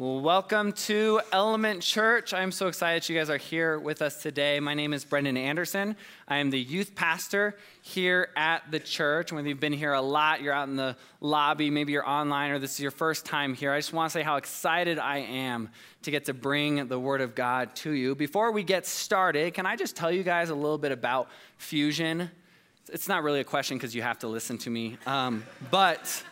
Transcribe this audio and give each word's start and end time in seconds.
Welcome 0.00 0.74
to 0.74 1.20
Element 1.32 1.82
Church. 1.82 2.32
I'm 2.32 2.52
so 2.52 2.68
excited 2.68 3.08
you 3.08 3.18
guys 3.18 3.30
are 3.30 3.36
here 3.36 3.80
with 3.80 4.00
us 4.00 4.22
today. 4.22 4.60
My 4.60 4.74
name 4.74 4.92
is 4.92 5.04
Brendan 5.04 5.36
Anderson. 5.36 5.96
I 6.28 6.36
am 6.36 6.50
the 6.50 6.60
youth 6.60 6.94
pastor 6.94 7.56
here 7.82 8.28
at 8.36 8.62
the 8.70 8.78
church. 8.78 9.32
Whether 9.32 9.48
you've 9.48 9.58
been 9.58 9.72
here 9.72 9.94
a 9.94 10.00
lot, 10.00 10.40
you're 10.40 10.52
out 10.52 10.68
in 10.68 10.76
the 10.76 10.96
lobby, 11.20 11.68
maybe 11.68 11.90
you're 11.90 12.08
online, 12.08 12.52
or 12.52 12.60
this 12.60 12.74
is 12.74 12.80
your 12.80 12.92
first 12.92 13.26
time 13.26 13.54
here, 13.54 13.72
I 13.72 13.78
just 13.78 13.92
want 13.92 14.08
to 14.08 14.12
say 14.12 14.22
how 14.22 14.36
excited 14.36 15.00
I 15.00 15.18
am 15.18 15.68
to 16.02 16.12
get 16.12 16.26
to 16.26 16.32
bring 16.32 16.86
the 16.86 17.00
Word 17.00 17.20
of 17.20 17.34
God 17.34 17.74
to 17.76 17.90
you. 17.90 18.14
Before 18.14 18.52
we 18.52 18.62
get 18.62 18.86
started, 18.86 19.52
can 19.52 19.66
I 19.66 19.74
just 19.74 19.96
tell 19.96 20.12
you 20.12 20.22
guys 20.22 20.50
a 20.50 20.54
little 20.54 20.78
bit 20.78 20.92
about 20.92 21.28
Fusion? 21.56 22.30
It's 22.92 23.08
not 23.08 23.24
really 23.24 23.40
a 23.40 23.44
question 23.44 23.76
because 23.76 23.96
you 23.96 24.02
have 24.02 24.20
to 24.20 24.28
listen 24.28 24.58
to 24.58 24.70
me, 24.70 24.96
um, 25.06 25.42
but 25.72 26.22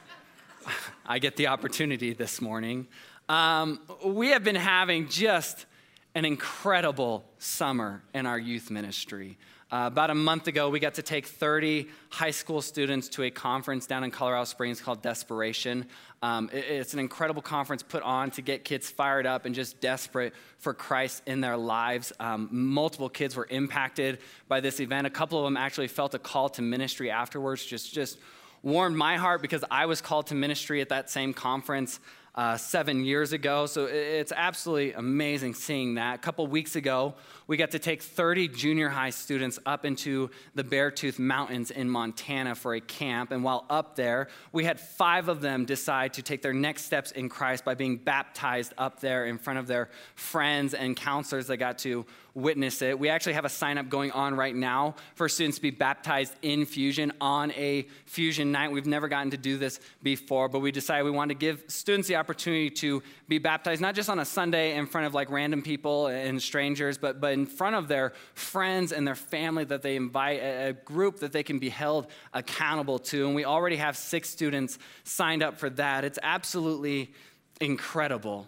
I 1.04 1.18
get 1.18 1.34
the 1.34 1.48
opportunity 1.48 2.12
this 2.12 2.40
morning. 2.40 2.86
Um, 3.28 3.80
we 4.04 4.28
have 4.28 4.44
been 4.44 4.54
having 4.54 5.08
just 5.08 5.66
an 6.14 6.24
incredible 6.24 7.24
summer 7.38 8.02
in 8.14 8.24
our 8.24 8.38
youth 8.38 8.70
ministry. 8.70 9.36
Uh, 9.68 9.82
about 9.88 10.10
a 10.10 10.14
month 10.14 10.46
ago, 10.46 10.70
we 10.70 10.78
got 10.78 10.94
to 10.94 11.02
take 11.02 11.26
30 11.26 11.88
high 12.08 12.30
school 12.30 12.62
students 12.62 13.08
to 13.08 13.24
a 13.24 13.30
conference 13.30 13.84
down 13.84 14.04
in 14.04 14.12
Colorado 14.12 14.44
Springs 14.44 14.80
called 14.80 15.02
Desperation. 15.02 15.86
Um, 16.22 16.48
it, 16.52 16.66
it's 16.66 16.94
an 16.94 17.00
incredible 17.00 17.42
conference 17.42 17.82
put 17.82 18.04
on 18.04 18.30
to 18.30 18.42
get 18.42 18.62
kids 18.62 18.88
fired 18.88 19.26
up 19.26 19.44
and 19.44 19.56
just 19.56 19.80
desperate 19.80 20.32
for 20.58 20.72
Christ 20.72 21.24
in 21.26 21.40
their 21.40 21.56
lives. 21.56 22.12
Um, 22.20 22.48
multiple 22.52 23.08
kids 23.08 23.34
were 23.34 23.48
impacted 23.50 24.20
by 24.46 24.60
this 24.60 24.78
event. 24.78 25.08
A 25.08 25.10
couple 25.10 25.36
of 25.40 25.44
them 25.44 25.56
actually 25.56 25.88
felt 25.88 26.14
a 26.14 26.20
call 26.20 26.48
to 26.50 26.62
ministry 26.62 27.10
afterwards, 27.10 27.64
just, 27.66 27.92
just 27.92 28.18
warmed 28.62 28.96
my 28.96 29.16
heart 29.16 29.42
because 29.42 29.64
I 29.68 29.86
was 29.86 30.00
called 30.00 30.28
to 30.28 30.36
ministry 30.36 30.80
at 30.80 30.90
that 30.90 31.10
same 31.10 31.34
conference 31.34 31.98
uh, 32.36 32.56
seven 32.56 33.04
years 33.04 33.32
ago. 33.32 33.64
So 33.66 33.86
it's 33.86 34.32
absolutely 34.32 34.92
amazing 34.92 35.54
seeing 35.54 35.94
that. 35.94 36.16
A 36.16 36.18
couple 36.18 36.46
weeks 36.46 36.76
ago, 36.76 37.14
we 37.46 37.56
got 37.56 37.70
to 37.70 37.78
take 37.78 38.02
30 38.02 38.48
junior 38.48 38.90
high 38.90 39.10
students 39.10 39.58
up 39.64 39.86
into 39.86 40.30
the 40.54 40.62
Beartooth 40.62 41.18
Mountains 41.18 41.70
in 41.70 41.88
Montana 41.88 42.54
for 42.54 42.74
a 42.74 42.80
camp. 42.80 43.30
And 43.30 43.42
while 43.42 43.64
up 43.70 43.96
there, 43.96 44.28
we 44.52 44.64
had 44.64 44.78
five 44.78 45.28
of 45.28 45.40
them 45.40 45.64
decide 45.64 46.14
to 46.14 46.22
take 46.22 46.42
their 46.42 46.52
next 46.52 46.84
steps 46.84 47.10
in 47.10 47.28
Christ 47.30 47.64
by 47.64 47.74
being 47.74 47.96
baptized 47.96 48.74
up 48.76 49.00
there 49.00 49.26
in 49.26 49.38
front 49.38 49.58
of 49.58 49.66
their 49.66 49.88
friends 50.14 50.74
and 50.74 50.94
counselors 50.94 51.46
that 51.46 51.56
got 51.56 51.78
to 51.78 52.04
witness 52.36 52.82
it. 52.82 52.98
We 52.98 53.08
actually 53.08 53.32
have 53.32 53.46
a 53.46 53.48
sign 53.48 53.78
up 53.78 53.88
going 53.88 54.12
on 54.12 54.34
right 54.34 54.54
now 54.54 54.94
for 55.14 55.26
students 55.28 55.56
to 55.56 55.62
be 55.62 55.70
baptized 55.70 56.34
in 56.42 56.66
Fusion 56.66 57.10
on 57.18 57.50
a 57.52 57.86
Fusion 58.04 58.52
night. 58.52 58.70
We've 58.70 58.86
never 58.86 59.08
gotten 59.08 59.30
to 59.30 59.38
do 59.38 59.56
this 59.56 59.80
before, 60.02 60.50
but 60.50 60.58
we 60.58 60.70
decided 60.70 61.04
we 61.04 61.10
wanted 61.10 61.34
to 61.34 61.40
give 61.40 61.64
students 61.66 62.06
the 62.08 62.16
opportunity 62.16 62.68
to 62.70 63.02
be 63.26 63.38
baptized, 63.38 63.80
not 63.80 63.94
just 63.94 64.10
on 64.10 64.18
a 64.18 64.24
Sunday 64.24 64.76
in 64.76 64.86
front 64.86 65.06
of 65.06 65.14
like 65.14 65.30
random 65.30 65.62
people 65.62 66.08
and 66.08 66.40
strangers, 66.40 66.98
but, 66.98 67.20
but 67.22 67.32
in 67.32 67.46
front 67.46 67.74
of 67.74 67.88
their 67.88 68.12
friends 68.34 68.92
and 68.92 69.06
their 69.06 69.14
family 69.14 69.64
that 69.64 69.80
they 69.80 69.96
invite, 69.96 70.40
a, 70.40 70.68
a 70.68 70.72
group 70.74 71.20
that 71.20 71.32
they 71.32 71.42
can 71.42 71.58
be 71.58 71.70
held 71.70 72.06
accountable 72.34 72.98
to. 72.98 73.26
And 73.26 73.34
we 73.34 73.46
already 73.46 73.76
have 73.76 73.96
six 73.96 74.28
students 74.28 74.78
signed 75.04 75.42
up 75.42 75.56
for 75.58 75.70
that. 75.70 76.04
It's 76.04 76.18
absolutely 76.22 77.14
incredible. 77.62 78.46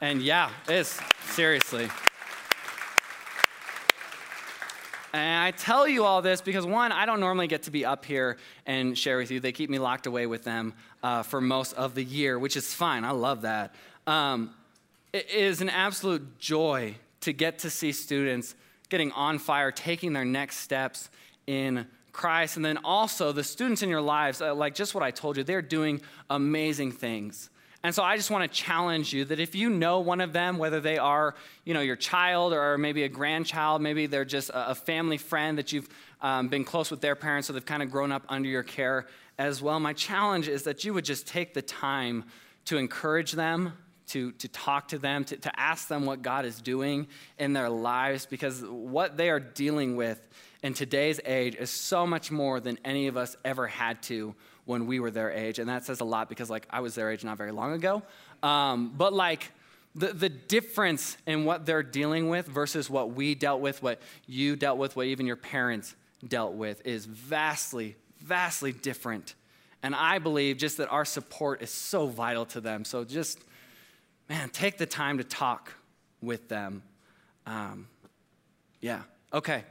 And 0.00 0.20
yeah, 0.20 0.50
it's 0.66 0.98
seriously. 1.30 1.88
And 5.12 5.44
I 5.44 5.50
tell 5.50 5.88
you 5.88 6.04
all 6.04 6.22
this 6.22 6.40
because, 6.40 6.64
one, 6.64 6.92
I 6.92 7.04
don't 7.04 7.20
normally 7.20 7.48
get 7.48 7.64
to 7.64 7.70
be 7.70 7.84
up 7.84 8.04
here 8.04 8.36
and 8.66 8.96
share 8.96 9.18
with 9.18 9.30
you. 9.30 9.40
They 9.40 9.52
keep 9.52 9.68
me 9.68 9.78
locked 9.78 10.06
away 10.06 10.26
with 10.26 10.44
them 10.44 10.74
uh, 11.02 11.22
for 11.22 11.40
most 11.40 11.72
of 11.72 11.94
the 11.94 12.04
year, 12.04 12.38
which 12.38 12.56
is 12.56 12.72
fine. 12.72 13.04
I 13.04 13.10
love 13.10 13.42
that. 13.42 13.74
Um, 14.06 14.54
it 15.12 15.28
is 15.30 15.60
an 15.60 15.68
absolute 15.68 16.38
joy 16.38 16.94
to 17.22 17.32
get 17.32 17.58
to 17.60 17.70
see 17.70 17.92
students 17.92 18.54
getting 18.88 19.10
on 19.12 19.38
fire, 19.38 19.72
taking 19.72 20.12
their 20.12 20.24
next 20.24 20.58
steps 20.58 21.10
in 21.46 21.86
Christ. 22.12 22.56
And 22.56 22.64
then 22.64 22.78
also, 22.84 23.32
the 23.32 23.44
students 23.44 23.82
in 23.82 23.88
your 23.88 24.00
lives, 24.00 24.40
uh, 24.40 24.54
like 24.54 24.74
just 24.74 24.94
what 24.94 25.02
I 25.02 25.10
told 25.10 25.36
you, 25.36 25.44
they're 25.44 25.62
doing 25.62 26.00
amazing 26.28 26.92
things. 26.92 27.50
And 27.82 27.94
so 27.94 28.02
I 28.02 28.16
just 28.16 28.30
want 28.30 28.50
to 28.50 28.62
challenge 28.62 29.12
you 29.12 29.24
that 29.24 29.40
if 29.40 29.54
you 29.54 29.70
know 29.70 30.00
one 30.00 30.20
of 30.20 30.34
them, 30.34 30.58
whether 30.58 30.80
they 30.80 30.98
are, 30.98 31.34
you 31.64 31.72
know, 31.72 31.80
your 31.80 31.96
child 31.96 32.52
or 32.52 32.76
maybe 32.76 33.04
a 33.04 33.08
grandchild, 33.08 33.80
maybe 33.80 34.06
they're 34.06 34.26
just 34.26 34.50
a 34.52 34.74
family 34.74 35.16
friend 35.16 35.56
that 35.56 35.72
you've 35.72 35.88
um, 36.20 36.48
been 36.48 36.64
close 36.64 36.90
with 36.90 37.00
their 37.00 37.16
parents, 37.16 37.46
so 37.46 37.54
they've 37.54 37.64
kind 37.64 37.82
of 37.82 37.90
grown 37.90 38.12
up 38.12 38.22
under 38.28 38.48
your 38.48 38.62
care 38.62 39.06
as 39.38 39.62
well. 39.62 39.80
My 39.80 39.94
challenge 39.94 40.46
is 40.46 40.64
that 40.64 40.84
you 40.84 40.92
would 40.92 41.06
just 41.06 41.26
take 41.26 41.54
the 41.54 41.62
time 41.62 42.24
to 42.66 42.76
encourage 42.76 43.32
them, 43.32 43.72
to, 44.08 44.32
to 44.32 44.48
talk 44.48 44.88
to 44.88 44.98
them, 44.98 45.24
to, 45.24 45.36
to 45.38 45.58
ask 45.58 45.88
them 45.88 46.04
what 46.04 46.20
God 46.20 46.44
is 46.44 46.60
doing 46.60 47.08
in 47.38 47.54
their 47.54 47.70
lives, 47.70 48.26
because 48.26 48.62
what 48.62 49.16
they 49.16 49.30
are 49.30 49.40
dealing 49.40 49.96
with 49.96 50.20
in 50.62 50.74
today's 50.74 51.18
age 51.24 51.54
is 51.54 51.70
so 51.70 52.06
much 52.06 52.30
more 52.30 52.60
than 52.60 52.78
any 52.84 53.06
of 53.06 53.16
us 53.16 53.36
ever 53.42 53.66
had 53.66 54.02
to 54.02 54.34
when 54.70 54.86
we 54.86 55.00
were 55.00 55.10
their 55.10 55.32
age. 55.32 55.58
And 55.58 55.68
that 55.68 55.84
says 55.84 56.00
a 56.00 56.04
lot 56.04 56.28
because, 56.28 56.48
like, 56.48 56.66
I 56.70 56.80
was 56.80 56.94
their 56.94 57.10
age 57.10 57.24
not 57.24 57.36
very 57.36 57.50
long 57.50 57.72
ago. 57.72 58.02
Um, 58.42 58.94
but, 58.96 59.12
like, 59.12 59.50
the, 59.96 60.12
the 60.12 60.28
difference 60.28 61.16
in 61.26 61.44
what 61.44 61.66
they're 61.66 61.82
dealing 61.82 62.28
with 62.28 62.46
versus 62.46 62.88
what 62.88 63.12
we 63.12 63.34
dealt 63.34 63.60
with, 63.60 63.82
what 63.82 64.00
you 64.26 64.54
dealt 64.54 64.78
with, 64.78 64.94
what 64.94 65.06
even 65.06 65.26
your 65.26 65.36
parents 65.36 65.96
dealt 66.26 66.54
with 66.54 66.86
is 66.86 67.04
vastly, 67.04 67.96
vastly 68.20 68.72
different. 68.72 69.34
And 69.82 69.94
I 69.94 70.20
believe 70.20 70.56
just 70.56 70.76
that 70.76 70.88
our 70.88 71.04
support 71.04 71.62
is 71.62 71.70
so 71.70 72.06
vital 72.06 72.46
to 72.46 72.60
them. 72.60 72.84
So 72.84 73.02
just, 73.04 73.42
man, 74.28 74.50
take 74.50 74.78
the 74.78 74.86
time 74.86 75.18
to 75.18 75.24
talk 75.24 75.72
with 76.22 76.48
them. 76.48 76.82
Um, 77.44 77.88
yeah, 78.80 79.02
okay. 79.32 79.64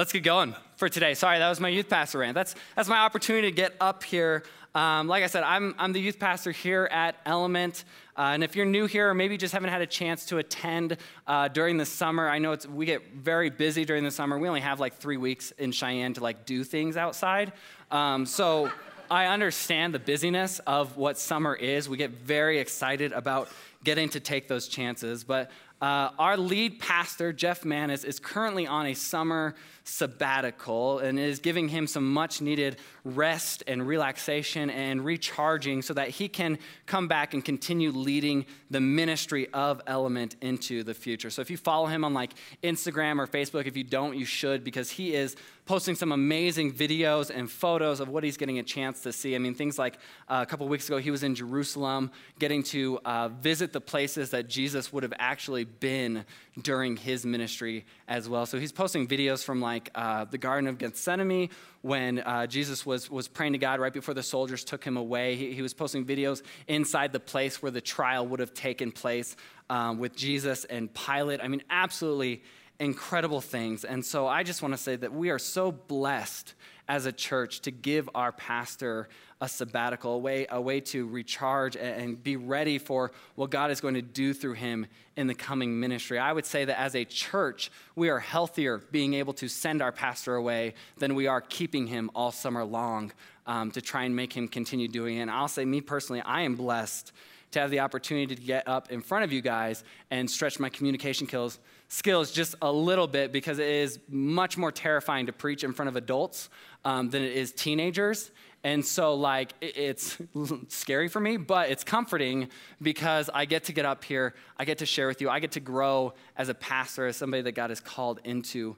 Let's 0.00 0.12
get 0.12 0.22
going 0.22 0.54
for 0.76 0.88
today. 0.88 1.12
Sorry, 1.12 1.38
that 1.38 1.48
was 1.50 1.60
my 1.60 1.68
youth 1.68 1.90
pastor 1.90 2.20
rant. 2.20 2.34
That's, 2.34 2.54
that's 2.74 2.88
my 2.88 3.00
opportunity 3.00 3.50
to 3.50 3.54
get 3.54 3.74
up 3.82 4.02
here. 4.02 4.44
Um, 4.74 5.08
like 5.08 5.22
I 5.22 5.26
said, 5.26 5.42
I'm, 5.42 5.74
I'm 5.76 5.92
the 5.92 6.00
youth 6.00 6.18
pastor 6.18 6.52
here 6.52 6.88
at 6.90 7.16
Element. 7.26 7.84
Uh, 8.16 8.30
and 8.32 8.42
if 8.42 8.56
you're 8.56 8.64
new 8.64 8.86
here 8.86 9.10
or 9.10 9.14
maybe 9.14 9.36
just 9.36 9.52
haven't 9.52 9.68
had 9.68 9.82
a 9.82 9.86
chance 9.86 10.24
to 10.24 10.38
attend 10.38 10.96
uh, 11.26 11.48
during 11.48 11.76
the 11.76 11.84
summer, 11.84 12.30
I 12.30 12.38
know 12.38 12.52
it's 12.52 12.66
we 12.66 12.86
get 12.86 13.12
very 13.12 13.50
busy 13.50 13.84
during 13.84 14.02
the 14.02 14.10
summer. 14.10 14.38
We 14.38 14.48
only 14.48 14.62
have 14.62 14.80
like 14.80 14.94
three 14.94 15.18
weeks 15.18 15.50
in 15.58 15.70
Cheyenne 15.70 16.14
to 16.14 16.22
like 16.22 16.46
do 16.46 16.64
things 16.64 16.96
outside. 16.96 17.52
Um, 17.90 18.24
so 18.24 18.72
I 19.10 19.26
understand 19.26 19.92
the 19.92 19.98
busyness 19.98 20.60
of 20.60 20.96
what 20.96 21.18
summer 21.18 21.54
is. 21.54 21.90
We 21.90 21.98
get 21.98 22.12
very 22.12 22.58
excited 22.58 23.12
about 23.12 23.50
getting 23.84 24.08
to 24.10 24.20
take 24.20 24.48
those 24.48 24.66
chances. 24.66 25.24
But 25.24 25.50
uh, 25.80 26.10
our 26.18 26.36
lead 26.36 26.78
pastor, 26.78 27.32
Jeff 27.32 27.64
Manis, 27.64 28.04
is 28.04 28.18
currently 28.18 28.66
on 28.66 28.86
a 28.86 28.94
summer 28.94 29.54
sabbatical 29.84 30.98
and 30.98 31.18
is 31.18 31.38
giving 31.38 31.68
him 31.68 31.86
some 31.86 32.12
much 32.12 32.40
needed 32.40 32.76
rest 33.04 33.62
and 33.66 33.86
relaxation 33.86 34.70
and 34.70 35.04
recharging 35.04 35.82
so 35.82 35.94
that 35.94 36.08
he 36.08 36.28
can 36.28 36.58
come 36.86 37.08
back 37.08 37.34
and 37.34 37.44
continue 37.44 37.90
leading 37.90 38.44
the 38.70 38.80
ministry 38.80 39.48
of 39.52 39.80
Element 39.86 40.36
into 40.40 40.82
the 40.82 40.94
future. 40.94 41.30
So 41.30 41.42
if 41.42 41.50
you 41.50 41.56
follow 41.56 41.86
him 41.86 42.04
on 42.04 42.14
like 42.14 42.32
Instagram 42.62 43.18
or 43.18 43.26
Facebook, 43.26 43.66
if 43.66 43.76
you 43.76 43.84
don't, 43.84 44.16
you 44.16 44.24
should 44.24 44.64
because 44.64 44.90
he 44.90 45.14
is 45.14 45.36
posting 45.66 45.94
some 45.94 46.10
amazing 46.10 46.72
videos 46.72 47.30
and 47.30 47.48
photos 47.48 48.00
of 48.00 48.08
what 48.08 48.24
he's 48.24 48.36
getting 48.36 48.58
a 48.58 48.62
chance 48.62 49.02
to 49.02 49.12
see. 49.12 49.36
I 49.36 49.38
mean, 49.38 49.54
things 49.54 49.78
like 49.78 49.98
uh, 50.28 50.40
a 50.42 50.46
couple 50.46 50.66
weeks 50.66 50.88
ago, 50.88 50.98
he 50.98 51.12
was 51.12 51.22
in 51.22 51.34
Jerusalem 51.36 52.10
getting 52.40 52.64
to 52.64 52.98
uh, 53.04 53.28
visit 53.28 53.72
the 53.72 53.80
places 53.80 54.30
that 54.30 54.48
Jesus 54.48 54.92
would 54.92 55.04
have 55.04 55.12
actually 55.20 55.64
been 55.64 56.24
during 56.60 56.96
his 56.96 57.24
ministry 57.24 57.86
as 58.08 58.28
well. 58.28 58.46
So 58.46 58.58
he's 58.58 58.72
posting 58.72 59.06
videos 59.06 59.44
from 59.44 59.60
like 59.60 59.69
uh, 59.94 60.24
the 60.24 60.38
Garden 60.38 60.68
of 60.68 60.78
Gethsemane 60.78 61.50
when 61.82 62.18
uh, 62.20 62.46
Jesus 62.46 62.84
was, 62.84 63.10
was 63.10 63.28
praying 63.28 63.52
to 63.52 63.58
God 63.58 63.80
right 63.80 63.92
before 63.92 64.14
the 64.14 64.22
soldiers 64.22 64.64
took 64.64 64.84
him 64.84 64.96
away. 64.96 65.36
He, 65.36 65.52
he 65.52 65.62
was 65.62 65.74
posting 65.74 66.04
videos 66.04 66.42
inside 66.68 67.12
the 67.12 67.20
place 67.20 67.62
where 67.62 67.70
the 67.70 67.80
trial 67.80 68.26
would 68.26 68.40
have 68.40 68.54
taken 68.54 68.92
place 68.92 69.36
um, 69.68 69.98
with 69.98 70.14
Jesus 70.16 70.64
and 70.64 70.92
Pilate. 70.92 71.40
I 71.42 71.48
mean, 71.48 71.62
absolutely 71.70 72.42
incredible 72.78 73.40
things. 73.40 73.84
And 73.84 74.04
so 74.04 74.26
I 74.26 74.42
just 74.42 74.62
want 74.62 74.74
to 74.74 74.78
say 74.78 74.96
that 74.96 75.12
we 75.12 75.30
are 75.30 75.38
so 75.38 75.70
blessed 75.70 76.54
as 76.90 77.06
a 77.06 77.12
church 77.12 77.60
to 77.60 77.70
give 77.70 78.10
our 78.16 78.32
pastor 78.32 79.08
a 79.40 79.48
sabbatical, 79.48 80.14
a 80.14 80.18
way, 80.18 80.44
a 80.50 80.60
way 80.60 80.80
to 80.80 81.06
recharge 81.06 81.76
and 81.76 82.20
be 82.20 82.34
ready 82.34 82.78
for 82.78 83.12
what 83.36 83.48
God 83.48 83.70
is 83.70 83.80
going 83.80 83.94
to 83.94 84.02
do 84.02 84.34
through 84.34 84.54
him 84.54 84.88
in 85.16 85.28
the 85.28 85.34
coming 85.34 85.78
ministry. 85.78 86.18
I 86.18 86.32
would 86.32 86.44
say 86.44 86.64
that 86.64 86.80
as 86.80 86.96
a 86.96 87.04
church, 87.04 87.70
we 87.94 88.08
are 88.08 88.18
healthier 88.18 88.78
being 88.78 89.14
able 89.14 89.34
to 89.34 89.46
send 89.46 89.82
our 89.82 89.92
pastor 89.92 90.34
away 90.34 90.74
than 90.98 91.14
we 91.14 91.28
are 91.28 91.40
keeping 91.40 91.86
him 91.86 92.10
all 92.12 92.32
summer 92.32 92.64
long 92.64 93.12
um, 93.46 93.70
to 93.70 93.80
try 93.80 94.02
and 94.02 94.16
make 94.16 94.32
him 94.32 94.48
continue 94.48 94.88
doing 94.88 95.18
it. 95.18 95.20
And 95.20 95.30
I'll 95.30 95.46
say, 95.46 95.64
me 95.64 95.80
personally, 95.80 96.22
I 96.22 96.40
am 96.42 96.56
blessed 96.56 97.12
to 97.52 97.60
have 97.60 97.70
the 97.70 97.80
opportunity 97.80 98.34
to 98.34 98.40
get 98.40 98.66
up 98.68 98.90
in 98.90 99.00
front 99.00 99.24
of 99.24 99.32
you 99.32 99.40
guys 99.40 99.84
and 100.10 100.30
stretch 100.30 100.60
my 100.60 100.68
communication 100.68 101.26
skills 101.26 101.58
skills 101.90 102.30
just 102.30 102.54
a 102.62 102.70
little 102.70 103.08
bit 103.08 103.32
because 103.32 103.58
it 103.58 103.66
is 103.66 103.98
much 104.08 104.56
more 104.56 104.70
terrifying 104.70 105.26
to 105.26 105.32
preach 105.32 105.64
in 105.64 105.72
front 105.72 105.88
of 105.88 105.96
adults 105.96 106.48
um, 106.84 107.10
than 107.10 107.22
it 107.22 107.32
is 107.32 107.52
teenagers. 107.52 108.30
And 108.62 108.84
so, 108.84 109.14
like, 109.14 109.54
it's 109.60 110.18
scary 110.68 111.08
for 111.08 111.18
me, 111.18 111.36
but 111.36 111.70
it's 111.70 111.82
comforting 111.82 112.48
because 112.80 113.28
I 113.32 113.44
get 113.44 113.64
to 113.64 113.72
get 113.72 113.86
up 113.86 114.04
here, 114.04 114.34
I 114.56 114.64
get 114.64 114.78
to 114.78 114.86
share 114.86 115.08
with 115.08 115.20
you, 115.20 115.28
I 115.28 115.40
get 115.40 115.52
to 115.52 115.60
grow 115.60 116.14
as 116.36 116.48
a 116.48 116.54
pastor, 116.54 117.06
as 117.06 117.16
somebody 117.16 117.42
that 117.42 117.52
God 117.52 117.70
has 117.70 117.80
called 117.80 118.20
into 118.24 118.76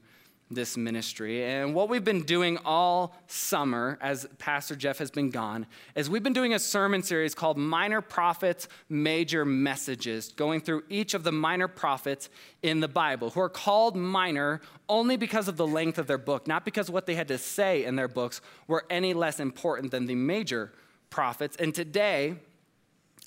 this 0.54 0.76
ministry. 0.76 1.44
And 1.44 1.74
what 1.74 1.88
we've 1.88 2.04
been 2.04 2.22
doing 2.22 2.58
all 2.64 3.16
summer, 3.26 3.98
as 4.00 4.26
Pastor 4.38 4.76
Jeff 4.76 4.98
has 4.98 5.10
been 5.10 5.30
gone, 5.30 5.66
is 5.94 6.08
we've 6.08 6.22
been 6.22 6.32
doing 6.32 6.54
a 6.54 6.58
sermon 6.58 7.02
series 7.02 7.34
called 7.34 7.58
Minor 7.58 8.00
Prophets, 8.00 8.68
Major 8.88 9.44
Messages, 9.44 10.32
going 10.32 10.60
through 10.60 10.84
each 10.88 11.14
of 11.14 11.24
the 11.24 11.32
minor 11.32 11.68
prophets 11.68 12.28
in 12.62 12.80
the 12.80 12.88
Bible, 12.88 13.30
who 13.30 13.40
are 13.40 13.48
called 13.48 13.96
minor 13.96 14.60
only 14.88 15.16
because 15.16 15.48
of 15.48 15.56
the 15.56 15.66
length 15.66 15.98
of 15.98 16.06
their 16.06 16.18
book, 16.18 16.46
not 16.46 16.64
because 16.64 16.90
what 16.90 17.06
they 17.06 17.14
had 17.14 17.28
to 17.28 17.38
say 17.38 17.84
in 17.84 17.96
their 17.96 18.08
books 18.08 18.40
were 18.66 18.84
any 18.90 19.14
less 19.14 19.40
important 19.40 19.90
than 19.90 20.06
the 20.06 20.14
major 20.14 20.72
prophets. 21.10 21.56
And 21.56 21.74
today, 21.74 22.36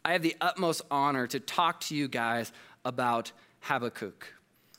I 0.04 0.12
have 0.12 0.22
the 0.22 0.36
utmost 0.40 0.84
honor 0.92 1.26
to 1.28 1.40
talk 1.40 1.80
to 1.82 1.96
you 1.96 2.08
guys 2.08 2.52
about 2.84 3.32
Habakkuk. 3.62 4.35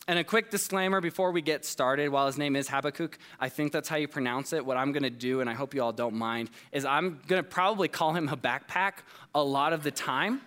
And 0.08 0.20
a 0.20 0.24
quick 0.24 0.50
disclaimer 0.50 1.00
before 1.00 1.32
we 1.32 1.42
get 1.42 1.64
started 1.64 2.10
while 2.10 2.28
his 2.28 2.38
name 2.38 2.54
is 2.54 2.68
Habakkuk, 2.68 3.18
I 3.40 3.48
think 3.48 3.72
that's 3.72 3.88
how 3.88 3.96
you 3.96 4.06
pronounce 4.06 4.52
it. 4.52 4.64
What 4.64 4.76
I'm 4.76 4.92
going 4.92 5.02
to 5.02 5.10
do, 5.10 5.40
and 5.40 5.50
I 5.50 5.54
hope 5.54 5.74
you 5.74 5.82
all 5.82 5.92
don't 5.92 6.14
mind, 6.14 6.50
is 6.70 6.84
I'm 6.84 7.20
going 7.26 7.42
to 7.42 7.48
probably 7.48 7.88
call 7.88 8.12
him 8.12 8.28
a 8.28 8.36
backpack 8.36 8.98
a 9.34 9.42
lot 9.42 9.72
of 9.72 9.82
the 9.82 9.90
time 9.90 10.42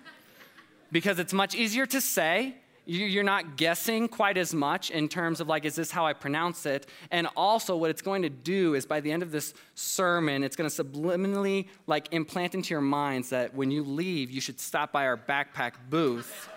because 0.94 1.20
it's 1.20 1.34
much 1.34 1.56
easier 1.56 1.86
to 1.88 2.00
say. 2.00 2.56
You're 2.86 3.24
not 3.24 3.58
guessing 3.58 4.08
quite 4.08 4.38
as 4.38 4.54
much 4.54 4.90
in 4.92 5.10
terms 5.10 5.42
of 5.42 5.48
like, 5.48 5.66
is 5.66 5.76
this 5.76 5.92
how 5.92 6.08
I 6.08 6.14
pronounce 6.14 6.66
it? 6.66 6.88
And 7.12 7.28
also, 7.36 7.76
what 7.76 7.92
it's 7.92 8.02
going 8.02 8.24
to 8.24 8.30
do 8.30 8.74
is 8.74 8.86
by 8.86 9.00
the 9.02 9.12
end 9.12 9.22
of 9.22 9.30
this 9.30 9.54
sermon, 9.76 10.42
it's 10.42 10.56
going 10.56 10.70
to 10.70 10.84
subliminally 10.84 11.68
like 11.86 12.08
implant 12.12 12.56
into 12.56 12.74
your 12.74 12.82
minds 12.82 13.30
that 13.30 13.54
when 13.54 13.70
you 13.70 13.84
leave, 13.84 14.32
you 14.32 14.42
should 14.42 14.60
stop 14.60 14.92
by 14.92 15.06
our 15.06 15.18
backpack 15.18 15.74
booth 15.90 16.50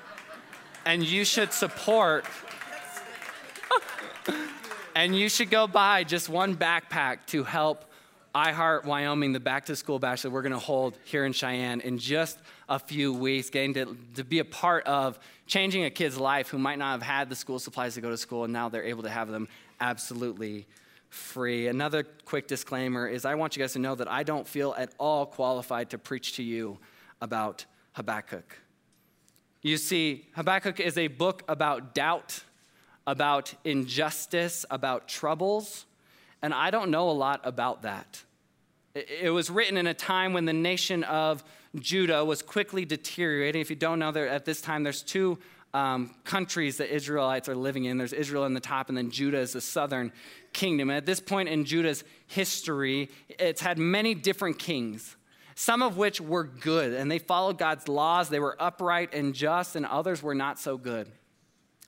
and 0.86 1.04
you 1.04 1.24
should 1.24 1.52
support 1.52 2.24
and 4.94 5.16
you 5.16 5.28
should 5.28 5.50
go 5.50 5.66
buy 5.66 6.04
just 6.04 6.28
one 6.28 6.56
backpack 6.56 7.26
to 7.26 7.44
help 7.44 7.84
iHeart 8.34 8.84
Wyoming, 8.84 9.32
the 9.32 9.40
back 9.40 9.66
to 9.66 9.76
school 9.76 9.98
bash 9.98 10.22
that 10.22 10.30
we're 10.30 10.42
going 10.42 10.52
to 10.52 10.58
hold 10.58 10.96
here 11.04 11.26
in 11.26 11.32
Cheyenne 11.32 11.80
in 11.80 11.98
just 11.98 12.38
a 12.68 12.78
few 12.78 13.12
weeks, 13.12 13.50
getting 13.50 13.74
to, 13.74 13.96
to 14.14 14.24
be 14.24 14.38
a 14.38 14.44
part 14.44 14.86
of 14.86 15.18
changing 15.46 15.84
a 15.84 15.90
kid's 15.90 16.18
life 16.18 16.48
who 16.48 16.58
might 16.58 16.78
not 16.78 16.92
have 16.92 17.02
had 17.02 17.28
the 17.28 17.36
school 17.36 17.58
supplies 17.58 17.94
to 17.94 18.00
go 18.00 18.08
to 18.08 18.16
school, 18.16 18.44
and 18.44 18.52
now 18.52 18.70
they're 18.70 18.84
able 18.84 19.02
to 19.02 19.10
have 19.10 19.28
them 19.28 19.48
absolutely 19.80 20.66
free. 21.10 21.68
Another 21.68 22.04
quick 22.24 22.48
disclaimer 22.48 23.06
is 23.06 23.26
I 23.26 23.34
want 23.34 23.54
you 23.54 23.62
guys 23.62 23.74
to 23.74 23.78
know 23.78 23.94
that 23.94 24.10
I 24.10 24.22
don't 24.22 24.48
feel 24.48 24.74
at 24.78 24.94
all 24.98 25.26
qualified 25.26 25.90
to 25.90 25.98
preach 25.98 26.36
to 26.36 26.42
you 26.42 26.78
about 27.20 27.66
Habakkuk. 27.92 28.58
You 29.60 29.76
see, 29.76 30.26
Habakkuk 30.34 30.80
is 30.80 30.96
a 30.96 31.08
book 31.08 31.42
about 31.48 31.94
doubt 31.94 32.44
about 33.06 33.54
injustice, 33.64 34.64
about 34.70 35.08
troubles, 35.08 35.86
and 36.42 36.52
I 36.52 36.70
don't 36.70 36.90
know 36.90 37.10
a 37.10 37.12
lot 37.12 37.40
about 37.44 37.82
that. 37.82 38.22
It 38.94 39.32
was 39.32 39.48
written 39.48 39.76
in 39.76 39.86
a 39.86 39.94
time 39.94 40.32
when 40.32 40.44
the 40.44 40.52
nation 40.52 41.04
of 41.04 41.42
Judah 41.76 42.24
was 42.24 42.42
quickly 42.42 42.84
deteriorating. 42.84 43.60
If 43.60 43.70
you 43.70 43.76
don't 43.76 43.98
know, 43.98 44.12
there 44.12 44.28
at 44.28 44.44
this 44.44 44.60
time 44.60 44.82
there's 44.82 45.02
two 45.02 45.38
um, 45.72 46.14
countries 46.24 46.76
that 46.76 46.94
Israelites 46.94 47.48
are 47.48 47.54
living 47.54 47.86
in. 47.86 47.96
There's 47.96 48.12
Israel 48.12 48.44
in 48.44 48.54
the 48.54 48.60
top, 48.60 48.88
and 48.88 48.98
then 48.98 49.10
Judah 49.10 49.38
is 49.38 49.54
the 49.54 49.60
southern 49.60 50.12
kingdom. 50.52 50.90
And 50.90 50.96
at 50.98 51.06
this 51.06 51.20
point 51.20 51.48
in 51.48 51.64
Judah's 51.64 52.04
history, 52.26 53.08
it's 53.28 53.62
had 53.62 53.78
many 53.78 54.14
different 54.14 54.58
kings, 54.58 55.16
some 55.54 55.82
of 55.82 55.96
which 55.96 56.20
were 56.20 56.44
good, 56.44 56.92
and 56.92 57.10
they 57.10 57.18
followed 57.18 57.56
God's 57.56 57.88
laws. 57.88 58.28
They 58.28 58.40
were 58.40 58.56
upright 58.60 59.14
and 59.14 59.34
just, 59.34 59.76
and 59.76 59.86
others 59.86 60.22
were 60.22 60.34
not 60.34 60.58
so 60.58 60.76
good. 60.76 61.10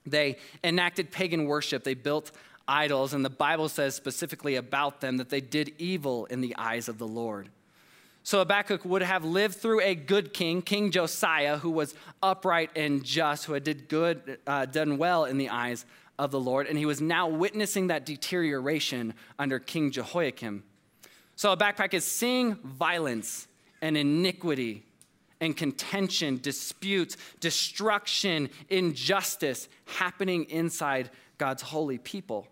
They 0.07 0.39
enacted 0.63 1.11
pagan 1.11 1.47
worship, 1.47 1.85
they 1.85 1.95
built 1.95 2.33
idols, 2.67 3.15
and 3.15 3.25
the 3.25 3.31
Bible 3.31 3.69
says 3.69 3.95
specifically 3.95 4.57
about 4.57 5.01
them 5.01 5.17
that 5.19 5.31
they 5.31 5.41
did 5.41 5.73
evil 5.79 6.27
in 6.27 6.41
the 6.41 6.55
eyes 6.57 6.89
of 6.89 6.99
the 6.99 7.07
Lord. 7.07 7.49
So 8.23 8.39
Habakkuk 8.39 8.87
would 8.87 9.03
have 9.03 9.25
lived 9.25 9.57
through 9.57 9.81
a 9.81 9.95
good 9.95 10.33
king, 10.33 10.63
King 10.63 10.91
Josiah, 10.91 11.59
who 11.59 11.71
was 11.71 11.95
upright 12.23 12.71
and 12.75 13.05
just, 13.05 13.45
who 13.45 13.53
had 13.53 13.65
did 13.65 13.89
good, 13.89 14.39
uh, 14.47 14.65
done 14.65 14.97
well 14.97 15.27
in 15.27 15.37
the 15.37 15.51
eyes 15.51 15.85
of 16.19 16.31
the 16.31 16.41
Lord, 16.41 16.67
and 16.67 16.79
he 16.79 16.87
was 16.87 17.01
now 17.01 17.29
witnessing 17.29 17.89
that 17.89 18.07
deterioration 18.07 19.15
under 19.39 19.59
King 19.59 19.91
Jehoiakim. 19.91 20.63
So 21.37 21.51
Habakkuk 21.51 21.93
is 21.93 22.05
seeing 22.05 22.55
violence 22.55 23.49
and 23.83 23.97
iniquity 23.97 24.85
and 25.41 25.57
contention, 25.57 26.39
disputes, 26.43 27.17
destruction, 27.41 28.49
injustice 28.69 29.69
happening 29.87 30.45
inside 30.45 31.11
God's 31.39 31.63
holy 31.63 31.99
people. 31.99 32.47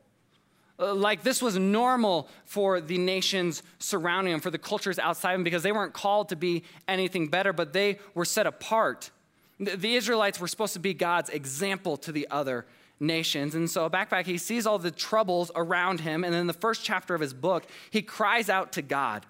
Uh, 0.79 0.94
like 0.94 1.23
this 1.23 1.40
was 1.40 1.56
normal 1.58 2.29
for 2.44 2.81
the 2.81 2.99
nations 2.99 3.62
surrounding 3.79 4.32
them, 4.32 4.40
for 4.40 4.50
the 4.50 4.58
cultures 4.58 4.99
outside 4.99 5.34
them, 5.34 5.44
because 5.44 5.62
they 5.62 5.73
weren't 5.73 5.93
called 5.93 6.29
to 6.31 6.37
be 6.37 6.64
anything 6.88 7.29
better, 7.29 7.52
but 7.52 7.73
they 7.73 7.99
were 8.14 8.25
set 8.25 8.46
apart. 8.46 9.11
The 9.58 9.94
Israelites 9.94 10.40
were 10.40 10.49
supposed 10.49 10.73
to 10.73 10.81
be 10.81 10.93
God's 10.93 11.31
example 11.31 11.96
to 11.99 12.11
the 12.11 12.26
other 12.31 12.67
nations. 12.99 13.55
And 13.55 13.70
so, 13.70 13.88
backpack, 13.90 14.25
he 14.25 14.38
sees 14.38 14.67
all 14.67 14.79
the 14.79 14.90
troubles 14.90 15.50
around 15.55 16.00
him. 16.00 16.25
And 16.25 16.34
in 16.34 16.46
the 16.46 16.52
first 16.52 16.84
chapter 16.84 17.14
of 17.14 17.20
his 17.20 17.34
book, 17.34 17.67
he 17.90 18.02
cries 18.02 18.49
out 18.49 18.73
to 18.73 18.82
God. 18.82 19.26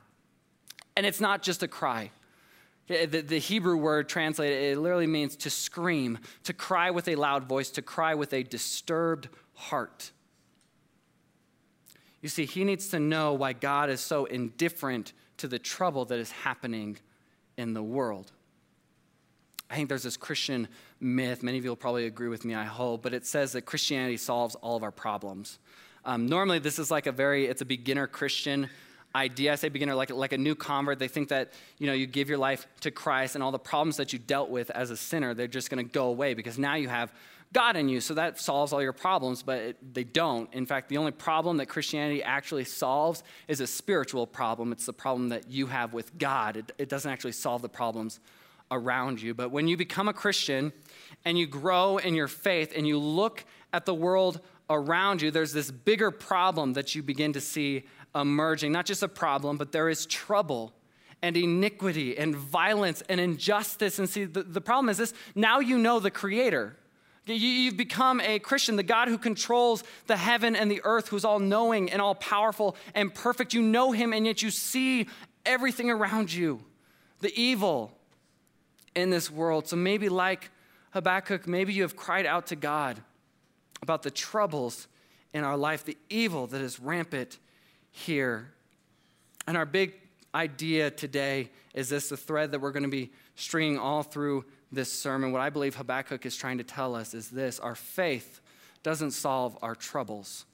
And 0.97 1.05
it's 1.05 1.21
not 1.21 1.43
just 1.43 1.63
a 1.63 1.69
cry, 1.69 2.11
the, 3.07 3.21
the, 3.21 3.39
Hebrew 3.39 3.77
word 3.77 4.09
translated, 4.09 4.73
it 4.73 4.79
literally 4.79 5.07
means 5.07 5.37
to 5.37 5.51
scream, 5.51 6.19
to 6.45 6.53
cry 6.53 6.91
with 6.91 7.09
a 7.09 7.17
loud 7.17 7.45
voice, 7.45 7.71
to 7.71 7.83
cry 7.83 8.15
with 8.15 8.33
a 8.33 8.43
disturbed 8.43 9.29
heart. 9.55 10.11
You 12.21 12.29
see, 12.29 12.45
he 12.45 12.65
needs 12.65 12.89
to 12.89 13.01
know 13.01 13.35
why 13.35 13.53
God 13.53 13.91
is 13.91 14.01
so 14.01 14.25
indifferent 14.27 15.13
to 15.39 15.49
the 15.49 15.59
trouble 15.59 16.05
that 16.07 16.19
is 16.19 16.31
happening 16.31 16.99
in 17.57 17.75
the 17.75 17.83
world. 17.83 18.33
I 19.69 19.75
think 19.75 19.89
there's 19.89 20.03
this 20.03 20.17
Christian 20.17 20.69
myth, 21.01 21.43
many 21.43 21.59
of 21.59 21.65
you 21.65 21.71
will 21.71 21.77
probably 21.77 22.07
agree 22.07 22.29
with 22.29 22.45
me, 22.45 22.55
I 22.55 22.65
hope, 22.65 23.03
but 23.03 23.15
it 23.15 23.27
says 23.27 23.53
that 23.53 23.63
Christianity 23.63 24.19
solves 24.19 24.55
all 24.57 24.77
of 24.77 24.83
our 24.83 24.93
problems. 24.93 25.59
Um, 26.05 26.27
normally, 26.27 26.59
this 26.59 26.79
is 26.79 26.91
like 26.91 27.07
a 27.07 27.13
very, 27.13 27.47
it's 27.47 27.63
a 27.63 27.65
beginner 27.65 28.07
Christian 28.07 28.69
idea. 29.15 29.53
I 29.53 29.55
say 29.57 29.69
beginner, 29.69 29.95
like, 29.95 30.11
like 30.11 30.33
a 30.33 30.39
new 30.39 30.55
convert. 30.55 30.99
They 30.99 31.09
think 31.09 31.29
that, 31.29 31.53
you 31.79 31.87
know, 31.87 31.93
you 31.93 32.07
give 32.07 32.29
your 32.29 32.39
life 32.39 32.67
to 32.81 32.91
Christ 32.91 33.35
and 33.35 33.43
all 33.45 33.53
the 33.53 33.59
problems 33.59 33.97
that 33.97 34.13
you 34.13 34.19
dealt 34.19 34.51
with 34.51 34.71
as 34.71 34.91
a 34.91 34.97
sinner, 34.97 35.35
they're 35.35 35.47
just 35.47 35.71
going 35.71 35.85
to 35.85 35.93
go 35.93 36.07
away 36.07 36.35
because 36.35 36.59
now 36.59 36.75
you 36.75 36.89
have 36.89 37.13
God 37.53 37.77
in 37.77 37.89
you. 37.89 38.01
So 38.01 38.15
that 38.15 38.41
solves 38.41 38.73
all 38.73 38.83
your 38.83 38.95
problems, 38.95 39.43
but 39.43 39.59
it, 39.59 39.95
they 39.95 40.05
don't. 40.05 40.53
In 40.55 40.65
fact, 40.65 40.89
the 40.89 40.97
only 40.97 41.13
problem 41.13 41.59
that 41.59 41.67
Christianity 41.67 42.23
actually 42.23 42.65
solves 42.65 43.23
is 43.49 43.61
a 43.61 43.67
spiritual 43.67 44.27
problem. 44.27 44.73
It's 44.73 44.87
the 44.87 44.93
problem 44.93 45.29
that 45.29 45.51
you 45.51 45.67
have 45.67 45.93
with 45.93 46.17
God. 46.19 46.57
It, 46.57 46.73
it 46.79 46.89
doesn't 46.89 47.11
actually 47.11 47.33
solve 47.33 47.61
the 47.61 47.69
problems 47.69 48.21
around 48.71 49.21
you. 49.21 49.35
But 49.35 49.51
when 49.51 49.69
you 49.69 49.77
become 49.77 50.09
a 50.09 50.15
Christian 50.15 50.73
and 51.25 51.39
you 51.39 51.47
grow 51.47 51.99
in 51.99 52.15
your 52.15 52.29
faith 52.29 52.73
and 52.75 52.87
you 52.87 52.99
look 52.99 53.45
at 53.73 53.85
the 53.85 53.95
world 53.95 54.41
around 54.71 55.21
you, 55.21 55.31
there's 55.31 55.53
this 55.53 55.71
bigger 55.71 56.11
problem 56.11 56.73
that 56.73 56.95
you 56.95 57.03
begin 57.03 57.35
to 57.35 57.41
see 57.41 57.85
emerging. 58.15 58.73
Not 58.73 58.87
just 58.87 59.03
a 59.03 59.09
problem, 59.09 59.57
but 59.57 59.73
there 59.73 59.89
is 59.89 60.07
trouble 60.07 60.73
and 61.23 61.37
iniquity 61.37 62.19
and 62.19 62.35
violence 62.35 63.03
and 63.09 63.21
injustice. 63.21 63.99
And 63.99 64.09
see, 64.09 64.25
the, 64.25 64.43
the 64.43 64.61
problem 64.61 64.89
is 64.89 64.99
this 64.99 65.15
now 65.35 65.61
you 65.61 65.79
know 65.79 66.01
the 66.01 66.11
Creator. 66.11 66.77
You've 67.25 67.77
become 67.77 68.21
a 68.21 68.41
Christian, 68.41 68.75
the 68.75 68.83
God 68.83 69.07
who 69.07 69.17
controls 69.17 69.85
the 70.09 70.17
heaven 70.17 70.57
and 70.57 70.69
the 70.69 70.81
earth, 70.83 71.07
who's 71.07 71.25
all 71.25 71.39
knowing 71.39 71.89
and 71.93 72.03
all 72.03 72.17
powerful 72.17 72.77
and 72.97 73.15
perfect. 73.15 73.55
You 73.55 73.63
know 73.63 73.93
Him, 73.93 74.13
and 74.13 74.27
yet 74.27 74.43
you 74.43 74.51
see 74.51 75.07
everything 75.47 75.89
around 75.89 76.33
you, 76.33 76.61
the 77.21 77.33
evil 77.41 77.93
in 78.97 79.11
this 79.11 79.31
world. 79.31 79.69
So 79.69 79.77
maybe, 79.77 80.09
like 80.09 80.51
Habakkuk, 80.91 81.47
maybe 81.47 81.73
you 81.73 81.83
have 81.83 81.95
cried 81.95 82.27
out 82.27 82.49
to 82.49 82.57
God 82.57 83.01
about 83.83 84.03
the 84.03 84.11
troubles 84.11 84.89
in 85.33 85.45
our 85.45 85.57
life, 85.57 85.85
the 85.85 85.97
evil 86.11 86.49
that 86.49 86.61
is 86.61 86.81
rampant 86.81 87.39
here. 87.93 88.53
And 89.47 89.57
our 89.57 89.67
big 89.67 89.95
idea 90.35 90.91
today 90.91 91.51
is 91.75 91.89
this 91.89 92.09
the 92.09 92.17
thread 92.17 92.51
that 92.53 92.61
we're 92.61 92.73
going 92.73 92.83
to 92.83 92.89
be 92.89 93.13
stringing 93.37 93.79
all 93.79 94.03
through 94.03 94.45
this 94.73 94.93
sermon. 94.93 95.31
What 95.31 95.41
I 95.41 95.51
believe 95.51 95.77
Habakkuk 95.77 96.27
is 96.27 96.37
trying 96.37 96.59
to 96.59 96.65
tell 96.65 96.95
us 96.95 97.15
is 97.15 97.29
this 97.29 97.61
our 97.61 97.75
faith 97.75 98.41
doesn't 98.83 99.13
solve 99.13 99.57
our 99.63 99.75
troubles. 99.75 100.47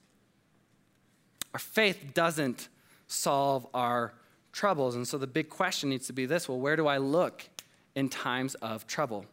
Our 1.55 1.61
faith 1.61 2.13
doesn't 2.13 2.69
solve 3.07 3.67
our 3.73 4.13
troubles. 4.53 4.97
And 4.97 5.07
so 5.07 5.17
the 5.17 5.27
big 5.27 5.49
question 5.49 5.91
needs 5.91 6.07
to 6.09 6.13
be 6.13 6.27
this 6.27 6.49
well, 6.49 6.59
where 6.59 6.77
do 6.77 6.87
I 6.87 6.99
look 6.99 7.49
in 7.95 8.09
times 8.09 8.55
of 8.57 8.87
trouble? 8.87 9.25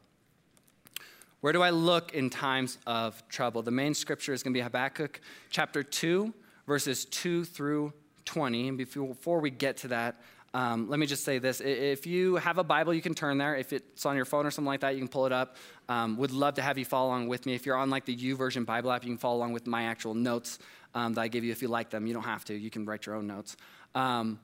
Where 1.42 1.54
do 1.54 1.62
I 1.62 1.70
look 1.70 2.14
in 2.14 2.30
times 2.30 2.78
of 2.88 3.22
trouble? 3.28 3.62
The 3.62 3.72
main 3.72 3.94
scripture 3.94 4.34
is 4.34 4.42
going 4.42 4.54
to 4.54 4.58
be 4.58 4.64
Habakkuk 4.64 5.22
chapter 5.50 5.84
2, 5.84 6.34
verses 6.66 7.06
2 7.06 7.46
through 7.46 7.94
20. 8.26 8.70
And 8.70 8.78
before 8.78 9.40
we 9.40 9.50
get 9.50 9.78
to 9.78 9.90
that, 9.90 10.16
Um, 10.56 10.90
let 10.90 11.00
me 11.00 11.06
just 11.06 11.26
say 11.26 11.38
this. 11.38 11.60
If 11.60 12.08
you 12.08 12.38
have 12.38 12.58
a 12.60 12.64
Bible, 12.64 12.94
you 12.94 13.02
can 13.02 13.14
turn 13.14 13.38
there. 13.38 13.58
If 13.58 13.74
it's 13.74 14.06
on 14.06 14.16
your 14.16 14.24
phone 14.24 14.46
or 14.46 14.52
something 14.52 14.70
like 14.70 14.80
that, 14.80 14.94
you 14.94 15.00
can 15.00 15.10
pull 15.10 15.26
it 15.26 15.34
up. 15.34 15.58
Um, 15.90 16.16
would 16.16 16.32
love 16.32 16.54
to 16.54 16.62
have 16.62 16.78
you 16.78 16.86
follow 16.86 17.10
along 17.10 17.28
with 17.28 17.46
me. 17.46 17.56
If 17.56 17.66
you're 17.66 17.76
on 17.76 17.90
like 17.90 18.06
the 18.06 18.16
YouVersion 18.16 18.66
Bible 18.66 18.90
app, 18.90 19.04
you 19.04 19.10
can 19.10 19.18
follow 19.18 19.36
along 19.36 19.52
with 19.52 19.68
my 19.68 19.84
actual 19.84 20.14
notes 20.14 20.60
um, 20.94 21.14
that 21.16 21.22
I 21.22 21.28
give 21.28 21.44
you 21.44 21.52
if 21.52 21.62
you 21.62 21.68
like 21.68 21.90
them. 21.90 22.08
You 22.08 22.14
don't 22.14 22.24
have 22.24 22.46
to. 22.46 22.54
You 22.54 22.70
can 22.70 22.86
write 22.86 23.06
your 23.06 23.16
own 23.16 23.28
notes. 23.28 23.58
Um, 23.96 24.40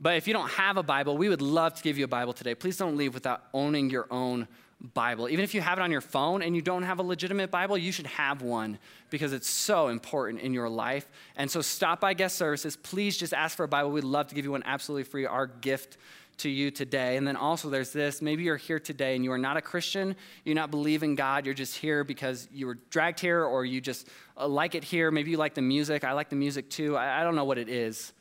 but 0.00 0.16
if 0.16 0.26
you 0.26 0.32
don't 0.32 0.50
have 0.52 0.78
a 0.78 0.82
Bible, 0.82 1.18
we 1.18 1.28
would 1.28 1.42
love 1.42 1.74
to 1.74 1.82
give 1.82 1.98
you 1.98 2.04
a 2.04 2.08
Bible 2.08 2.32
today. 2.32 2.54
Please 2.54 2.78
don't 2.78 2.96
leave 2.96 3.12
without 3.12 3.42
owning 3.52 3.90
your 3.90 4.06
own 4.10 4.48
Bible. 4.94 5.28
Even 5.28 5.44
if 5.44 5.54
you 5.54 5.60
have 5.60 5.78
it 5.78 5.82
on 5.82 5.90
your 5.90 6.00
phone 6.00 6.42
and 6.42 6.56
you 6.56 6.62
don't 6.62 6.84
have 6.84 6.98
a 6.98 7.02
legitimate 7.02 7.50
Bible, 7.50 7.76
you 7.76 7.92
should 7.92 8.06
have 8.06 8.40
one 8.40 8.78
because 9.10 9.32
it's 9.32 9.48
so 9.48 9.88
important 9.88 10.40
in 10.40 10.54
your 10.54 10.68
life. 10.68 11.06
And 11.36 11.50
so 11.50 11.60
stop 11.60 12.00
by 12.00 12.14
guest 12.14 12.36
services. 12.36 12.76
Please 12.76 13.16
just 13.16 13.34
ask 13.34 13.56
for 13.56 13.64
a 13.64 13.68
Bible. 13.68 13.90
We'd 13.90 14.04
love 14.04 14.28
to 14.28 14.34
give 14.34 14.44
you 14.44 14.52
one 14.52 14.62
absolutely 14.64 15.04
free, 15.04 15.26
our 15.26 15.46
gift 15.46 15.98
to 16.38 16.48
you 16.48 16.70
today. 16.70 17.18
And 17.18 17.26
then 17.26 17.36
also 17.36 17.68
there's 17.68 17.92
this 17.92 18.22
maybe 18.22 18.42
you're 18.42 18.56
here 18.56 18.80
today 18.80 19.14
and 19.14 19.22
you 19.22 19.32
are 19.32 19.38
not 19.38 19.58
a 19.58 19.60
Christian, 19.62 20.16
You're 20.44 20.54
not 20.54 20.70
believe 20.70 21.02
in 21.02 21.14
God, 21.14 21.44
you're 21.44 21.54
just 21.54 21.76
here 21.76 22.02
because 22.02 22.48
you 22.50 22.66
were 22.66 22.78
dragged 22.88 23.20
here 23.20 23.44
or 23.44 23.66
you 23.66 23.82
just 23.82 24.08
uh, 24.38 24.48
like 24.48 24.74
it 24.74 24.82
here. 24.82 25.10
Maybe 25.10 25.30
you 25.30 25.36
like 25.36 25.54
the 25.54 25.62
music. 25.62 26.04
I 26.04 26.12
like 26.12 26.30
the 26.30 26.36
music 26.36 26.70
too. 26.70 26.96
I, 26.96 27.20
I 27.20 27.24
don't 27.24 27.36
know 27.36 27.44
what 27.44 27.58
it 27.58 27.68
is. 27.68 28.14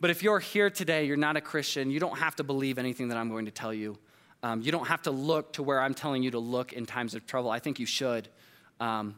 But 0.00 0.10
if 0.10 0.22
you're 0.22 0.40
here 0.40 0.70
today, 0.70 1.04
you're 1.04 1.16
not 1.16 1.36
a 1.36 1.40
Christian, 1.40 1.90
you 1.90 2.00
don't 2.00 2.18
have 2.18 2.34
to 2.36 2.44
believe 2.44 2.78
anything 2.78 3.08
that 3.08 3.18
I'm 3.18 3.28
going 3.28 3.44
to 3.44 3.50
tell 3.52 3.72
you. 3.72 3.98
Um, 4.42 4.62
you 4.62 4.72
don't 4.72 4.86
have 4.86 5.02
to 5.02 5.10
look 5.10 5.52
to 5.54 5.62
where 5.62 5.80
I'm 5.80 5.94
telling 5.94 6.22
you 6.22 6.30
to 6.30 6.38
look 6.38 6.72
in 6.72 6.86
times 6.86 7.14
of 7.14 7.26
trouble. 7.26 7.50
I 7.50 7.58
think 7.58 7.78
you 7.78 7.86
should. 7.86 8.28
Um, 8.78 9.14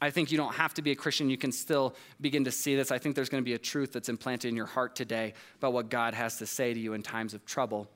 I 0.00 0.10
think 0.10 0.30
you 0.30 0.38
don't 0.38 0.54
have 0.54 0.74
to 0.74 0.82
be 0.82 0.92
a 0.92 0.94
Christian. 0.94 1.28
You 1.28 1.38
can 1.38 1.50
still 1.50 1.96
begin 2.20 2.44
to 2.44 2.52
see 2.52 2.76
this. 2.76 2.92
I 2.92 2.98
think 2.98 3.16
there's 3.16 3.28
going 3.28 3.42
to 3.42 3.48
be 3.48 3.54
a 3.54 3.58
truth 3.58 3.92
that's 3.92 4.08
implanted 4.08 4.48
in 4.50 4.56
your 4.56 4.66
heart 4.66 4.94
today 4.94 5.34
about 5.56 5.72
what 5.72 5.88
God 5.88 6.14
has 6.14 6.38
to 6.38 6.46
say 6.46 6.72
to 6.72 6.78
you 6.78 6.92
in 6.92 7.02
times 7.02 7.34
of 7.34 7.44
trouble. 7.44 7.88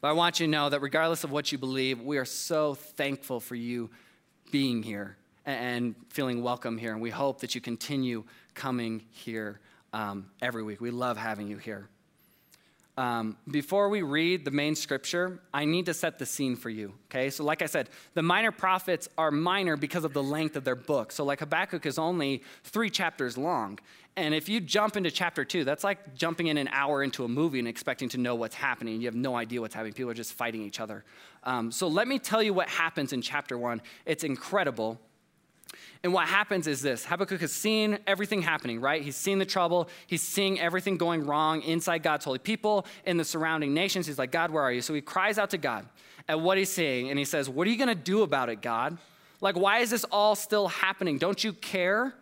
But 0.00 0.08
I 0.08 0.12
want 0.12 0.40
you 0.40 0.46
to 0.46 0.50
know 0.50 0.68
that 0.68 0.80
regardless 0.80 1.24
of 1.24 1.30
what 1.30 1.52
you 1.52 1.58
believe, 1.58 2.00
we 2.00 2.18
are 2.18 2.24
so 2.24 2.74
thankful 2.74 3.40
for 3.40 3.54
you 3.54 3.90
being 4.50 4.82
here 4.82 5.16
and 5.46 5.94
feeling 6.10 6.42
welcome 6.42 6.76
here. 6.76 6.92
And 6.92 7.00
we 7.00 7.10
hope 7.10 7.40
that 7.40 7.54
you 7.54 7.60
continue 7.60 8.24
coming 8.54 9.02
here 9.10 9.60
um, 9.92 10.30
every 10.42 10.62
week. 10.62 10.80
We 10.80 10.90
love 10.90 11.16
having 11.16 11.48
you 11.48 11.56
here. 11.56 11.88
Um, 12.96 13.36
before 13.50 13.88
we 13.88 14.02
read 14.02 14.44
the 14.44 14.50
main 14.50 14.74
scripture, 14.74 15.40
I 15.54 15.64
need 15.64 15.86
to 15.86 15.94
set 15.94 16.18
the 16.18 16.26
scene 16.26 16.56
for 16.56 16.68
you. 16.68 16.92
Okay, 17.06 17.30
so 17.30 17.44
like 17.44 17.62
I 17.62 17.66
said, 17.66 17.88
the 18.14 18.22
minor 18.22 18.50
prophets 18.50 19.08
are 19.16 19.30
minor 19.30 19.76
because 19.76 20.04
of 20.04 20.12
the 20.12 20.22
length 20.22 20.56
of 20.56 20.64
their 20.64 20.74
book. 20.74 21.12
So, 21.12 21.24
like 21.24 21.40
Habakkuk 21.40 21.86
is 21.86 21.98
only 21.98 22.42
three 22.64 22.90
chapters 22.90 23.38
long. 23.38 23.78
And 24.16 24.34
if 24.34 24.48
you 24.48 24.60
jump 24.60 24.96
into 24.96 25.10
chapter 25.10 25.44
two, 25.44 25.64
that's 25.64 25.84
like 25.84 26.14
jumping 26.14 26.48
in 26.48 26.58
an 26.58 26.68
hour 26.68 27.02
into 27.02 27.24
a 27.24 27.28
movie 27.28 27.58
and 27.60 27.68
expecting 27.68 28.08
to 28.10 28.18
know 28.18 28.34
what's 28.34 28.56
happening. 28.56 29.00
You 29.00 29.06
have 29.06 29.14
no 29.14 29.36
idea 29.36 29.60
what's 29.60 29.74
happening. 29.74 29.94
People 29.94 30.10
are 30.10 30.14
just 30.14 30.34
fighting 30.34 30.62
each 30.62 30.80
other. 30.80 31.04
Um, 31.44 31.70
so, 31.70 31.88
let 31.88 32.06
me 32.08 32.18
tell 32.18 32.42
you 32.42 32.52
what 32.52 32.68
happens 32.68 33.12
in 33.12 33.22
chapter 33.22 33.56
one. 33.56 33.80
It's 34.04 34.24
incredible. 34.24 35.00
And 36.02 36.12
what 36.12 36.28
happens 36.28 36.66
is 36.66 36.82
this 36.82 37.04
Habakkuk 37.04 37.40
has 37.40 37.52
seen 37.52 37.98
everything 38.06 38.42
happening, 38.42 38.80
right? 38.80 39.02
He's 39.02 39.16
seen 39.16 39.38
the 39.38 39.46
trouble. 39.46 39.88
He's 40.06 40.22
seeing 40.22 40.58
everything 40.58 40.96
going 40.96 41.26
wrong 41.26 41.62
inside 41.62 42.02
God's 42.02 42.24
holy 42.24 42.38
people, 42.38 42.86
in 43.04 43.16
the 43.16 43.24
surrounding 43.24 43.74
nations. 43.74 44.06
He's 44.06 44.18
like, 44.18 44.32
God, 44.32 44.50
where 44.50 44.62
are 44.62 44.72
you? 44.72 44.80
So 44.80 44.94
he 44.94 45.00
cries 45.00 45.38
out 45.38 45.50
to 45.50 45.58
God 45.58 45.86
at 46.28 46.40
what 46.40 46.58
he's 46.58 46.70
seeing, 46.70 47.10
and 47.10 47.18
he 47.18 47.24
says, 47.24 47.48
What 47.48 47.66
are 47.66 47.70
you 47.70 47.76
going 47.76 47.88
to 47.88 47.94
do 47.94 48.22
about 48.22 48.48
it, 48.48 48.62
God? 48.62 48.98
Like, 49.40 49.56
why 49.56 49.78
is 49.78 49.90
this 49.90 50.04
all 50.04 50.34
still 50.34 50.68
happening? 50.68 51.18
Don't 51.18 51.42
you 51.42 51.52
care? 51.52 52.14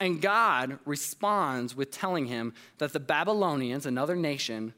And 0.00 0.20
God 0.20 0.78
responds 0.84 1.76
with 1.76 1.90
telling 1.90 2.26
him 2.26 2.52
that 2.78 2.92
the 2.92 3.00
Babylonians, 3.00 3.86
another 3.86 4.16
nation, 4.16 4.74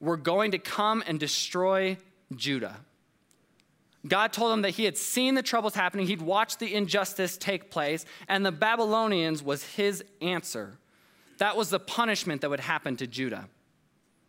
were 0.00 0.16
going 0.16 0.52
to 0.52 0.58
come 0.58 1.02
and 1.06 1.18
destroy 1.18 1.96
Judah. 2.34 2.76
God 4.06 4.32
told 4.32 4.52
him 4.52 4.62
that 4.62 4.70
he 4.70 4.84
had 4.84 4.98
seen 4.98 5.34
the 5.34 5.42
troubles 5.42 5.74
happening, 5.74 6.06
he'd 6.06 6.20
watched 6.20 6.58
the 6.58 6.74
injustice 6.74 7.36
take 7.38 7.70
place, 7.70 8.04
and 8.28 8.44
the 8.44 8.52
Babylonians 8.52 9.42
was 9.42 9.64
his 9.64 10.04
answer. 10.20 10.78
That 11.38 11.56
was 11.56 11.70
the 11.70 11.80
punishment 11.80 12.42
that 12.42 12.50
would 12.50 12.60
happen 12.60 12.96
to 12.96 13.06
Judah. 13.06 13.48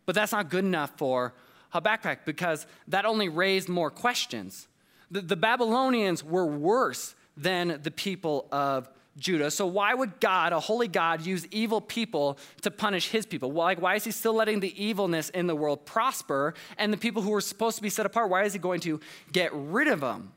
But 0.06 0.14
that's 0.14 0.32
not 0.32 0.48
good 0.48 0.64
enough 0.64 0.92
for 0.96 1.34
Habakkuk 1.70 2.20
because 2.24 2.66
that 2.88 3.04
only 3.04 3.28
raised 3.28 3.68
more 3.68 3.90
questions. 3.90 4.68
The, 5.10 5.20
the 5.20 5.36
Babylonians 5.36 6.24
were 6.24 6.46
worse 6.46 7.14
than 7.36 7.80
the 7.82 7.90
people 7.90 8.48
of 8.50 8.88
Judah. 9.18 9.50
So 9.50 9.66
why 9.66 9.94
would 9.94 10.20
God, 10.20 10.52
a 10.52 10.60
holy 10.60 10.88
God, 10.88 11.24
use 11.24 11.46
evil 11.50 11.80
people 11.80 12.38
to 12.62 12.70
punish 12.70 13.08
his 13.08 13.24
people? 13.24 13.52
Like, 13.52 13.80
why 13.80 13.94
is 13.94 14.04
he 14.04 14.10
still 14.10 14.34
letting 14.34 14.60
the 14.60 14.82
evilness 14.82 15.30
in 15.30 15.46
the 15.46 15.56
world 15.56 15.86
prosper 15.86 16.54
and 16.76 16.92
the 16.92 16.98
people 16.98 17.22
who 17.22 17.30
were 17.30 17.40
supposed 17.40 17.76
to 17.76 17.82
be 17.82 17.90
set 17.90 18.06
apart, 18.06 18.28
why 18.28 18.44
is 18.44 18.52
he 18.52 18.58
going 18.58 18.80
to 18.80 19.00
get 19.32 19.50
rid 19.54 19.88
of 19.88 20.00
them? 20.00 20.32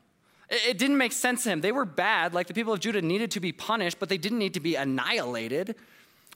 It, 0.48 0.78
didn't 0.78 0.96
make 0.96 1.12
sense 1.12 1.44
to 1.44 1.50
him. 1.50 1.60
They 1.60 1.70
were 1.70 1.84
bad, 1.84 2.34
like 2.34 2.48
the 2.48 2.54
people 2.54 2.72
of 2.72 2.80
Judah 2.80 3.02
needed 3.02 3.30
to 3.32 3.40
be 3.40 3.52
punished, 3.52 4.00
but 4.00 4.08
they 4.08 4.18
didn't 4.18 4.38
need 4.38 4.54
to 4.54 4.60
be 4.60 4.74
annihilated. 4.74 5.76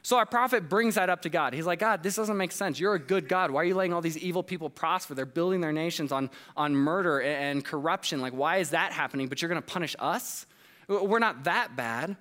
So 0.03 0.19
our 0.19 0.27
prophet 0.27 0.69
brings 0.69 0.95
that 0.97 1.09
up 1.09 1.23
to 1.23 1.31
God. 1.31 1.55
He's 1.55 1.67
like, 1.67 1.79
God, 1.79 2.03
this 2.03 2.15
doesn't 2.15 2.37
make 2.37 2.53
sense. 2.53 2.79
You're 2.79 2.95
a 2.95 2.99
good 2.99 3.27
God. 3.27 3.51
Why 3.51 3.63
are 3.63 3.65
you 3.65 3.75
letting 3.75 3.93
all 3.93 4.03
these 4.03 4.19
evil 4.19 4.43
people 4.43 4.69
prosper? 4.69 5.15
They're 5.15 5.25
building 5.25 5.63
their 5.63 5.73
nations 5.73 6.13
on, 6.13 6.31
on 6.57 6.77
murder 6.77 7.23
and 7.23 7.65
corruption. 7.65 8.21
Like, 8.21 8.35
why 8.35 8.59
is 8.59 8.71
that 8.71 8.93
happening? 8.93 9.29
But 9.29 9.41
you're 9.41 9.49
going 9.49 9.63
to 9.63 9.67
punish 9.67 9.97
us? 9.99 10.47
We're 10.89 11.19
not 11.19 11.45
that 11.45 11.75
bad. 11.75 12.17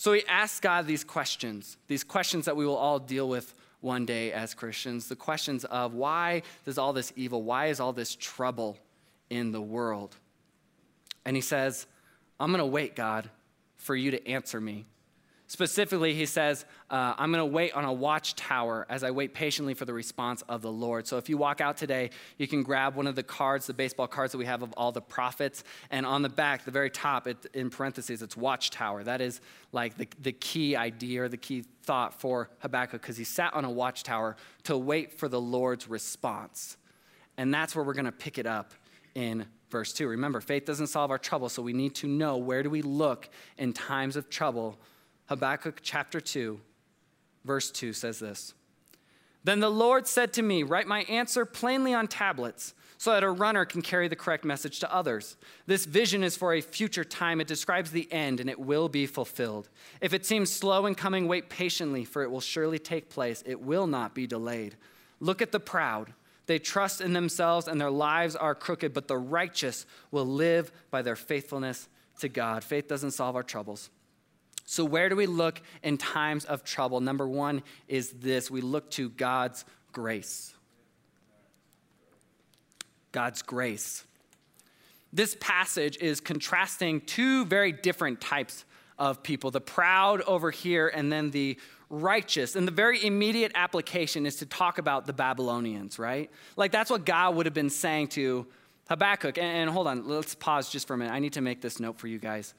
So 0.00 0.14
he 0.14 0.26
asks 0.26 0.60
God 0.60 0.86
these 0.86 1.04
questions, 1.04 1.76
these 1.86 2.04
questions 2.04 2.46
that 2.46 2.56
we 2.56 2.64
will 2.64 2.78
all 2.78 2.98
deal 2.98 3.28
with 3.28 3.52
one 3.82 4.06
day 4.06 4.32
as 4.32 4.54
Christians 4.54 5.08
the 5.10 5.14
questions 5.14 5.66
of 5.66 5.92
why 5.92 6.40
does 6.64 6.78
all 6.78 6.94
this 6.94 7.12
evil, 7.16 7.42
why 7.42 7.66
is 7.66 7.80
all 7.80 7.92
this 7.92 8.16
trouble 8.16 8.78
in 9.28 9.52
the 9.52 9.60
world? 9.60 10.16
And 11.26 11.36
he 11.36 11.42
says, 11.42 11.86
I'm 12.40 12.50
going 12.50 12.60
to 12.60 12.66
wait, 12.66 12.96
God, 12.96 13.28
for 13.76 13.94
you 13.94 14.10
to 14.12 14.26
answer 14.26 14.58
me. 14.58 14.86
Specifically, 15.50 16.14
he 16.14 16.26
says, 16.26 16.64
uh, 16.90 17.14
I'm 17.18 17.32
going 17.32 17.42
to 17.42 17.52
wait 17.52 17.72
on 17.72 17.84
a 17.84 17.92
watchtower 17.92 18.86
as 18.88 19.02
I 19.02 19.10
wait 19.10 19.34
patiently 19.34 19.74
for 19.74 19.84
the 19.84 19.92
response 19.92 20.44
of 20.48 20.62
the 20.62 20.70
Lord. 20.70 21.08
So 21.08 21.16
if 21.16 21.28
you 21.28 21.36
walk 21.36 21.60
out 21.60 21.76
today, 21.76 22.10
you 22.38 22.46
can 22.46 22.62
grab 22.62 22.94
one 22.94 23.08
of 23.08 23.16
the 23.16 23.24
cards, 23.24 23.66
the 23.66 23.74
baseball 23.74 24.06
cards 24.06 24.30
that 24.30 24.38
we 24.38 24.44
have 24.46 24.62
of 24.62 24.72
all 24.76 24.92
the 24.92 25.00
prophets. 25.00 25.64
And 25.90 26.06
on 26.06 26.22
the 26.22 26.28
back, 26.28 26.64
the 26.64 26.70
very 26.70 26.88
top, 26.88 27.26
it, 27.26 27.46
in 27.52 27.68
parentheses, 27.68 28.22
it's 28.22 28.36
watchtower. 28.36 29.02
That 29.02 29.20
is 29.20 29.40
like 29.72 29.96
the, 29.96 30.06
the 30.20 30.30
key 30.30 30.76
idea 30.76 31.24
or 31.24 31.28
the 31.28 31.36
key 31.36 31.64
thought 31.82 32.20
for 32.20 32.48
Habakkuk 32.60 33.02
because 33.02 33.16
he 33.16 33.24
sat 33.24 33.52
on 33.52 33.64
a 33.64 33.70
watchtower 33.70 34.36
to 34.62 34.78
wait 34.78 35.18
for 35.18 35.26
the 35.26 35.40
Lord's 35.40 35.88
response. 35.88 36.76
And 37.36 37.52
that's 37.52 37.74
where 37.74 37.84
we're 37.84 37.94
going 37.94 38.04
to 38.04 38.12
pick 38.12 38.38
it 38.38 38.46
up 38.46 38.72
in 39.16 39.46
verse 39.68 39.92
2. 39.94 40.06
Remember, 40.06 40.40
faith 40.40 40.64
doesn't 40.64 40.86
solve 40.86 41.10
our 41.10 41.18
trouble, 41.18 41.48
so 41.48 41.60
we 41.60 41.72
need 41.72 41.96
to 41.96 42.06
know 42.06 42.36
where 42.36 42.62
do 42.62 42.70
we 42.70 42.82
look 42.82 43.28
in 43.58 43.72
times 43.72 44.14
of 44.14 44.30
trouble 44.30 44.78
Habakkuk 45.30 45.78
chapter 45.80 46.20
2, 46.20 46.60
verse 47.44 47.70
2 47.70 47.92
says 47.92 48.18
this 48.18 48.52
Then 49.44 49.60
the 49.60 49.70
Lord 49.70 50.08
said 50.08 50.32
to 50.32 50.42
me, 50.42 50.64
Write 50.64 50.88
my 50.88 51.02
answer 51.02 51.44
plainly 51.44 51.94
on 51.94 52.08
tablets 52.08 52.74
so 52.98 53.12
that 53.12 53.22
a 53.22 53.30
runner 53.30 53.64
can 53.64 53.80
carry 53.80 54.08
the 54.08 54.16
correct 54.16 54.44
message 54.44 54.80
to 54.80 54.92
others. 54.92 55.36
This 55.66 55.84
vision 55.84 56.24
is 56.24 56.36
for 56.36 56.52
a 56.52 56.60
future 56.60 57.04
time. 57.04 57.40
It 57.40 57.46
describes 57.46 57.92
the 57.92 58.12
end 58.12 58.40
and 58.40 58.50
it 58.50 58.58
will 58.58 58.88
be 58.88 59.06
fulfilled. 59.06 59.68
If 60.00 60.12
it 60.12 60.26
seems 60.26 60.50
slow 60.50 60.84
in 60.86 60.96
coming, 60.96 61.28
wait 61.28 61.48
patiently, 61.48 62.04
for 62.04 62.24
it 62.24 62.30
will 62.32 62.40
surely 62.40 62.80
take 62.80 63.08
place. 63.08 63.44
It 63.46 63.60
will 63.60 63.86
not 63.86 64.16
be 64.16 64.26
delayed. 64.26 64.74
Look 65.20 65.40
at 65.40 65.52
the 65.52 65.60
proud. 65.60 66.12
They 66.46 66.58
trust 66.58 67.00
in 67.00 67.12
themselves 67.12 67.68
and 67.68 67.80
their 67.80 67.92
lives 67.92 68.34
are 68.34 68.56
crooked, 68.56 68.92
but 68.92 69.06
the 69.06 69.16
righteous 69.16 69.86
will 70.10 70.26
live 70.26 70.72
by 70.90 71.02
their 71.02 71.14
faithfulness 71.14 71.88
to 72.18 72.28
God. 72.28 72.64
Faith 72.64 72.88
doesn't 72.88 73.12
solve 73.12 73.36
our 73.36 73.44
troubles. 73.44 73.90
So, 74.70 74.84
where 74.84 75.08
do 75.08 75.16
we 75.16 75.26
look 75.26 75.60
in 75.82 75.98
times 75.98 76.44
of 76.44 76.62
trouble? 76.62 77.00
Number 77.00 77.28
one 77.28 77.64
is 77.88 78.10
this 78.10 78.52
we 78.52 78.60
look 78.60 78.88
to 78.92 79.08
God's 79.08 79.64
grace. 79.90 80.54
God's 83.10 83.42
grace. 83.42 84.04
This 85.12 85.36
passage 85.40 85.96
is 85.96 86.20
contrasting 86.20 87.00
two 87.00 87.44
very 87.46 87.72
different 87.72 88.20
types 88.20 88.64
of 88.96 89.24
people 89.24 89.50
the 89.50 89.60
proud 89.60 90.20
over 90.20 90.52
here, 90.52 90.86
and 90.86 91.10
then 91.10 91.32
the 91.32 91.58
righteous. 91.88 92.54
And 92.54 92.64
the 92.64 92.72
very 92.72 93.04
immediate 93.04 93.50
application 93.56 94.24
is 94.24 94.36
to 94.36 94.46
talk 94.46 94.78
about 94.78 95.04
the 95.04 95.12
Babylonians, 95.12 95.98
right? 95.98 96.30
Like 96.56 96.70
that's 96.70 96.92
what 96.92 97.04
God 97.04 97.34
would 97.34 97.46
have 97.46 97.54
been 97.54 97.70
saying 97.70 98.06
to 98.10 98.46
Habakkuk. 98.88 99.36
And, 99.36 99.46
and 99.48 99.70
hold 99.70 99.88
on, 99.88 100.06
let's 100.06 100.36
pause 100.36 100.70
just 100.70 100.86
for 100.86 100.94
a 100.94 100.96
minute. 100.96 101.12
I 101.12 101.18
need 101.18 101.32
to 101.32 101.40
make 101.40 101.60
this 101.60 101.80
note 101.80 101.98
for 101.98 102.06
you 102.06 102.20
guys 102.20 102.54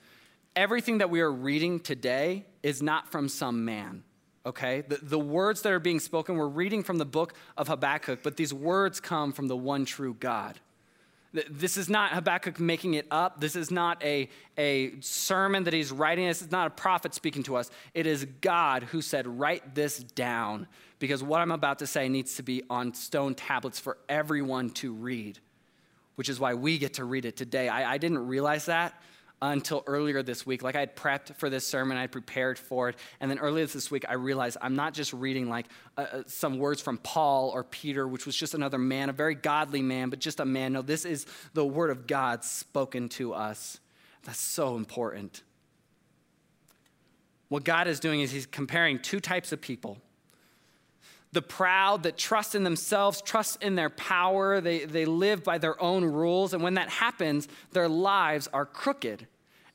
everything 0.55 0.99
that 0.99 1.09
we 1.09 1.21
are 1.21 1.31
reading 1.31 1.79
today 1.79 2.45
is 2.63 2.81
not 2.81 3.11
from 3.11 3.29
some 3.29 3.65
man, 3.65 4.03
okay? 4.45 4.81
The, 4.87 4.99
the 5.01 5.19
words 5.19 5.61
that 5.61 5.71
are 5.71 5.79
being 5.79 5.99
spoken, 5.99 6.35
we're 6.35 6.47
reading 6.47 6.83
from 6.83 6.97
the 6.97 7.05
book 7.05 7.33
of 7.57 7.67
Habakkuk, 7.67 8.21
but 8.23 8.37
these 8.37 8.53
words 8.53 8.99
come 8.99 9.31
from 9.31 9.47
the 9.47 9.57
one 9.57 9.85
true 9.85 10.15
God. 10.19 10.59
This 11.49 11.77
is 11.77 11.89
not 11.89 12.11
Habakkuk 12.11 12.59
making 12.59 12.95
it 12.95 13.07
up. 13.09 13.39
This 13.39 13.55
is 13.55 13.71
not 13.71 14.03
a, 14.03 14.27
a 14.57 14.99
sermon 14.99 15.63
that 15.63 15.73
he's 15.73 15.89
writing. 15.89 16.27
This 16.27 16.41
is 16.41 16.51
not 16.51 16.67
a 16.67 16.71
prophet 16.71 17.13
speaking 17.13 17.43
to 17.43 17.55
us. 17.55 17.71
It 17.93 18.05
is 18.05 18.25
God 18.41 18.83
who 18.83 19.01
said, 19.01 19.25
Write 19.25 19.73
this 19.73 19.99
down 19.99 20.67
because 20.99 21.23
what 21.23 21.39
I'm 21.39 21.53
about 21.53 21.79
to 21.79 21.87
say 21.87 22.09
needs 22.09 22.35
to 22.35 22.43
be 22.43 22.63
on 22.69 22.93
stone 22.93 23.33
tablets 23.33 23.79
for 23.79 23.97
everyone 24.09 24.71
to 24.71 24.91
read, 24.91 25.39
which 26.15 26.27
is 26.27 26.37
why 26.37 26.53
we 26.53 26.77
get 26.77 26.95
to 26.95 27.05
read 27.05 27.23
it 27.23 27.37
today. 27.37 27.69
I, 27.69 27.93
I 27.93 27.97
didn't 27.97 28.27
realize 28.27 28.65
that 28.65 29.01
until 29.41 29.83
earlier 29.87 30.21
this 30.21 30.45
week. 30.45 30.61
Like 30.61 30.75
I 30.75 30.79
had 30.79 30.95
prepped 30.95 31.35
for 31.35 31.49
this 31.49 31.65
sermon, 31.65 31.97
I 31.97 32.01
had 32.01 32.11
prepared 32.11 32.59
for 32.59 32.89
it. 32.89 32.95
And 33.19 33.29
then 33.29 33.39
earlier 33.39 33.65
this 33.65 33.89
week, 33.89 34.05
I 34.07 34.13
realized 34.13 34.57
I'm 34.61 34.75
not 34.75 34.93
just 34.93 35.13
reading 35.13 35.49
like 35.49 35.67
uh, 35.97 36.01
uh, 36.01 36.23
some 36.27 36.59
words 36.59 36.81
from 36.81 36.97
Paul 36.97 37.49
or 37.49 37.63
Peter, 37.63 38.07
which 38.07 38.25
was 38.25 38.35
just 38.35 38.53
another 38.53 38.77
man, 38.77 39.09
a 39.09 39.13
very 39.13 39.35
godly 39.35 39.81
man, 39.81 40.09
but 40.09 40.19
just 40.19 40.39
a 40.39 40.45
man. 40.45 40.73
No, 40.73 40.81
this 40.81 41.05
is 41.05 41.25
the 41.53 41.65
word 41.65 41.89
of 41.89 42.07
God 42.07 42.43
spoken 42.43 43.09
to 43.09 43.33
us. 43.33 43.79
That's 44.23 44.39
so 44.39 44.75
important. 44.75 45.41
What 47.49 47.63
God 47.63 47.87
is 47.87 47.99
doing 47.99 48.21
is 48.21 48.31
He's 48.31 48.45
comparing 48.45 48.99
two 48.99 49.19
types 49.19 49.51
of 49.51 49.59
people 49.59 49.97
the 51.33 51.41
proud 51.41 52.03
that 52.03 52.17
trust 52.17 52.55
in 52.55 52.63
themselves, 52.63 53.21
trust 53.21 53.63
in 53.63 53.75
their 53.75 53.89
power, 53.89 54.59
they, 54.59 54.85
they 54.85 55.05
live 55.05 55.43
by 55.43 55.57
their 55.57 55.81
own 55.81 56.03
rules. 56.03 56.53
And 56.53 56.61
when 56.61 56.73
that 56.73 56.89
happens, 56.89 57.47
their 57.71 57.87
lives 57.87 58.49
are 58.51 58.65
crooked. 58.65 59.27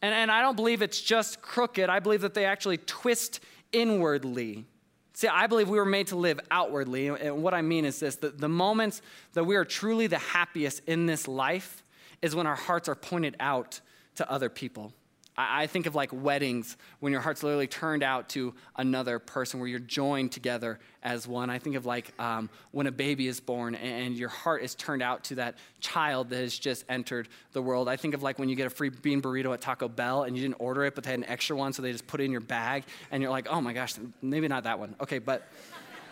And, 0.02 0.14
and 0.14 0.30
I 0.30 0.42
don't 0.42 0.56
believe 0.56 0.82
it's 0.82 1.00
just 1.00 1.40
crooked, 1.40 1.88
I 1.88 2.00
believe 2.00 2.20
that 2.20 2.34
they 2.34 2.44
actually 2.44 2.78
twist 2.78 3.40
inwardly. 3.72 4.66
See, 5.14 5.28
I 5.28 5.46
believe 5.46 5.70
we 5.70 5.78
were 5.78 5.86
made 5.86 6.08
to 6.08 6.16
live 6.16 6.38
outwardly. 6.50 7.08
And 7.08 7.42
what 7.42 7.54
I 7.54 7.62
mean 7.62 7.86
is 7.86 8.00
this 8.00 8.16
the, 8.16 8.28
the 8.28 8.50
moments 8.50 9.00
that 9.32 9.44
we 9.44 9.56
are 9.56 9.64
truly 9.64 10.06
the 10.08 10.18
happiest 10.18 10.82
in 10.86 11.06
this 11.06 11.26
life 11.26 11.82
is 12.20 12.34
when 12.34 12.46
our 12.46 12.54
hearts 12.54 12.86
are 12.88 12.94
pointed 12.94 13.34
out 13.40 13.80
to 14.16 14.30
other 14.30 14.50
people. 14.50 14.92
I 15.38 15.66
think 15.66 15.85
of 15.85 15.95
like 15.95 16.11
weddings 16.12 16.78
when 17.00 17.12
your 17.12 17.21
heart's 17.21 17.43
literally 17.43 17.66
turned 17.66 18.02
out 18.02 18.31
to 18.31 18.55
another 18.76 19.19
person, 19.19 19.61
where 19.61 19.69
you're 19.69 19.78
joined 19.78 20.33
together 20.33 20.78
as 21.02 21.28
one. 21.28 21.50
I 21.50 21.59
think 21.59 21.76
of 21.76 21.85
like 21.85 22.19
um, 22.19 22.49
when 22.71 22.87
a 22.87 22.93
baby 22.93 23.28
is 23.28 23.38
born 23.38 23.75
and 23.75 24.16
your 24.16 24.31
heart 24.31 24.62
is 24.62 24.75
turned 24.75 25.02
out 25.02 25.25
to 25.25 25.35
that 25.35 25.57
child 25.81 26.31
that 26.31 26.38
has 26.38 26.59
just 26.59 26.87
entered 26.88 27.28
the 27.52 27.61
world. 27.61 27.87
I 27.87 27.97
think 27.97 28.14
of 28.14 28.23
like 28.23 28.38
when 28.38 28.49
you 28.49 28.57
get 28.57 28.66
a 28.66 28.71
free 28.71 28.88
bean 28.88 29.21
burrito 29.21 29.52
at 29.52 29.61
Taco 29.61 29.88
Bell 29.88 30.23
and 30.23 30.35
you 30.35 30.43
didn't 30.43 30.57
order 30.59 30.85
it, 30.85 30.95
but 30.95 31.05
they 31.05 31.11
had 31.11 31.21
an 31.21 31.26
extra 31.26 31.55
one, 31.55 31.75
so 31.75 31.83
they 31.83 31.93
just 31.93 32.07
put 32.07 32.21
it 32.21 32.25
in 32.25 32.33
your 32.33 32.40
bag, 32.40 32.85
and 33.11 33.23
you're 33.23 33.31
like, 33.31 33.47
oh 33.49 33.61
my 33.61 33.75
gosh, 33.75 33.95
maybe 34.23 34.49
not 34.49 34.64
that 34.64 34.78
one. 34.78 34.97
Okay, 35.02 35.19
but 35.19 35.47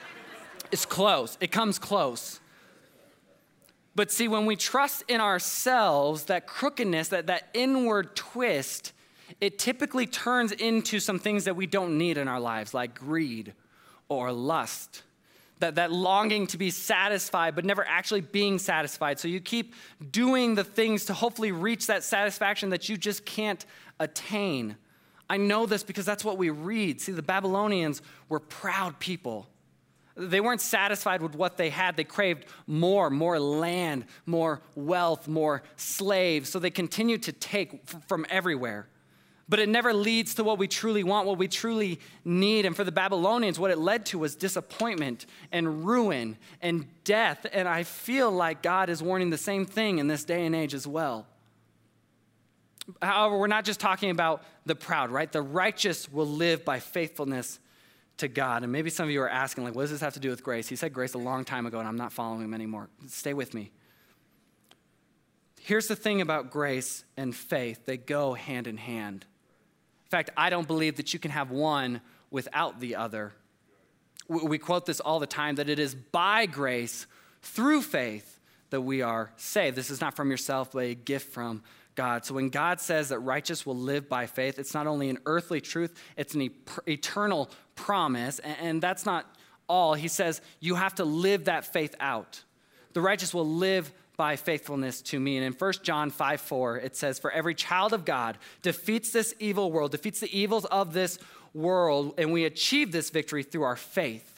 it's 0.71 0.85
close. 0.85 1.39
It 1.41 1.51
comes 1.51 1.79
close. 1.79 2.41
But 3.95 4.11
see, 4.11 4.29
when 4.29 4.45
we 4.45 4.57
trust 4.57 5.05
in 5.09 5.21
ourselves, 5.21 6.25
that 6.25 6.47
crookedness, 6.47 7.09
that, 7.09 7.29
that 7.29 7.49
inward 7.55 8.17
twist, 8.17 8.93
it 9.41 9.59
typically 9.59 10.07
turns 10.07 10.53
into 10.53 11.01
some 11.01 11.19
things 11.19 11.45
that 11.45 11.57
we 11.57 11.67
don't 11.67 11.99
need 11.99 12.19
in 12.19 12.29
our 12.29 12.41
lives, 12.41 12.75
like 12.75 12.95
greed 12.95 13.55
or 14.09 14.33
lust. 14.33 15.03
That, 15.61 15.77
that 15.77 15.93
longing 15.93 16.49
to 16.49 16.59
be 16.59 16.71
satisfied, 16.71 17.55
but 17.55 17.65
never 17.65 17.87
actually 17.87 18.21
being 18.21 18.59
satisfied. 18.59 19.21
So 19.21 19.29
you 19.29 19.41
keep 19.41 19.75
doing 20.11 20.57
the 20.57 20.65
things 20.65 21.05
to 21.07 21.15
hopefully 21.15 21.53
reach 21.53 21.87
that 21.87 22.03
satisfaction 22.03 22.71
that 22.71 22.89
you 22.89 22.97
just 22.97 23.25
can't 23.25 23.65
attain. 24.01 24.77
I 25.31 25.37
know 25.37 25.65
this 25.65 25.85
because 25.85 26.05
that's 26.05 26.25
what 26.25 26.39
we 26.39 26.51
read. 26.51 27.01
See, 27.01 27.13
the 27.13 27.23
Babylonians 27.23 28.03
were 28.29 28.41
proud 28.41 28.99
people. 28.99 29.49
They 30.17 30.41
weren't 30.41 30.61
satisfied 30.61 31.23
with 31.23 31.35
what 31.35 31.57
they 31.57 31.71
had. 31.71 31.97
They 31.97 32.05
craved 32.05 32.47
more, 32.67 33.09
more 33.09 33.39
land, 33.39 34.07
more 34.27 34.61
wealth, 34.75 35.29
more 35.29 35.63
slaves. 35.77 36.51
So 36.51 36.59
they 36.59 36.71
continued 36.71 37.23
to 37.25 37.33
take 37.33 37.89
from 38.07 38.27
everywhere 38.29 38.89
but 39.49 39.59
it 39.59 39.69
never 39.69 39.93
leads 39.93 40.35
to 40.35 40.45
what 40.45 40.59
we 40.59 40.67
truly 40.67 41.05
want, 41.05 41.27
what 41.27 41.39
we 41.39 41.49
truly 41.49 42.01
need. 42.25 42.65
And 42.65 42.75
for 42.75 42.85
the 42.85 42.93
Babylonians, 42.93 43.59
what 43.59 43.71
it 43.71 43.79
led 43.79 44.07
to 44.07 44.19
was 44.19 44.37
disappointment 44.37 45.27
and 45.53 45.87
ruin 45.87 46.39
and 46.63 46.87
death. 47.05 47.47
And 47.53 47.69
I 47.69 47.83
feel 47.83 48.31
like 48.31 48.63
God 48.63 48.89
is 48.89 49.03
warning 49.03 49.31
the 49.31 49.39
same 49.39 49.67
thing 49.67 49.99
in 49.99 50.09
this 50.09 50.25
day 50.25 50.47
and 50.47 50.55
age 50.55 50.73
as 50.73 50.87
well. 50.87 51.27
However, 53.03 53.39
we're 53.39 53.47
not 53.47 53.65
just 53.65 53.81
talking 53.81 54.11
about 54.11 54.43
the 54.67 54.75
proud, 54.75 55.11
right? 55.11 55.31
The 55.31 55.43
righteous 55.43 56.11
will 56.11 56.27
live 56.27 56.65
by 56.65 56.81
faithfulness 56.81 57.59
to 58.19 58.29
God. 58.29 58.63
And 58.63 58.73
maybe 58.73 58.91
some 58.91 59.05
of 59.05 59.11
you 59.11 59.23
are 59.23 59.29
asking, 59.29 59.65
like, 59.65 59.75
what 59.75 59.83
does 59.83 59.91
this 59.91 60.01
have 60.01 60.15
to 60.15 60.21
do 60.21 60.31
with 60.31 60.43
grace? 60.43 60.69
He 60.69 60.77
said 60.77 60.93
grace 60.93 61.15
a 61.15 61.19
long 61.19 61.45
time 61.45 61.67
ago, 61.67 61.79
and 61.79 61.89
I'm 61.89 61.97
not 61.97 62.13
following 62.13 62.43
him 62.43 62.55
anymore. 62.55 62.89
Stay 63.07 63.35
with 63.35 63.55
me. 63.55 63.73
Here's 65.61 65.89
the 65.89 65.97
thing 65.97 66.21
about 66.21 66.51
grace 66.51 67.05
and 67.17 67.35
faith 67.35 67.87
they 67.87 67.97
go 67.97 68.35
hand 68.35 68.67
in 68.67 68.77
hand 68.77 69.25
fact, 70.11 70.31
I 70.37 70.51
don't 70.51 70.67
believe 70.67 70.97
that 70.97 71.13
you 71.13 71.19
can 71.19 71.31
have 71.31 71.51
one 71.51 72.01
without 72.31 72.81
the 72.81 72.97
other. 72.97 73.33
We 74.29 74.59
quote 74.59 74.87
this 74.87 75.01
all 75.01 75.19
the 75.19 75.27
time 75.27 75.57
that 75.57 75.69
it 75.69 75.79
is 75.79 75.95
by 75.95 76.47
grace 76.47 77.07
through 77.43 77.83
faith 77.83 78.41
that 78.71 78.81
we 78.81 79.03
are 79.03 79.33
saved. 79.37 79.77
This 79.77 79.91
is 79.91 80.01
not 80.01 80.17
from 80.17 80.31
yourself, 80.31 80.73
but 80.73 80.79
a 80.81 80.95
gift 80.95 81.33
from 81.33 81.63
God. 81.95 82.25
So 82.25 82.35
when 82.35 82.49
God 82.49 82.81
says 82.81 83.11
that 83.11 83.21
righteous 83.21 83.65
will 83.65 83.77
live 83.77 84.09
by 84.09 84.27
faith, 84.27 84.59
it's 84.59 84.75
not 84.75 84.87
only 84.87 85.11
an 85.11 85.19
earthly 85.27 85.61
truth, 85.61 85.95
it's 86.17 86.35
an 86.35 86.51
eternal 86.87 87.51
promise. 87.77 88.41
And 88.41 88.83
that's 88.83 89.07
not 89.07 89.27
all. 89.69 89.95
He 89.95 90.09
says 90.09 90.41
you 90.61 90.75
have 90.75 90.95
to 90.97 91.05
live 91.05 91.45
that 91.45 91.65
faith 91.67 91.95
out. 92.01 92.43
The 92.95 93.01
righteous 93.01 93.35
will 93.35 93.49
live 93.49 93.93
by 94.17 94.37
faithfulness 94.37 95.03
to 95.03 95.21
me. 95.21 95.37
And 95.37 95.47
in 95.47 95.53
1 95.53 95.73
John 95.83 96.11
5 96.11 96.41
4, 96.41 96.79
it 96.79 96.97
says, 96.97 97.19
For 97.19 97.31
every 97.31 97.55
child 97.55 97.93
of 97.93 98.05
God 98.05 98.39
defeats 98.63 99.11
this 99.11 99.35
evil 99.39 99.73
world, 99.73 99.91
defeats 99.93 100.21
the 100.21 100.37
evils 100.37 100.65
of 100.67 100.93
this 100.93 101.19
world, 101.53 102.15
and 102.19 102.33
we 102.33 102.45
achieve 102.45 102.93
this 102.93 103.11
victory 103.11 103.43
through 103.43 103.63
our 103.63 103.77
faith. 103.77 104.34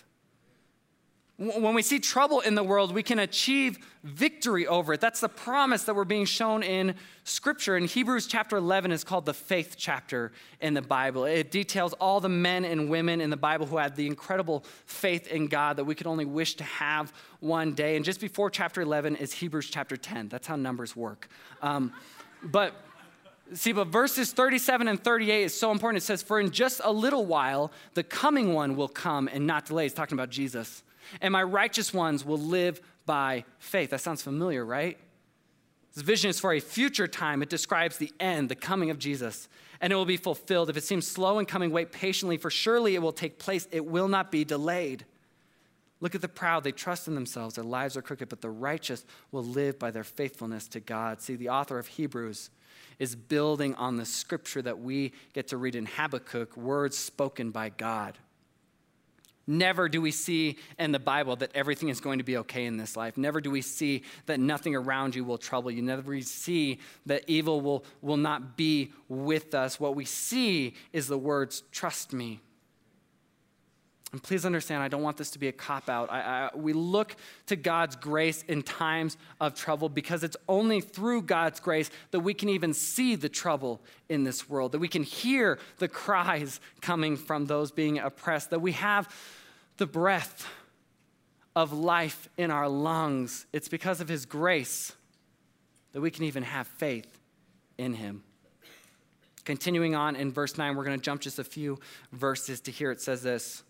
When 1.38 1.74
we 1.74 1.82
see 1.82 1.98
trouble 1.98 2.40
in 2.40 2.54
the 2.54 2.62
world, 2.62 2.94
we 2.94 3.02
can 3.02 3.18
achieve 3.18 3.78
victory 4.02 4.66
over 4.66 4.94
it. 4.94 5.02
That's 5.02 5.20
the 5.20 5.28
promise 5.28 5.84
that 5.84 5.94
we're 5.94 6.04
being 6.04 6.24
shown 6.24 6.62
in 6.62 6.94
Scripture. 7.24 7.76
And 7.76 7.86
Hebrews 7.86 8.26
chapter 8.26 8.56
11 8.56 8.90
is 8.90 9.04
called 9.04 9.26
the 9.26 9.34
faith 9.34 9.74
chapter 9.76 10.32
in 10.62 10.72
the 10.72 10.80
Bible. 10.80 11.26
It 11.26 11.50
details 11.50 11.92
all 11.94 12.20
the 12.20 12.30
men 12.30 12.64
and 12.64 12.88
women 12.88 13.20
in 13.20 13.28
the 13.28 13.36
Bible 13.36 13.66
who 13.66 13.76
had 13.76 13.96
the 13.96 14.06
incredible 14.06 14.64
faith 14.86 15.26
in 15.26 15.46
God 15.48 15.76
that 15.76 15.84
we 15.84 15.94
could 15.94 16.06
only 16.06 16.24
wish 16.24 16.54
to 16.54 16.64
have 16.64 17.12
one 17.40 17.74
day. 17.74 17.96
And 17.96 18.04
just 18.04 18.20
before 18.20 18.48
chapter 18.48 18.80
11 18.80 19.16
is 19.16 19.34
Hebrews 19.34 19.68
chapter 19.68 19.98
10. 19.98 20.30
That's 20.30 20.46
how 20.46 20.56
numbers 20.56 20.96
work. 20.96 21.28
Um, 21.60 21.92
but 22.42 22.74
See, 23.52 23.70
but 23.70 23.86
verses 23.86 24.32
37 24.32 24.88
and 24.88 25.00
38 25.00 25.44
is 25.44 25.54
so 25.56 25.70
important. 25.70 26.02
It 26.02 26.06
says, 26.06 26.20
For 26.20 26.40
in 26.40 26.50
just 26.50 26.80
a 26.82 26.90
little 26.90 27.24
while, 27.26 27.70
the 27.94 28.02
coming 28.02 28.54
one 28.54 28.74
will 28.74 28.88
come 28.88 29.28
and 29.32 29.46
not 29.46 29.66
delay. 29.66 29.86
It's 29.86 29.94
talking 29.94 30.18
about 30.18 30.30
Jesus 30.30 30.82
and 31.20 31.32
my 31.32 31.42
righteous 31.42 31.92
ones 31.94 32.24
will 32.24 32.38
live 32.38 32.80
by 33.04 33.44
faith. 33.58 33.90
That 33.90 34.00
sounds 34.00 34.22
familiar, 34.22 34.64
right? 34.64 34.98
This 35.94 36.02
vision 36.02 36.28
is 36.28 36.38
for 36.38 36.52
a 36.52 36.60
future 36.60 37.06
time. 37.06 37.42
It 37.42 37.48
describes 37.48 37.96
the 37.96 38.12
end, 38.20 38.48
the 38.48 38.54
coming 38.54 38.90
of 38.90 38.98
Jesus, 38.98 39.48
and 39.80 39.92
it 39.92 39.96
will 39.96 40.04
be 40.04 40.18
fulfilled. 40.18 40.68
If 40.68 40.76
it 40.76 40.84
seems 40.84 41.06
slow 41.06 41.38
in 41.38 41.46
coming, 41.46 41.70
wait 41.70 41.90
patiently, 41.92 42.36
for 42.36 42.50
surely 42.50 42.94
it 42.94 43.02
will 43.02 43.12
take 43.12 43.38
place. 43.38 43.66
It 43.70 43.86
will 43.86 44.08
not 44.08 44.30
be 44.30 44.44
delayed. 44.44 45.06
Look 46.00 46.14
at 46.14 46.20
the 46.20 46.28
proud. 46.28 46.64
They 46.64 46.72
trust 46.72 47.08
in 47.08 47.14
themselves. 47.14 47.54
Their 47.54 47.64
lives 47.64 47.96
are 47.96 48.02
crooked, 48.02 48.28
but 48.28 48.42
the 48.42 48.50
righteous 48.50 49.06
will 49.32 49.44
live 49.44 49.78
by 49.78 49.90
their 49.90 50.04
faithfulness 50.04 50.68
to 50.68 50.80
God. 50.80 51.22
See, 51.22 51.36
the 51.36 51.48
author 51.48 51.78
of 51.78 51.86
Hebrews 51.86 52.50
is 52.98 53.14
building 53.14 53.74
on 53.76 53.96
the 53.96 54.04
scripture 54.04 54.62
that 54.62 54.78
we 54.78 55.12
get 55.32 55.48
to 55.48 55.56
read 55.56 55.74
in 55.74 55.86
Habakkuk, 55.86 56.56
words 56.56 56.96
spoken 56.96 57.50
by 57.50 57.70
God. 57.70 58.18
Never 59.46 59.88
do 59.88 60.00
we 60.00 60.10
see 60.10 60.56
in 60.78 60.90
the 60.90 60.98
Bible 60.98 61.36
that 61.36 61.50
everything 61.54 61.88
is 61.88 62.00
going 62.00 62.18
to 62.18 62.24
be 62.24 62.36
okay 62.38 62.66
in 62.66 62.76
this 62.76 62.96
life. 62.96 63.16
Never 63.16 63.40
do 63.40 63.50
we 63.50 63.62
see 63.62 64.02
that 64.26 64.40
nothing 64.40 64.74
around 64.74 65.14
you 65.14 65.24
will 65.24 65.38
trouble 65.38 65.70
you. 65.70 65.82
Never 65.82 66.10
we 66.10 66.22
see 66.22 66.80
that 67.06 67.22
evil 67.28 67.60
will, 67.60 67.84
will 68.02 68.16
not 68.16 68.56
be 68.56 68.92
with 69.08 69.54
us. 69.54 69.78
What 69.78 69.94
we 69.94 70.04
see 70.04 70.74
is 70.92 71.06
the 71.06 71.18
words, 71.18 71.62
trust 71.70 72.12
me. 72.12 72.40
And 74.12 74.22
please 74.22 74.46
understand, 74.46 74.82
I 74.82 74.88
don't 74.88 75.02
want 75.02 75.16
this 75.16 75.30
to 75.32 75.38
be 75.38 75.48
a 75.48 75.52
cop 75.52 75.88
out. 75.88 76.56
we 76.56 76.72
look 76.72 77.16
to 77.46 77.56
God's 77.56 77.96
grace 77.96 78.44
in 78.46 78.62
times 78.62 79.16
of 79.40 79.54
trouble 79.54 79.88
because 79.88 80.22
it's 80.22 80.36
only 80.48 80.80
through 80.80 81.22
God's 81.22 81.58
grace 81.58 81.90
that 82.12 82.20
we 82.20 82.32
can 82.32 82.48
even 82.48 82.72
see 82.72 83.16
the 83.16 83.28
trouble 83.28 83.80
in 84.08 84.24
this 84.24 84.48
world, 84.48 84.72
that 84.72 84.78
we 84.78 84.88
can 84.88 85.02
hear 85.02 85.58
the 85.78 85.88
cries 85.88 86.60
coming 86.80 87.16
from 87.16 87.46
those 87.46 87.72
being 87.72 87.98
oppressed, 87.98 88.50
that 88.50 88.60
we 88.60 88.72
have 88.72 89.12
the 89.76 89.86
breath 89.86 90.46
of 91.56 91.72
life 91.72 92.28
in 92.36 92.50
our 92.50 92.68
lungs. 92.68 93.46
It's 93.52 93.68
because 93.68 94.00
of 94.00 94.08
His 94.08 94.24
grace 94.24 94.92
that 95.92 96.00
we 96.00 96.10
can 96.10 96.24
even 96.24 96.44
have 96.44 96.66
faith 96.66 97.18
in 97.76 97.94
Him. 97.94 98.22
Continuing 99.44 99.94
on 99.94 100.16
in 100.16 100.32
verse 100.32 100.58
9, 100.58 100.76
we're 100.76 100.84
going 100.84 100.98
to 100.98 101.04
jump 101.04 101.22
just 101.22 101.38
a 101.38 101.44
few 101.44 101.78
verses 102.12 102.60
to 102.62 102.70
here. 102.70 102.90
It 102.90 103.00
says 103.00 103.22
this 103.22 103.62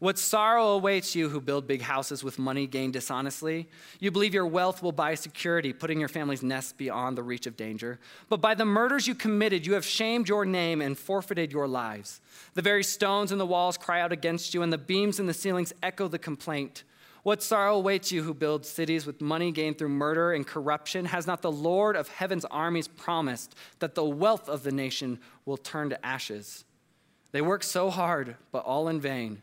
What 0.00 0.16
sorrow 0.16 0.68
awaits 0.68 1.16
you 1.16 1.28
who 1.28 1.40
build 1.40 1.66
big 1.66 1.82
houses 1.82 2.22
with 2.22 2.38
money 2.38 2.68
gained 2.68 2.92
dishonestly? 2.92 3.68
You 3.98 4.12
believe 4.12 4.32
your 4.32 4.46
wealth 4.46 4.80
will 4.80 4.92
buy 4.92 5.16
security, 5.16 5.72
putting 5.72 5.98
your 5.98 6.08
family's 6.08 6.42
nest 6.42 6.78
beyond 6.78 7.18
the 7.18 7.24
reach 7.24 7.48
of 7.48 7.56
danger. 7.56 7.98
But 8.28 8.40
by 8.40 8.54
the 8.54 8.64
murders 8.64 9.08
you 9.08 9.16
committed, 9.16 9.66
you 9.66 9.74
have 9.74 9.84
shamed 9.84 10.28
your 10.28 10.44
name 10.44 10.80
and 10.80 10.96
forfeited 10.96 11.50
your 11.50 11.66
lives. 11.66 12.20
The 12.54 12.62
very 12.62 12.84
stones 12.84 13.32
in 13.32 13.38
the 13.38 13.46
walls 13.46 13.76
cry 13.76 14.00
out 14.00 14.12
against 14.12 14.54
you, 14.54 14.62
and 14.62 14.72
the 14.72 14.78
beams 14.78 15.18
in 15.18 15.26
the 15.26 15.34
ceilings 15.34 15.72
echo 15.82 16.06
the 16.06 16.18
complaint. 16.18 16.84
What 17.24 17.42
sorrow 17.42 17.74
awaits 17.74 18.12
you 18.12 18.22
who 18.22 18.34
build 18.34 18.64
cities 18.64 19.04
with 19.04 19.20
money 19.20 19.50
gained 19.50 19.78
through 19.78 19.88
murder 19.88 20.32
and 20.32 20.46
corruption? 20.46 21.06
Has 21.06 21.26
not 21.26 21.42
the 21.42 21.50
Lord 21.50 21.96
of 21.96 22.06
heaven's 22.06 22.44
armies 22.44 22.86
promised 22.86 23.56
that 23.80 23.96
the 23.96 24.04
wealth 24.04 24.48
of 24.48 24.62
the 24.62 24.70
nation 24.70 25.18
will 25.44 25.56
turn 25.56 25.90
to 25.90 26.06
ashes? 26.06 26.64
They 27.32 27.42
work 27.42 27.64
so 27.64 27.90
hard, 27.90 28.36
but 28.52 28.64
all 28.64 28.86
in 28.86 29.00
vain. 29.00 29.42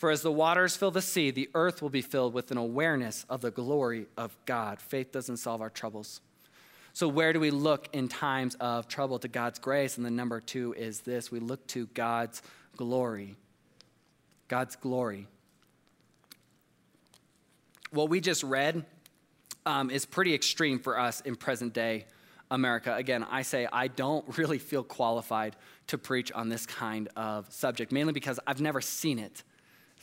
For 0.00 0.10
as 0.10 0.22
the 0.22 0.32
waters 0.32 0.78
fill 0.78 0.90
the 0.90 1.02
sea, 1.02 1.30
the 1.30 1.50
earth 1.54 1.82
will 1.82 1.90
be 1.90 2.00
filled 2.00 2.32
with 2.32 2.50
an 2.50 2.56
awareness 2.56 3.26
of 3.28 3.42
the 3.42 3.50
glory 3.50 4.06
of 4.16 4.34
God. 4.46 4.80
Faith 4.80 5.12
doesn't 5.12 5.36
solve 5.36 5.60
our 5.60 5.68
troubles. 5.68 6.22
So, 6.94 7.06
where 7.06 7.34
do 7.34 7.38
we 7.38 7.50
look 7.50 7.90
in 7.92 8.08
times 8.08 8.54
of 8.60 8.88
trouble? 8.88 9.18
To 9.18 9.28
God's 9.28 9.58
grace. 9.58 9.98
And 9.98 10.06
the 10.06 10.10
number 10.10 10.40
two 10.40 10.72
is 10.72 11.00
this 11.00 11.30
we 11.30 11.38
look 11.38 11.66
to 11.68 11.84
God's 11.88 12.40
glory. 12.78 13.36
God's 14.48 14.74
glory. 14.74 15.26
What 17.90 18.08
we 18.08 18.22
just 18.22 18.42
read 18.42 18.86
um, 19.66 19.90
is 19.90 20.06
pretty 20.06 20.32
extreme 20.32 20.78
for 20.78 20.98
us 20.98 21.20
in 21.20 21.36
present 21.36 21.74
day 21.74 22.06
America. 22.50 22.94
Again, 22.94 23.26
I 23.30 23.42
say 23.42 23.68
I 23.70 23.88
don't 23.88 24.38
really 24.38 24.58
feel 24.58 24.82
qualified 24.82 25.56
to 25.88 25.98
preach 25.98 26.32
on 26.32 26.48
this 26.48 26.64
kind 26.64 27.10
of 27.16 27.52
subject, 27.52 27.92
mainly 27.92 28.14
because 28.14 28.40
I've 28.46 28.62
never 28.62 28.80
seen 28.80 29.18
it 29.18 29.42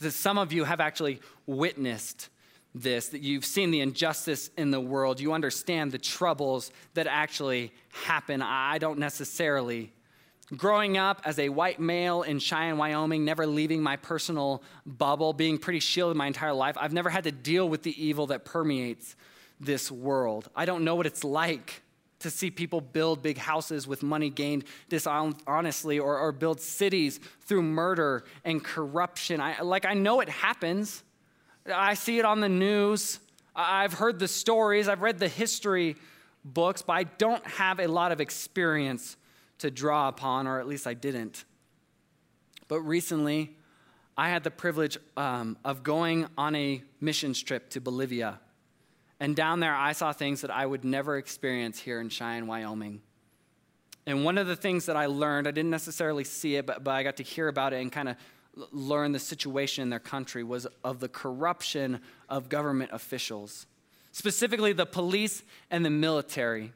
that 0.00 0.12
some 0.12 0.38
of 0.38 0.52
you 0.52 0.64
have 0.64 0.80
actually 0.80 1.20
witnessed 1.46 2.28
this, 2.74 3.08
that 3.08 3.22
you've 3.22 3.44
seen 3.44 3.70
the 3.70 3.80
injustice 3.80 4.50
in 4.56 4.70
the 4.70 4.80
world. 4.80 5.20
You 5.20 5.32
understand 5.32 5.92
the 5.92 5.98
troubles 5.98 6.70
that 6.94 7.06
actually 7.06 7.72
happen. 7.90 8.42
I 8.42 8.78
don't 8.78 8.98
necessarily. 8.98 9.92
Growing 10.56 10.96
up 10.96 11.20
as 11.24 11.38
a 11.38 11.48
white 11.48 11.80
male 11.80 12.22
in 12.22 12.38
Cheyenne, 12.38 12.78
Wyoming, 12.78 13.24
never 13.24 13.46
leaving 13.46 13.82
my 13.82 13.96
personal 13.96 14.62
bubble, 14.86 15.32
being 15.32 15.58
pretty 15.58 15.80
shielded 15.80 16.16
my 16.16 16.26
entire 16.26 16.54
life, 16.54 16.76
I've 16.80 16.92
never 16.92 17.10
had 17.10 17.24
to 17.24 17.32
deal 17.32 17.68
with 17.68 17.82
the 17.82 18.02
evil 18.02 18.28
that 18.28 18.44
permeates 18.44 19.14
this 19.60 19.90
world. 19.90 20.48
I 20.54 20.64
don't 20.64 20.84
know 20.84 20.94
what 20.94 21.06
it's 21.06 21.24
like 21.24 21.82
to 22.20 22.30
see 22.30 22.50
people 22.50 22.80
build 22.80 23.22
big 23.22 23.38
houses 23.38 23.86
with 23.86 24.02
money 24.02 24.30
gained 24.30 24.64
dishonestly 24.88 25.98
or, 25.98 26.18
or 26.18 26.32
build 26.32 26.60
cities 26.60 27.20
through 27.42 27.62
murder 27.62 28.24
and 28.44 28.62
corruption. 28.62 29.40
I, 29.40 29.60
like, 29.60 29.84
I 29.84 29.94
know 29.94 30.20
it 30.20 30.28
happens. 30.28 31.02
I 31.72 31.94
see 31.94 32.18
it 32.18 32.24
on 32.24 32.40
the 32.40 32.48
news. 32.48 33.20
I've 33.54 33.94
heard 33.94 34.18
the 34.18 34.28
stories. 34.28 34.88
I've 34.88 35.02
read 35.02 35.18
the 35.18 35.28
history 35.28 35.96
books, 36.44 36.82
but 36.82 36.94
I 36.94 37.04
don't 37.04 37.46
have 37.46 37.80
a 37.80 37.86
lot 37.86 38.12
of 38.12 38.20
experience 38.20 39.16
to 39.58 39.70
draw 39.70 40.08
upon, 40.08 40.46
or 40.46 40.60
at 40.60 40.66
least 40.66 40.86
I 40.86 40.94
didn't. 40.94 41.44
But 42.68 42.80
recently, 42.80 43.56
I 44.16 44.28
had 44.28 44.44
the 44.44 44.50
privilege 44.50 44.98
um, 45.16 45.56
of 45.64 45.82
going 45.82 46.26
on 46.36 46.54
a 46.54 46.82
missions 47.00 47.40
trip 47.42 47.70
to 47.70 47.80
Bolivia. 47.80 48.40
And 49.20 49.34
down 49.34 49.60
there, 49.60 49.74
I 49.74 49.92
saw 49.92 50.12
things 50.12 50.42
that 50.42 50.50
I 50.50 50.64
would 50.64 50.84
never 50.84 51.16
experience 51.16 51.78
here 51.78 52.00
in 52.00 52.08
Cheyenne, 52.08 52.46
Wyoming. 52.46 53.02
And 54.06 54.24
one 54.24 54.38
of 54.38 54.46
the 54.46 54.56
things 54.56 54.86
that 54.86 54.96
I 54.96 55.06
learned, 55.06 55.46
I 55.46 55.50
didn't 55.50 55.70
necessarily 55.70 56.24
see 56.24 56.56
it, 56.56 56.66
but, 56.66 56.84
but 56.84 56.92
I 56.92 57.02
got 57.02 57.16
to 57.16 57.22
hear 57.22 57.48
about 57.48 57.72
it 57.72 57.80
and 57.82 57.92
kind 57.92 58.08
of 58.08 58.16
learn 58.72 59.12
the 59.12 59.18
situation 59.18 59.82
in 59.82 59.90
their 59.90 59.98
country, 59.98 60.42
was 60.42 60.66
of 60.82 61.00
the 61.00 61.08
corruption 61.08 62.00
of 62.28 62.48
government 62.48 62.90
officials, 62.92 63.66
specifically 64.12 64.72
the 64.72 64.86
police 64.86 65.42
and 65.70 65.84
the 65.84 65.90
military. 65.90 66.72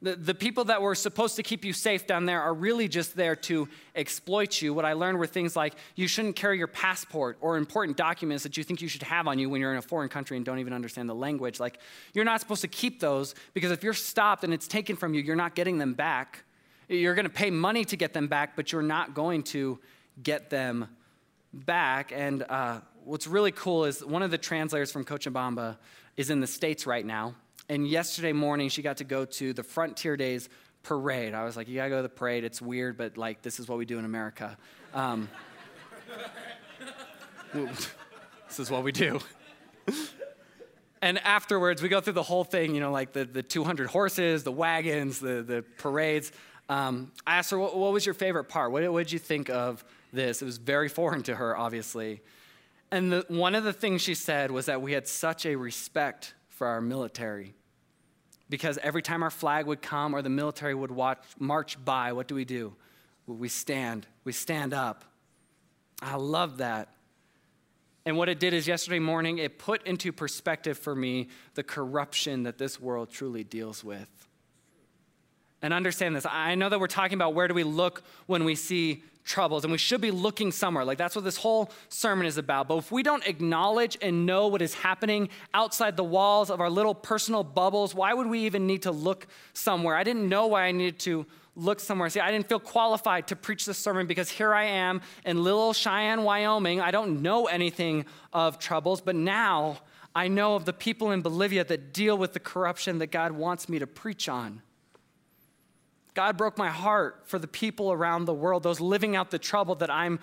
The, 0.00 0.14
the 0.14 0.34
people 0.34 0.64
that 0.66 0.80
were 0.80 0.94
supposed 0.94 1.34
to 1.36 1.42
keep 1.42 1.64
you 1.64 1.72
safe 1.72 2.06
down 2.06 2.24
there 2.24 2.40
are 2.40 2.54
really 2.54 2.86
just 2.86 3.16
there 3.16 3.34
to 3.34 3.68
exploit 3.96 4.62
you. 4.62 4.72
What 4.72 4.84
I 4.84 4.92
learned 4.92 5.18
were 5.18 5.26
things 5.26 5.56
like 5.56 5.74
you 5.96 6.06
shouldn't 6.06 6.36
carry 6.36 6.56
your 6.56 6.68
passport 6.68 7.36
or 7.40 7.56
important 7.56 7.96
documents 7.96 8.44
that 8.44 8.56
you 8.56 8.62
think 8.62 8.80
you 8.80 8.86
should 8.86 9.02
have 9.02 9.26
on 9.26 9.40
you 9.40 9.50
when 9.50 9.60
you're 9.60 9.72
in 9.72 9.78
a 9.78 9.82
foreign 9.82 10.08
country 10.08 10.36
and 10.36 10.46
don't 10.46 10.60
even 10.60 10.72
understand 10.72 11.08
the 11.08 11.16
language. 11.16 11.58
Like, 11.58 11.80
you're 12.14 12.24
not 12.24 12.38
supposed 12.38 12.60
to 12.60 12.68
keep 12.68 13.00
those 13.00 13.34
because 13.54 13.72
if 13.72 13.82
you're 13.82 13.92
stopped 13.92 14.44
and 14.44 14.54
it's 14.54 14.68
taken 14.68 14.94
from 14.94 15.14
you, 15.14 15.20
you're 15.20 15.34
not 15.34 15.56
getting 15.56 15.78
them 15.78 15.94
back. 15.94 16.44
You're 16.88 17.16
going 17.16 17.26
to 17.26 17.30
pay 17.30 17.50
money 17.50 17.84
to 17.86 17.96
get 17.96 18.12
them 18.12 18.28
back, 18.28 18.54
but 18.54 18.70
you're 18.70 18.82
not 18.82 19.14
going 19.14 19.42
to 19.44 19.80
get 20.22 20.48
them 20.48 20.86
back. 21.52 22.12
And 22.14 22.44
uh, 22.48 22.80
what's 23.04 23.26
really 23.26 23.52
cool 23.52 23.84
is 23.84 24.04
one 24.04 24.22
of 24.22 24.30
the 24.30 24.38
translators 24.38 24.92
from 24.92 25.04
Cochabamba 25.04 25.76
is 26.16 26.30
in 26.30 26.38
the 26.38 26.46
States 26.46 26.86
right 26.86 27.04
now 27.04 27.34
and 27.68 27.86
yesterday 27.86 28.32
morning, 28.32 28.68
she 28.68 28.82
got 28.82 28.98
to 28.98 29.04
go 29.04 29.24
to 29.24 29.52
the 29.52 29.62
Frontier 29.62 30.16
Days 30.16 30.48
parade. 30.82 31.34
I 31.34 31.44
was 31.44 31.56
like, 31.56 31.68
you 31.68 31.76
gotta 31.76 31.90
go 31.90 31.96
to 31.96 32.02
the 32.02 32.08
parade. 32.08 32.44
It's 32.44 32.62
weird, 32.62 32.96
but 32.96 33.18
like, 33.18 33.42
this 33.42 33.60
is 33.60 33.68
what 33.68 33.78
we 33.78 33.84
do 33.84 33.98
in 33.98 34.04
America. 34.04 34.56
Um, 34.94 35.28
this 37.54 38.58
is 38.58 38.70
what 38.70 38.82
we 38.84 38.92
do. 38.92 39.20
and 41.02 41.18
afterwards, 41.18 41.82
we 41.82 41.88
go 41.88 42.00
through 42.00 42.14
the 42.14 42.22
whole 42.22 42.44
thing, 42.44 42.74
you 42.74 42.80
know, 42.80 42.90
like 42.90 43.12
the, 43.12 43.24
the 43.24 43.42
200 43.42 43.88
horses, 43.88 44.44
the 44.44 44.52
wagons, 44.52 45.20
the, 45.20 45.42
the 45.42 45.64
parades. 45.76 46.32
Um, 46.70 47.12
I 47.26 47.36
asked 47.36 47.50
her, 47.50 47.58
what, 47.58 47.76
what, 47.76 47.92
was 47.92 48.06
your 48.06 48.14
favorite 48.14 48.44
part? 48.44 48.72
What, 48.72 48.90
what 48.90 49.00
did 49.00 49.12
you 49.12 49.18
think 49.18 49.50
of 49.50 49.84
this? 50.12 50.42
It 50.42 50.44
was 50.44 50.58
very 50.58 50.88
foreign 50.88 51.22
to 51.24 51.34
her, 51.34 51.56
obviously. 51.56 52.22
And 52.90 53.12
the, 53.12 53.24
one 53.28 53.54
of 53.54 53.64
the 53.64 53.72
things 53.72 54.02
she 54.02 54.14
said 54.14 54.50
was 54.50 54.66
that 54.66 54.80
we 54.80 54.92
had 54.92 55.06
such 55.06 55.44
a 55.44 55.56
respect 55.56 56.34
for 56.58 56.66
our 56.66 56.80
military. 56.80 57.54
Because 58.50 58.78
every 58.82 59.00
time 59.00 59.22
our 59.22 59.30
flag 59.30 59.66
would 59.66 59.80
come 59.80 60.12
or 60.12 60.22
the 60.22 60.28
military 60.28 60.74
would 60.74 60.90
watch, 60.90 61.18
march 61.38 61.82
by, 61.82 62.12
what 62.12 62.26
do 62.26 62.34
we 62.34 62.44
do? 62.44 62.74
We 63.26 63.48
stand. 63.48 64.06
We 64.24 64.32
stand 64.32 64.74
up. 64.74 65.04
I 66.02 66.16
love 66.16 66.58
that. 66.58 66.88
And 68.04 68.16
what 68.16 68.28
it 68.28 68.40
did 68.40 68.54
is 68.54 68.66
yesterday 68.66 68.98
morning, 68.98 69.38
it 69.38 69.58
put 69.58 69.86
into 69.86 70.12
perspective 70.12 70.76
for 70.76 70.96
me 70.96 71.28
the 71.54 71.62
corruption 71.62 72.42
that 72.42 72.58
this 72.58 72.80
world 72.80 73.10
truly 73.10 73.44
deals 73.44 73.84
with. 73.84 74.08
And 75.62 75.72
understand 75.72 76.16
this. 76.16 76.26
I 76.28 76.56
know 76.56 76.68
that 76.68 76.80
we're 76.80 76.86
talking 76.86 77.14
about 77.14 77.34
where 77.34 77.46
do 77.46 77.54
we 77.54 77.64
look 77.64 78.02
when 78.26 78.44
we 78.44 78.54
see 78.54 79.04
troubles, 79.28 79.64
and 79.64 79.70
we 79.70 79.78
should 79.78 80.00
be 80.00 80.10
looking 80.10 80.50
somewhere. 80.50 80.84
Like 80.84 80.98
that's 80.98 81.14
what 81.14 81.24
this 81.24 81.36
whole 81.36 81.70
sermon 81.88 82.26
is 82.26 82.38
about. 82.38 82.66
But 82.66 82.78
if 82.78 82.90
we 82.90 83.02
don't 83.02 83.24
acknowledge 83.26 83.96
and 84.02 84.26
know 84.26 84.48
what 84.48 84.62
is 84.62 84.74
happening 84.74 85.28
outside 85.54 85.96
the 85.96 86.04
walls 86.04 86.50
of 86.50 86.60
our 86.60 86.70
little 86.70 86.94
personal 86.94 87.44
bubbles, 87.44 87.94
why 87.94 88.14
would 88.14 88.26
we 88.26 88.40
even 88.40 88.66
need 88.66 88.82
to 88.82 88.90
look 88.90 89.28
somewhere? 89.52 89.94
I 89.94 90.02
didn't 90.02 90.28
know 90.28 90.48
why 90.48 90.64
I 90.64 90.72
needed 90.72 90.98
to 91.00 91.26
look 91.54 91.80
somewhere. 91.80 92.08
See, 92.08 92.20
I 92.20 92.30
didn't 92.30 92.48
feel 92.48 92.60
qualified 92.60 93.28
to 93.28 93.36
preach 93.36 93.66
this 93.66 93.78
sermon 93.78 94.06
because 94.06 94.30
here 94.30 94.54
I 94.54 94.64
am 94.64 95.02
in 95.24 95.42
little 95.42 95.72
Cheyenne, 95.72 96.22
Wyoming. 96.22 96.80
I 96.80 96.90
don't 96.90 97.22
know 97.22 97.46
anything 97.46 98.06
of 98.32 98.58
troubles, 98.58 99.00
but 99.00 99.14
now 99.14 99.78
I 100.14 100.28
know 100.28 100.54
of 100.54 100.64
the 100.64 100.72
people 100.72 101.10
in 101.10 101.20
Bolivia 101.20 101.64
that 101.64 101.92
deal 101.92 102.16
with 102.16 102.32
the 102.32 102.40
corruption 102.40 102.98
that 102.98 103.08
God 103.08 103.32
wants 103.32 103.68
me 103.68 103.78
to 103.78 103.86
preach 103.86 104.28
on. 104.28 104.62
God 106.18 106.36
broke 106.36 106.58
my 106.58 106.68
heart 106.68 107.20
for 107.26 107.38
the 107.38 107.46
people 107.46 107.92
around 107.92 108.24
the 108.24 108.34
world, 108.34 108.64
those 108.64 108.80
living 108.80 109.14
out 109.14 109.30
the 109.30 109.38
trouble 109.38 109.76
that 109.76 109.88
I'm 109.88 110.18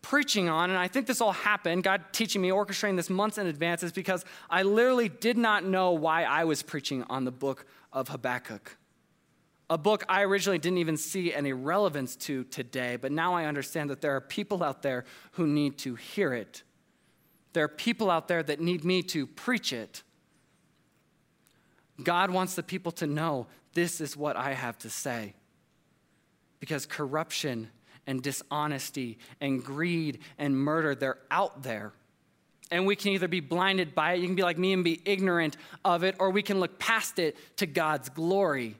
preaching 0.00 0.48
on. 0.48 0.70
And 0.70 0.78
I 0.78 0.86
think 0.86 1.08
this 1.08 1.20
all 1.20 1.32
happened, 1.32 1.82
God 1.82 2.04
teaching 2.12 2.40
me, 2.40 2.50
orchestrating 2.50 2.94
this 2.94 3.10
months 3.10 3.36
in 3.36 3.48
advance, 3.48 3.82
is 3.82 3.90
because 3.90 4.24
I 4.48 4.62
literally 4.62 5.08
did 5.08 5.36
not 5.36 5.64
know 5.64 5.90
why 5.90 6.22
I 6.22 6.44
was 6.44 6.62
preaching 6.62 7.02
on 7.10 7.24
the 7.24 7.32
book 7.32 7.66
of 7.92 8.10
Habakkuk. 8.10 8.76
A 9.68 9.76
book 9.76 10.04
I 10.08 10.22
originally 10.22 10.60
didn't 10.60 10.78
even 10.78 10.96
see 10.96 11.34
any 11.34 11.52
relevance 11.52 12.14
to 12.26 12.44
today, 12.44 12.94
but 12.94 13.10
now 13.10 13.34
I 13.34 13.46
understand 13.46 13.90
that 13.90 14.00
there 14.00 14.14
are 14.14 14.20
people 14.20 14.62
out 14.62 14.82
there 14.82 15.04
who 15.32 15.48
need 15.48 15.78
to 15.78 15.96
hear 15.96 16.32
it. 16.32 16.62
There 17.54 17.64
are 17.64 17.68
people 17.68 18.08
out 18.08 18.28
there 18.28 18.44
that 18.44 18.60
need 18.60 18.84
me 18.84 19.02
to 19.02 19.26
preach 19.26 19.72
it. 19.72 20.04
God 22.00 22.30
wants 22.30 22.54
the 22.54 22.62
people 22.62 22.92
to 22.92 23.08
know 23.08 23.48
this 23.74 24.00
is 24.00 24.16
what 24.16 24.36
I 24.36 24.52
have 24.52 24.78
to 24.78 24.88
say 24.88 25.34
because 26.60 26.86
corruption 26.86 27.68
and 28.06 28.22
dishonesty 28.22 29.18
and 29.40 29.64
greed 29.64 30.20
and 30.38 30.56
murder, 30.56 30.94
they're 30.94 31.18
out 31.30 31.62
there. 31.62 31.92
And 32.70 32.86
we 32.86 32.94
can 32.94 33.12
either 33.12 33.28
be 33.28 33.40
blinded 33.40 33.94
by 33.94 34.12
it, 34.12 34.20
you 34.20 34.26
can 34.26 34.36
be 34.36 34.42
like 34.42 34.58
me 34.58 34.72
and 34.72 34.84
be 34.84 35.00
ignorant 35.04 35.56
of 35.84 36.04
it, 36.04 36.14
or 36.20 36.30
we 36.30 36.42
can 36.42 36.60
look 36.60 36.78
past 36.78 37.18
it 37.18 37.36
to 37.56 37.66
God's 37.66 38.08
glory. 38.08 38.76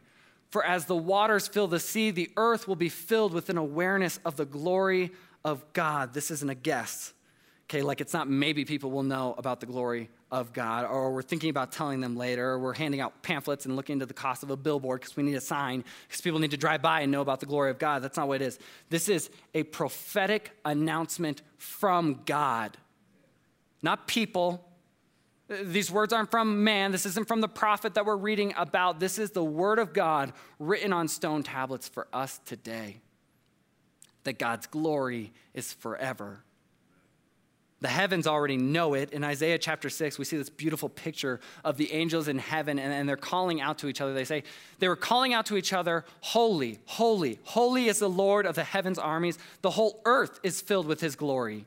For 0.50 0.64
as 0.64 0.84
the 0.84 0.96
waters 0.96 1.48
fill 1.48 1.66
the 1.66 1.80
sea, 1.80 2.10
the 2.10 2.30
earth 2.36 2.68
will 2.68 2.76
be 2.76 2.88
filled 2.88 3.32
with 3.32 3.50
an 3.50 3.58
awareness 3.58 4.20
of 4.24 4.36
the 4.36 4.44
glory 4.44 5.10
of 5.44 5.64
God. 5.72 6.12
This 6.14 6.30
isn't 6.30 6.50
a 6.50 6.54
guess. 6.54 7.12
Okay, 7.64 7.82
like 7.82 8.00
it's 8.00 8.12
not 8.12 8.28
maybe 8.28 8.64
people 8.64 8.90
will 8.90 9.04
know 9.04 9.34
about 9.38 9.60
the 9.60 9.66
glory 9.66 10.08
of 10.30 10.52
God, 10.52 10.84
or 10.84 11.12
we're 11.12 11.22
thinking 11.22 11.50
about 11.50 11.72
telling 11.72 12.00
them 12.00 12.16
later, 12.16 12.50
or 12.50 12.58
we're 12.58 12.74
handing 12.74 13.00
out 13.00 13.22
pamphlets 13.22 13.66
and 13.66 13.76
looking 13.76 13.94
into 13.94 14.06
the 14.06 14.14
cost 14.14 14.42
of 14.42 14.50
a 14.50 14.56
billboard 14.56 15.00
because 15.00 15.16
we 15.16 15.22
need 15.22 15.34
a 15.34 15.40
sign, 15.40 15.84
because 16.06 16.20
people 16.20 16.38
need 16.38 16.52
to 16.52 16.56
drive 16.56 16.82
by 16.82 17.00
and 17.00 17.10
know 17.10 17.20
about 17.20 17.40
the 17.40 17.46
glory 17.46 17.70
of 17.70 17.78
God. 17.78 18.02
That's 18.02 18.16
not 18.16 18.28
what 18.28 18.40
it 18.40 18.44
is. 18.44 18.58
This 18.88 19.08
is 19.08 19.30
a 19.54 19.64
prophetic 19.64 20.52
announcement 20.64 21.42
from 21.58 22.20
God 22.26 22.76
not 23.82 24.06
people. 24.06 24.66
These 25.48 25.90
words 25.90 26.12
aren't 26.12 26.30
from 26.30 26.62
man. 26.62 26.92
This 26.92 27.06
isn't 27.06 27.26
from 27.26 27.40
the 27.40 27.48
prophet 27.48 27.94
that 27.94 28.06
we're 28.06 28.16
reading 28.16 28.54
about. 28.56 29.00
This 29.00 29.18
is 29.18 29.32
the 29.32 29.44
word 29.44 29.78
of 29.78 29.92
God 29.92 30.32
written 30.58 30.92
on 30.92 31.08
stone 31.08 31.42
tablets 31.42 31.88
for 31.88 32.06
us 32.12 32.40
today. 32.44 33.00
That 34.24 34.38
God's 34.38 34.66
glory 34.66 35.32
is 35.54 35.72
forever. 35.72 36.44
The 37.80 37.88
heavens 37.88 38.26
already 38.26 38.58
know 38.58 38.92
it. 38.92 39.12
In 39.12 39.24
Isaiah 39.24 39.58
chapter 39.58 39.88
6, 39.88 40.18
we 40.18 40.24
see 40.26 40.36
this 40.36 40.50
beautiful 40.50 40.90
picture 40.90 41.40
of 41.64 41.78
the 41.78 41.92
angels 41.92 42.28
in 42.28 42.38
heaven, 42.38 42.78
and, 42.78 42.92
and, 42.92 43.08
they're 43.08 43.16
calling 43.16 43.60
out 43.60 43.78
to 43.78 43.88
each 43.88 44.02
other. 44.02 44.12
They 44.12 44.24
say, 44.24 44.42
they 44.80 44.88
were 44.88 44.96
calling 44.96 45.32
out 45.32 45.46
to 45.46 45.56
each 45.56 45.72
other, 45.72 46.04
Holy, 46.20 46.78
holy, 46.84 47.38
holy 47.44 47.88
is 47.88 47.98
the 47.98 48.10
Lord 48.10 48.44
of 48.44 48.54
the 48.54 48.64
heavens' 48.64 48.98
armies. 48.98 49.38
The 49.62 49.70
whole 49.70 50.02
earth 50.04 50.40
is 50.42 50.60
filled 50.60 50.86
with 50.86 51.00
his 51.00 51.16
glory. 51.16 51.64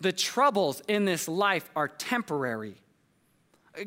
The 0.00 0.12
troubles 0.12 0.80
in 0.86 1.04
this 1.04 1.26
life 1.26 1.68
are 1.74 1.88
temporary. 1.88 2.76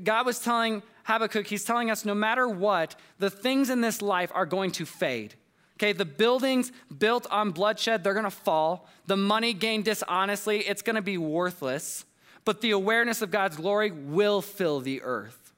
God 0.03 0.25
was 0.25 0.39
telling 0.39 0.83
Habakkuk, 1.05 1.47
He's 1.47 1.63
telling 1.63 1.89
us 1.89 2.05
no 2.05 2.15
matter 2.15 2.47
what, 2.47 2.95
the 3.19 3.29
things 3.29 3.69
in 3.69 3.81
this 3.81 4.01
life 4.01 4.31
are 4.33 4.45
going 4.45 4.71
to 4.71 4.85
fade. 4.85 5.35
Okay, 5.77 5.91
the 5.91 6.05
buildings 6.05 6.71
built 6.95 7.27
on 7.31 7.51
bloodshed, 7.51 8.03
they're 8.03 8.13
gonna 8.13 8.29
fall. 8.29 8.87
The 9.07 9.17
money 9.17 9.53
gained 9.53 9.85
dishonestly, 9.85 10.59
it's 10.59 10.81
gonna 10.81 11.01
be 11.01 11.17
worthless. 11.17 12.05
But 12.45 12.61
the 12.61 12.71
awareness 12.71 13.21
of 13.21 13.31
God's 13.31 13.55
glory 13.55 13.91
will 13.91 14.41
fill 14.41 14.81
the 14.81 15.01
earth. 15.01 15.53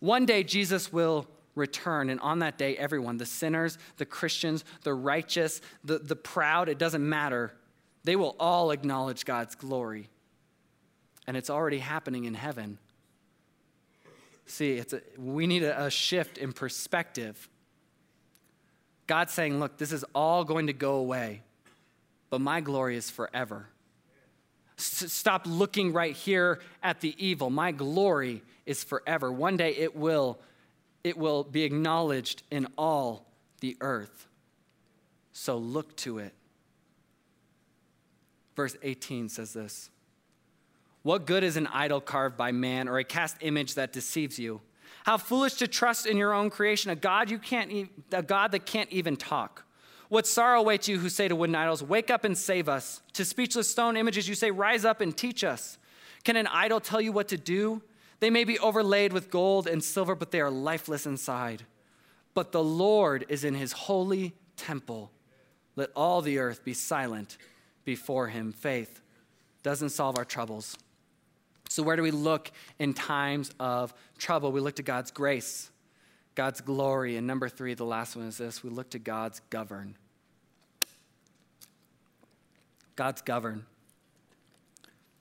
One 0.00 0.26
day, 0.26 0.44
Jesus 0.44 0.92
will 0.92 1.26
return, 1.54 2.10
and 2.10 2.20
on 2.20 2.40
that 2.40 2.58
day, 2.58 2.76
everyone 2.76 3.16
the 3.16 3.26
sinners, 3.26 3.78
the 3.96 4.04
Christians, 4.04 4.64
the 4.82 4.92
righteous, 4.92 5.60
the, 5.82 5.98
the 5.98 6.16
proud 6.16 6.68
it 6.68 6.78
doesn't 6.78 7.08
matter 7.08 7.54
they 8.04 8.16
will 8.16 8.36
all 8.38 8.70
acknowledge 8.70 9.24
God's 9.24 9.54
glory. 9.54 10.08
And 11.26 11.36
it's 11.36 11.48
already 11.48 11.78
happening 11.78 12.26
in 12.26 12.34
heaven. 12.34 12.78
See, 14.46 14.74
it's 14.74 14.92
a, 14.92 15.00
we 15.18 15.46
need 15.46 15.62
a, 15.62 15.86
a 15.86 15.90
shift 15.90 16.36
in 16.36 16.52
perspective. 16.52 17.48
God's 19.06 19.32
saying, 19.32 19.60
look, 19.60 19.76
this 19.76 19.92
is 19.92 20.04
all 20.14 20.44
going 20.44 20.68
to 20.68 20.72
go 20.72 20.96
away, 20.96 21.42
but 22.30 22.40
my 22.40 22.60
glory 22.60 22.96
is 22.96 23.10
forever. 23.10 23.68
S- 24.78 25.12
stop 25.12 25.42
looking 25.46 25.92
right 25.92 26.14
here 26.14 26.60
at 26.82 27.00
the 27.00 27.14
evil. 27.24 27.50
My 27.50 27.72
glory 27.72 28.42
is 28.66 28.82
forever. 28.82 29.30
One 29.30 29.56
day 29.56 29.74
it 29.76 29.94
will, 29.94 30.38
it 31.02 31.16
will 31.16 31.44
be 31.44 31.64
acknowledged 31.64 32.42
in 32.50 32.66
all 32.78 33.26
the 33.60 33.76
earth. 33.80 34.26
So 35.32 35.58
look 35.58 35.96
to 35.98 36.18
it. 36.18 36.32
Verse 38.56 38.76
18 38.82 39.28
says 39.28 39.52
this 39.52 39.90
What 41.02 41.26
good 41.26 41.44
is 41.44 41.56
an 41.56 41.66
idol 41.66 42.00
carved 42.00 42.36
by 42.36 42.52
man 42.52 42.88
or 42.88 42.98
a 42.98 43.04
cast 43.04 43.36
image 43.40 43.74
that 43.74 43.92
deceives 43.92 44.38
you? 44.38 44.60
How 45.04 45.16
foolish 45.16 45.54
to 45.54 45.68
trust 45.68 46.06
in 46.06 46.16
your 46.16 46.32
own 46.32 46.50
creation, 46.50 46.90
a 46.90 46.96
God, 46.96 47.30
you 47.30 47.38
can't, 47.38 47.90
a 48.12 48.22
God 48.22 48.52
that 48.52 48.66
can't 48.66 48.90
even 48.90 49.16
talk. 49.16 49.64
What 50.08 50.26
sorrow 50.26 50.60
awaits 50.60 50.88
you 50.88 50.98
who 50.98 51.08
say 51.08 51.28
to 51.28 51.36
wooden 51.36 51.54
idols, 51.54 51.82
Wake 51.82 52.10
up 52.10 52.24
and 52.24 52.36
save 52.36 52.68
us. 52.68 53.02
To 53.14 53.24
speechless 53.24 53.70
stone 53.70 53.96
images, 53.96 54.28
you 54.28 54.34
say, 54.34 54.50
Rise 54.50 54.84
up 54.84 55.00
and 55.00 55.16
teach 55.16 55.44
us. 55.44 55.78
Can 56.24 56.36
an 56.36 56.46
idol 56.48 56.80
tell 56.80 57.00
you 57.00 57.12
what 57.12 57.28
to 57.28 57.36
do? 57.36 57.82
They 58.20 58.30
may 58.30 58.44
be 58.44 58.58
overlaid 58.58 59.12
with 59.12 59.30
gold 59.30 59.66
and 59.66 59.82
silver, 59.82 60.14
but 60.14 60.30
they 60.30 60.40
are 60.40 60.50
lifeless 60.50 61.06
inside. 61.06 61.64
But 62.32 62.52
the 62.52 62.62
Lord 62.64 63.26
is 63.28 63.44
in 63.44 63.54
his 63.54 63.72
holy 63.72 64.34
temple. 64.56 65.10
Let 65.76 65.90
all 65.96 66.22
the 66.22 66.38
earth 66.38 66.64
be 66.64 66.74
silent 66.74 67.36
before 67.84 68.28
Him. 68.28 68.52
Faith 68.52 69.00
doesn't 69.62 69.90
solve 69.90 70.16
our 70.18 70.24
troubles. 70.24 70.76
So, 71.68 71.82
where 71.82 71.96
do 71.96 72.02
we 72.02 72.10
look 72.10 72.50
in 72.78 72.94
times 72.94 73.50
of 73.58 73.94
trouble? 74.18 74.52
We 74.52 74.60
look 74.60 74.76
to 74.76 74.82
God's 74.82 75.10
grace, 75.10 75.70
God's 76.34 76.60
glory. 76.60 77.16
And 77.16 77.26
number 77.26 77.48
three, 77.48 77.74
the 77.74 77.84
last 77.84 78.16
one 78.16 78.26
is 78.26 78.38
this 78.38 78.62
we 78.62 78.70
look 78.70 78.90
to 78.90 78.98
God's 78.98 79.40
govern. 79.50 79.96
God's 82.96 83.22
govern. 83.22 83.66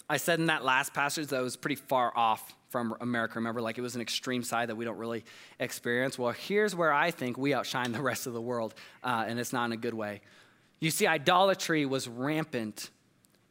I 0.10 0.18
said 0.18 0.40
in 0.40 0.48
that 0.48 0.64
last 0.64 0.94
passage 0.94 1.28
that 1.28 1.42
was 1.42 1.56
pretty 1.56 1.76
far 1.76 2.12
off 2.16 2.54
from 2.70 2.96
America. 3.02 3.36
Remember, 3.36 3.62
like 3.62 3.78
it 3.78 3.82
was 3.82 3.96
an 3.96 4.02
extreme 4.02 4.44
side 4.44 4.70
that 4.70 4.76
we 4.76 4.86
don't 4.86 4.98
really 4.98 5.24
experience. 5.60 6.20
Well, 6.20 6.32
here's 6.32 6.76
where 6.76 6.92
I 6.92 7.12
think 7.12 7.38
we 7.38 7.54
outshine 7.54 7.92
the 7.92 8.02
rest 8.02 8.28
of 8.28 8.34
the 8.34 8.42
world, 8.42 8.74
uh, 9.04 9.26
and 9.28 9.40
it's 9.40 9.54
not 9.54 9.66
in 9.66 9.72
a 9.72 9.78
good 9.78 9.94
way. 9.94 10.22
You 10.80 10.92
see, 10.92 11.08
idolatry 11.08 11.86
was 11.86 12.08
rampant 12.08 12.90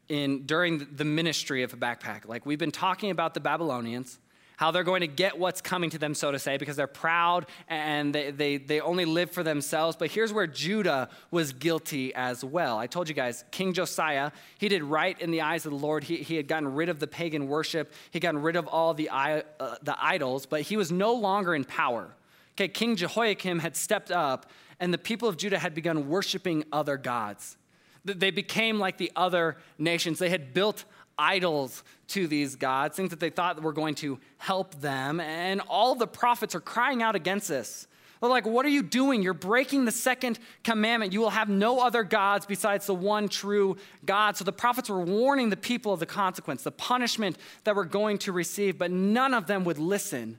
in, 0.08 0.46
during 0.46 0.86
the 0.92 1.04
ministry 1.04 1.62
of 1.62 1.72
a 1.72 1.76
backpack. 1.76 2.26
Like 2.26 2.46
we've 2.46 2.58
been 2.58 2.70
talking 2.70 3.10
about 3.10 3.34
the 3.34 3.40
Babylonians, 3.40 4.18
how 4.56 4.70
they're 4.70 4.84
going 4.84 5.00
to 5.00 5.08
get 5.08 5.38
what's 5.38 5.60
coming 5.60 5.90
to 5.90 5.98
them, 5.98 6.14
so 6.14 6.30
to 6.30 6.38
say, 6.38 6.56
because 6.56 6.76
they're 6.76 6.86
proud 6.86 7.46
and 7.68 8.14
they, 8.14 8.30
they, 8.30 8.56
they 8.58 8.80
only 8.80 9.04
live 9.04 9.30
for 9.30 9.42
themselves. 9.42 9.96
But 9.96 10.10
here's 10.10 10.32
where 10.32 10.46
Judah 10.46 11.08
was 11.30 11.52
guilty 11.52 12.14
as 12.14 12.44
well. 12.44 12.78
I 12.78 12.86
told 12.86 13.08
you 13.08 13.14
guys, 13.14 13.44
King 13.50 13.72
Josiah, 13.72 14.30
he 14.58 14.68
did 14.68 14.82
right 14.84 15.20
in 15.20 15.30
the 15.30 15.40
eyes 15.40 15.66
of 15.66 15.72
the 15.72 15.78
Lord. 15.78 16.04
He, 16.04 16.18
he 16.18 16.36
had 16.36 16.46
gotten 16.46 16.74
rid 16.74 16.88
of 16.88 17.00
the 17.00 17.06
pagan 17.08 17.48
worship, 17.48 17.92
he 18.10 18.18
had 18.18 18.22
gotten 18.22 18.42
rid 18.42 18.56
of 18.56 18.68
all 18.68 18.94
the, 18.94 19.08
uh, 19.10 19.42
the 19.82 19.96
idols, 19.98 20.46
but 20.46 20.60
he 20.62 20.76
was 20.76 20.92
no 20.92 21.12
longer 21.12 21.54
in 21.54 21.64
power. 21.64 22.14
Okay, 22.54 22.68
King 22.68 22.96
Jehoiakim 22.96 23.58
had 23.60 23.76
stepped 23.76 24.10
up 24.10 24.50
and 24.78 24.92
the 24.92 24.98
people 24.98 25.28
of 25.28 25.36
Judah 25.36 25.58
had 25.58 25.74
begun 25.74 26.08
worshiping 26.08 26.64
other 26.72 26.96
gods. 26.96 27.56
They 28.04 28.30
became 28.30 28.78
like 28.78 28.98
the 28.98 29.12
other 29.14 29.56
nations. 29.78 30.18
They 30.18 30.30
had 30.30 30.52
built 30.52 30.84
idols 31.18 31.84
to 32.08 32.26
these 32.26 32.56
gods, 32.56 32.96
things 32.96 33.10
that 33.10 33.20
they 33.20 33.30
thought 33.30 33.62
were 33.62 33.72
going 33.72 33.94
to 33.96 34.18
help 34.38 34.74
them. 34.80 35.20
And 35.20 35.60
all 35.68 35.94
the 35.94 36.06
prophets 36.06 36.54
are 36.54 36.60
crying 36.60 37.02
out 37.02 37.14
against 37.14 37.48
this. 37.48 37.86
They're 38.20 38.30
like, 38.30 38.46
What 38.46 38.64
are 38.64 38.70
you 38.70 38.82
doing? 38.82 39.22
You're 39.22 39.34
breaking 39.34 39.84
the 39.84 39.90
second 39.90 40.38
commandment. 40.62 41.12
You 41.12 41.20
will 41.20 41.30
have 41.30 41.48
no 41.48 41.80
other 41.80 42.04
gods 42.04 42.46
besides 42.46 42.86
the 42.86 42.94
one 42.94 43.28
true 43.28 43.76
God. 44.04 44.36
So 44.36 44.44
the 44.44 44.52
prophets 44.52 44.88
were 44.88 45.00
warning 45.00 45.50
the 45.50 45.56
people 45.56 45.92
of 45.92 45.98
the 45.98 46.06
consequence, 46.06 46.62
the 46.62 46.70
punishment 46.70 47.36
that 47.64 47.74
we're 47.74 47.84
going 47.84 48.18
to 48.18 48.32
receive, 48.32 48.78
but 48.78 48.92
none 48.92 49.34
of 49.34 49.48
them 49.48 49.64
would 49.64 49.78
listen. 49.78 50.38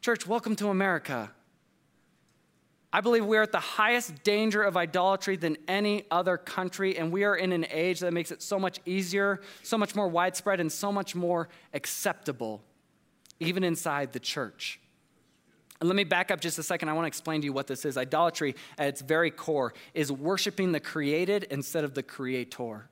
Church, 0.00 0.26
welcome 0.26 0.56
to 0.56 0.70
America. 0.70 1.30
I 2.92 3.00
believe 3.00 3.24
we 3.24 3.36
are 3.36 3.42
at 3.42 3.52
the 3.52 3.60
highest 3.60 4.24
danger 4.24 4.62
of 4.62 4.76
idolatry 4.76 5.36
than 5.36 5.56
any 5.68 6.04
other 6.10 6.36
country, 6.36 6.98
and 6.98 7.12
we 7.12 7.22
are 7.22 7.36
in 7.36 7.52
an 7.52 7.66
age 7.70 8.00
that 8.00 8.12
makes 8.12 8.32
it 8.32 8.42
so 8.42 8.58
much 8.58 8.80
easier, 8.84 9.40
so 9.62 9.78
much 9.78 9.94
more 9.94 10.08
widespread, 10.08 10.58
and 10.58 10.72
so 10.72 10.90
much 10.90 11.14
more 11.14 11.48
acceptable, 11.72 12.62
even 13.38 13.62
inside 13.62 14.12
the 14.12 14.18
church. 14.18 14.80
And 15.80 15.88
let 15.88 15.94
me 15.96 16.04
back 16.04 16.30
up 16.30 16.40
just 16.40 16.58
a 16.58 16.62
second. 16.62 16.88
I 16.88 16.92
want 16.92 17.04
to 17.04 17.08
explain 17.08 17.40
to 17.40 17.44
you 17.44 17.52
what 17.52 17.68
this 17.68 17.84
is. 17.84 17.96
Idolatry, 17.96 18.56
at 18.76 18.88
its 18.88 19.00
very 19.00 19.30
core, 19.30 19.72
is 19.94 20.10
worshiping 20.10 20.72
the 20.72 20.80
created 20.80 21.44
instead 21.44 21.84
of 21.84 21.94
the 21.94 22.02
creator. 22.02 22.88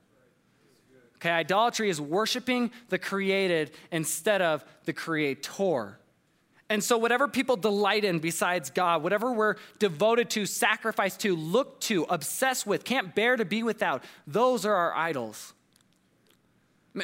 Okay, 1.17 1.31
idolatry 1.31 1.91
is 1.91 2.01
worshiping 2.01 2.71
the 2.89 2.99
created 2.99 3.73
instead 3.91 4.41
of 4.41 4.65
the 4.85 4.93
creator. 4.93 5.99
And 6.71 6.85
so, 6.85 6.99
whatever 6.99 7.29
people 7.29 7.57
delight 7.57 8.05
in 8.05 8.19
besides 8.19 8.71
God, 8.71 9.03
whatever 9.03 9.33
we're 9.33 9.57
devoted 9.79 10.29
to, 10.31 10.45
sacrifice 10.45 11.17
to, 11.19 11.35
look 11.35 11.81
to, 11.83 12.05
obsess 12.05 12.67
with, 12.67 12.85
can't 12.85 13.15
bear 13.15 13.37
to 13.37 13.45
be 13.45 13.63
without, 13.63 14.05
those 14.27 14.67
are 14.67 14.75
our 14.75 14.95
idols. 14.95 15.55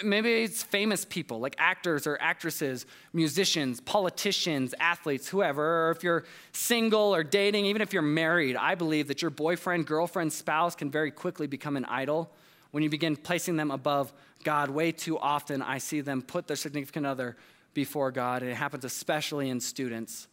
Maybe 0.02 0.42
it's 0.42 0.62
famous 0.62 1.04
people 1.04 1.38
like 1.38 1.54
actors 1.58 2.06
or 2.06 2.18
actresses, 2.20 2.84
musicians, 3.12 3.80
politicians, 3.80 4.74
athletes, 4.80 5.28
whoever. 5.28 5.88
Or 5.88 5.90
if 5.92 6.02
you're 6.02 6.24
single 6.52 7.14
or 7.14 7.22
dating, 7.22 7.66
even 7.66 7.80
if 7.80 7.92
you're 7.92 8.02
married, 8.02 8.56
I 8.56 8.74
believe 8.74 9.08
that 9.08 9.22
your 9.22 9.30
boyfriend, 9.30 9.86
girlfriend, 9.86 10.32
spouse 10.32 10.74
can 10.74 10.90
very 10.90 11.10
quickly 11.10 11.46
become 11.46 11.76
an 11.76 11.84
idol 11.84 12.30
when 12.72 12.82
you 12.82 12.90
begin 12.90 13.14
placing 13.14 13.56
them 13.56 13.70
above 13.70 14.12
God. 14.42 14.68
Way 14.68 14.90
too 14.90 15.18
often, 15.18 15.62
I 15.62 15.78
see 15.78 16.00
them 16.00 16.22
put 16.22 16.48
their 16.48 16.56
significant 16.56 17.06
other 17.06 17.36
before 17.74 18.10
God, 18.10 18.42
and 18.42 18.50
it 18.50 18.54
happens 18.54 18.84
especially 18.84 19.50
in 19.50 19.60
students, 19.60 20.28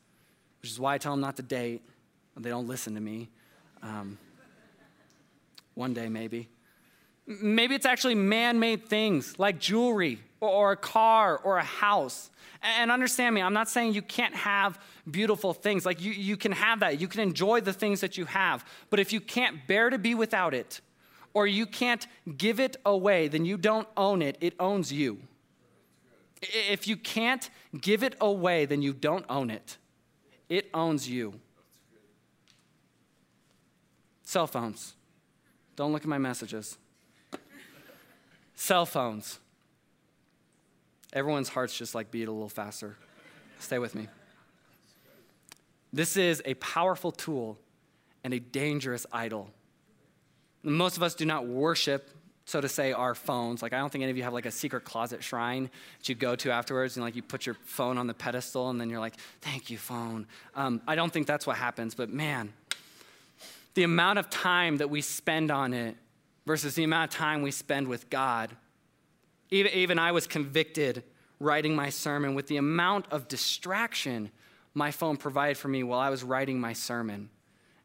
which 0.61 0.71
is 0.71 0.79
why 0.79 0.95
I 0.95 0.97
tell 0.97 1.13
them 1.13 1.21
not 1.21 1.37
to 1.37 1.43
date. 1.43 1.81
They 2.37 2.49
don't 2.49 2.67
listen 2.67 2.95
to 2.95 3.01
me. 3.01 3.29
Um, 3.83 4.17
one 5.73 5.93
day, 5.93 6.07
maybe. 6.07 6.47
Maybe 7.27 7.75
it's 7.75 7.85
actually 7.85 8.15
man 8.15 8.59
made 8.59 8.87
things 8.87 9.37
like 9.37 9.59
jewelry 9.59 10.19
or, 10.39 10.71
a 10.71 10.77
car 10.77 11.37
or 11.37 11.57
a 11.57 11.63
house. 11.63 12.29
And 12.61 12.91
understand 12.91 13.35
me, 13.35 13.41
I'm 13.41 13.53
not 13.53 13.69
saying 13.69 13.93
you 13.93 14.01
can't 14.01 14.35
have 14.35 14.79
beautiful 15.09 15.53
things. 15.53 15.85
Like 15.85 16.01
you, 16.01 16.11
you 16.11 16.37
can 16.37 16.51
have 16.51 16.79
that, 16.81 16.99
you 16.99 17.07
can 17.07 17.21
enjoy 17.21 17.61
the 17.61 17.73
things 17.73 18.01
that 18.01 18.17
you 18.17 18.25
have. 18.25 18.65
But 18.89 18.99
if 18.99 19.13
you 19.13 19.21
can't 19.21 19.67
bear 19.67 19.89
to 19.89 19.97
be 19.97 20.15
without 20.15 20.53
it, 20.53 20.81
or 21.33 21.47
you 21.47 21.65
can't 21.65 22.05
give 22.37 22.59
it 22.59 22.77
away, 22.85 23.27
then 23.27 23.45
you 23.45 23.57
don't 23.57 23.87
own 23.95 24.21
it, 24.21 24.37
it 24.41 24.53
owns 24.59 24.91
you. 24.91 25.19
If 26.41 26.87
you 26.87 26.97
can't 26.97 27.49
give 27.79 28.03
it 28.03 28.15
away, 28.19 28.65
then 28.65 28.81
you 28.81 28.93
don't 28.93 29.25
own 29.29 29.49
it. 29.49 29.77
It 30.49 30.69
owns 30.73 31.07
you. 31.09 31.39
Cell 34.23 34.47
phones. 34.47 34.95
Don't 35.75 35.91
look 35.91 36.01
at 36.01 36.07
my 36.07 36.17
messages. 36.17 36.77
Cell 38.55 38.85
phones. 38.85 39.39
Everyone's 41.13 41.49
hearts 41.49 41.77
just 41.77 41.93
like 41.93 42.11
beat 42.11 42.27
a 42.27 42.31
little 42.31 42.49
faster. 42.49 42.95
Stay 43.59 43.79
with 43.79 43.95
me. 43.95 44.07
This 45.93 46.15
is 46.15 46.41
a 46.45 46.53
powerful 46.55 47.11
tool 47.11 47.59
and 48.23 48.33
a 48.33 48.39
dangerous 48.39 49.05
idol. 49.11 49.51
Most 50.63 50.95
of 50.95 51.03
us 51.03 51.15
do 51.15 51.25
not 51.25 51.47
worship, 51.47 52.09
so 52.51 52.59
to 52.59 52.67
say, 52.67 52.91
our 52.91 53.15
phones. 53.15 53.61
Like, 53.61 53.71
I 53.71 53.77
don't 53.77 53.89
think 53.89 54.03
any 54.03 54.11
of 54.11 54.17
you 54.17 54.23
have 54.23 54.33
like 54.33 54.45
a 54.45 54.51
secret 54.51 54.83
closet 54.83 55.23
shrine 55.23 55.69
that 55.99 56.09
you 56.09 56.15
go 56.15 56.35
to 56.35 56.51
afterwards 56.51 56.97
and 56.97 57.03
like 57.03 57.15
you 57.15 57.23
put 57.23 57.45
your 57.45 57.55
phone 57.63 57.97
on 57.97 58.07
the 58.07 58.13
pedestal 58.13 58.69
and 58.69 58.79
then 58.79 58.89
you're 58.89 58.99
like, 58.99 59.15
thank 59.39 59.69
you, 59.69 59.77
phone. 59.77 60.27
Um, 60.53 60.81
I 60.85 60.95
don't 60.95 61.11
think 61.11 61.27
that's 61.27 61.47
what 61.47 61.55
happens, 61.55 61.95
but 61.95 62.09
man, 62.09 62.51
the 63.73 63.83
amount 63.83 64.19
of 64.19 64.29
time 64.29 64.77
that 64.77 64.89
we 64.89 65.01
spend 65.01 65.49
on 65.49 65.73
it 65.73 65.95
versus 66.45 66.75
the 66.75 66.83
amount 66.83 67.11
of 67.11 67.17
time 67.17 67.41
we 67.41 67.51
spend 67.51 67.87
with 67.87 68.09
God. 68.09 68.51
Even, 69.49 69.71
even 69.71 69.97
I 69.97 70.11
was 70.11 70.27
convicted 70.27 71.03
writing 71.39 71.73
my 71.73 71.89
sermon 71.89 72.35
with 72.35 72.47
the 72.47 72.57
amount 72.57 73.05
of 73.11 73.27
distraction 73.27 74.29
my 74.73 74.91
phone 74.91 75.17
provided 75.17 75.57
for 75.57 75.67
me 75.67 75.83
while 75.83 75.99
I 75.99 76.09
was 76.09 76.23
writing 76.23 76.59
my 76.59 76.73
sermon. 76.73 77.29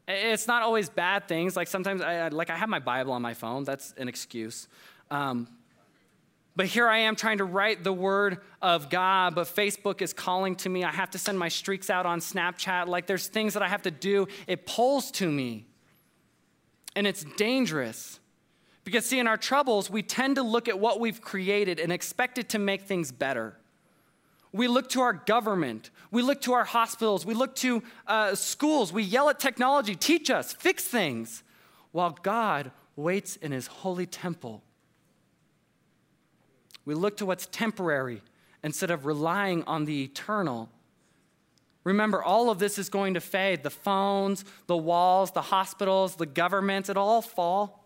It's 0.07 0.47
not 0.47 0.63
always 0.63 0.89
bad 0.89 1.27
things. 1.27 1.55
Like 1.55 1.67
sometimes, 1.67 2.01
I, 2.01 2.29
like 2.29 2.49
I 2.49 2.55
have 2.55 2.69
my 2.69 2.79
Bible 2.79 3.13
on 3.13 3.21
my 3.21 3.33
phone. 3.33 3.63
That's 3.65 3.93
an 3.97 4.07
excuse. 4.07 4.67
Um, 5.11 5.47
but 6.55 6.65
here 6.65 6.87
I 6.87 6.99
am 6.99 7.15
trying 7.15 7.37
to 7.37 7.43
write 7.43 7.83
the 7.83 7.93
word 7.93 8.39
of 8.61 8.89
God, 8.89 9.35
but 9.35 9.47
Facebook 9.47 10.01
is 10.01 10.13
calling 10.13 10.55
to 10.57 10.69
me. 10.69 10.83
I 10.83 10.91
have 10.91 11.11
to 11.11 11.19
send 11.19 11.37
my 11.37 11.49
streaks 11.49 11.89
out 11.89 12.05
on 12.05 12.19
Snapchat. 12.19 12.87
Like 12.87 13.05
there's 13.05 13.27
things 13.27 13.53
that 13.53 13.61
I 13.61 13.67
have 13.67 13.83
to 13.83 13.91
do. 13.91 14.27
It 14.47 14.65
pulls 14.65 15.11
to 15.11 15.29
me. 15.29 15.67
And 16.95 17.05
it's 17.05 17.23
dangerous. 17.35 18.19
Because, 18.83 19.05
see, 19.05 19.19
in 19.19 19.27
our 19.27 19.37
troubles, 19.37 19.89
we 19.89 20.01
tend 20.01 20.37
to 20.37 20.43
look 20.43 20.67
at 20.67 20.79
what 20.79 20.99
we've 20.99 21.21
created 21.21 21.79
and 21.79 21.91
expect 21.91 22.37
it 22.37 22.49
to 22.49 22.59
make 22.59 22.83
things 22.83 23.11
better. 23.11 23.57
We 24.51 24.67
look 24.67 24.89
to 24.89 25.01
our 25.01 25.13
government. 25.13 25.89
We 26.11 26.21
look 26.21 26.41
to 26.41 26.53
our 26.53 26.63
hospitals. 26.63 27.25
We 27.25 27.33
look 27.33 27.55
to 27.57 27.83
uh, 28.07 28.35
schools. 28.35 28.93
We 28.93 29.03
yell 29.03 29.29
at 29.29 29.39
technology, 29.39 29.95
teach 29.95 30.29
us, 30.29 30.53
fix 30.53 30.83
things, 30.83 31.43
while 31.91 32.17
God 32.23 32.71
waits 32.95 33.35
in 33.35 33.51
his 33.51 33.67
holy 33.67 34.05
temple. 34.05 34.63
We 36.85 36.95
look 36.95 37.17
to 37.17 37.25
what's 37.25 37.47
temporary 37.47 38.21
instead 38.63 38.91
of 38.91 39.05
relying 39.05 39.63
on 39.63 39.85
the 39.85 40.03
eternal. 40.03 40.69
Remember, 41.83 42.21
all 42.21 42.49
of 42.49 42.59
this 42.59 42.77
is 42.77 42.89
going 42.89 43.13
to 43.13 43.21
fade. 43.21 43.63
The 43.63 43.69
phones, 43.69 44.43
the 44.67 44.77
walls, 44.77 45.31
the 45.31 45.41
hospitals, 45.41 46.15
the 46.15 46.25
governments, 46.25 46.89
it 46.89 46.97
all 46.97 47.21
fall. 47.21 47.83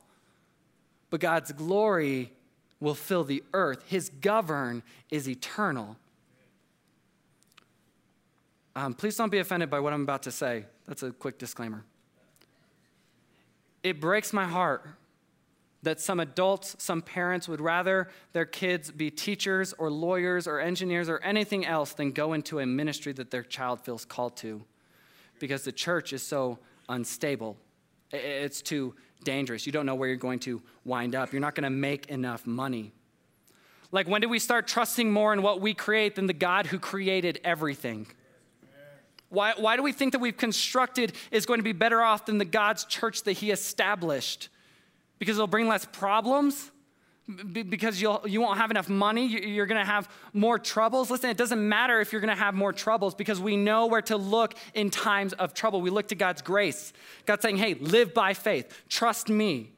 But 1.10 1.20
God's 1.20 1.52
glory 1.52 2.32
will 2.80 2.96
fill 2.96 3.24
the 3.24 3.44
earth. 3.54 3.84
His 3.88 4.10
govern 4.10 4.82
is 5.10 5.30
eternal. 5.30 5.98
Um, 8.76 8.94
please 8.94 9.16
don't 9.16 9.30
be 9.30 9.40
offended 9.40 9.70
by 9.70 9.80
what 9.80 9.94
I'm 9.94 10.04
about 10.04 10.24
to 10.24 10.32
say. 10.32 10.66
That's 10.88 11.04
a 11.04 11.12
quick 11.12 11.38
disclaimer. 11.38 11.84
It 13.84 14.00
breaks 14.00 14.32
my 14.32 14.46
heart 14.46 14.88
that 15.84 16.00
some 16.00 16.20
adults, 16.20 16.76
some 16.78 17.02
parents 17.02 17.48
would 17.48 17.60
rather 17.60 18.10
their 18.34 18.46
kids 18.46 18.92
be 18.92 19.10
teachers 19.10 19.74
or 19.74 19.90
lawyers 19.90 20.48
or 20.48 20.60
engineers 20.60 21.10
or 21.10 21.18
anything 21.20 21.66
else 21.66 21.94
than 21.94 22.12
go 22.12 22.34
into 22.34 22.60
a 22.60 22.66
ministry 22.66 23.14
that 23.14 23.32
their 23.32 23.44
child 23.44 23.82
feels 23.82 24.06
called 24.06 24.38
to 24.38 24.64
because 25.40 25.64
the 25.64 25.72
church 25.72 26.14
is 26.14 26.22
so 26.22 26.60
unstable. 26.88 27.58
It's 28.12 28.62
too 28.62 28.94
dangerous. 29.24 29.66
You 29.66 29.72
don't 29.72 29.86
know 29.86 29.96
where 29.96 30.08
you're 30.08 30.18
going 30.18 30.40
to 30.40 30.62
wind 30.86 31.16
up. 31.16 31.34
You're 31.34 31.42
not 31.42 31.56
going 31.56 31.64
to 31.64 31.70
make 31.72 32.08
enough 32.08 32.46
money. 32.46 32.92
Like, 33.92 34.08
when 34.08 34.22
do 34.22 34.30
we 34.30 34.40
start 34.40 34.68
trusting 34.68 35.12
more 35.12 35.34
in 35.34 35.42
what 35.42 35.60
we 35.60 35.74
create 35.74 36.16
than 36.16 36.28
the 36.28 36.34
God 36.34 36.68
who 36.68 36.80
created 36.80 37.42
everything? 37.44 38.08
Why, 39.32 39.54
why 39.58 39.78
do 39.78 39.82
we 39.82 39.94
think 39.94 40.12
that 40.12 40.20
we've 40.20 40.38
constructed 40.38 41.14
is 41.32 41.46
going 41.46 41.60
to 41.60 41.64
be 41.64 41.72
better 41.72 42.02
off 42.02 42.26
than 42.26 42.38
the 42.38 42.46
God's 42.46 42.86
church 42.86 43.24
that 43.24 43.34
He 43.34 43.50
established? 43.50 44.50
Because 45.18 45.38
it'll 45.38 45.48
bring 45.48 45.68
less 45.68 45.86
problems? 45.86 46.70
because 47.54 48.02
you'll, 48.02 48.22
you 48.26 48.42
won't 48.42 48.58
have 48.58 48.72
enough 48.72 48.90
money, 48.90 49.26
you're 49.26 49.66
going 49.66 49.80
to 49.80 49.90
have 49.90 50.10
more 50.34 50.60
troubles. 50.60 51.10
Listen, 51.10 51.30
it 51.30 51.38
doesn't 51.38 51.68
matter 51.68 52.02
if 52.02 52.12
you're 52.12 52.22
going 52.22 52.36
to 52.36 52.44
have 52.44 52.54
more 52.54 52.74
troubles 52.74 53.16
because 53.16 53.40
we 53.40 53.56
know 53.56 53.86
where 53.88 54.02
to 54.02 54.18
look 54.18 54.56
in 54.74 54.90
times 54.90 55.34
of 55.34 55.54
trouble. 55.54 55.82
We 55.82 55.92
look 55.92 56.10
to 56.10 56.16
God's 56.16 56.42
grace. 56.42 56.94
God 57.26 57.42
saying, 57.42 57.58
hey, 57.58 57.76
live 57.76 58.14
by 58.14 58.34
faith, 58.34 58.84
trust 58.90 59.30
me. 59.30 59.71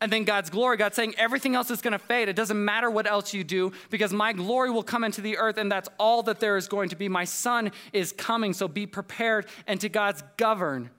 And 0.00 0.12
then 0.12 0.22
God's 0.24 0.48
glory, 0.48 0.76
God 0.76 0.94
saying, 0.94 1.14
everything 1.18 1.56
else 1.56 1.70
is 1.70 1.82
going 1.82 1.92
to 1.92 1.98
fade. 1.98 2.28
It 2.28 2.36
doesn't 2.36 2.64
matter 2.64 2.88
what 2.88 3.08
else 3.08 3.34
you 3.34 3.42
do 3.42 3.72
because 3.90 4.12
my 4.12 4.32
glory 4.32 4.70
will 4.70 4.84
come 4.84 5.02
into 5.02 5.20
the 5.20 5.38
earth 5.38 5.58
and 5.58 5.70
that's 5.70 5.88
all 5.98 6.22
that 6.24 6.38
there 6.38 6.56
is 6.56 6.68
going 6.68 6.90
to 6.90 6.96
be. 6.96 7.08
My 7.08 7.24
son 7.24 7.72
is 7.92 8.12
coming, 8.12 8.52
so 8.52 8.68
be 8.68 8.86
prepared 8.86 9.46
and 9.66 9.80
to 9.80 9.88
God's 9.88 10.22
govern. 10.36 10.90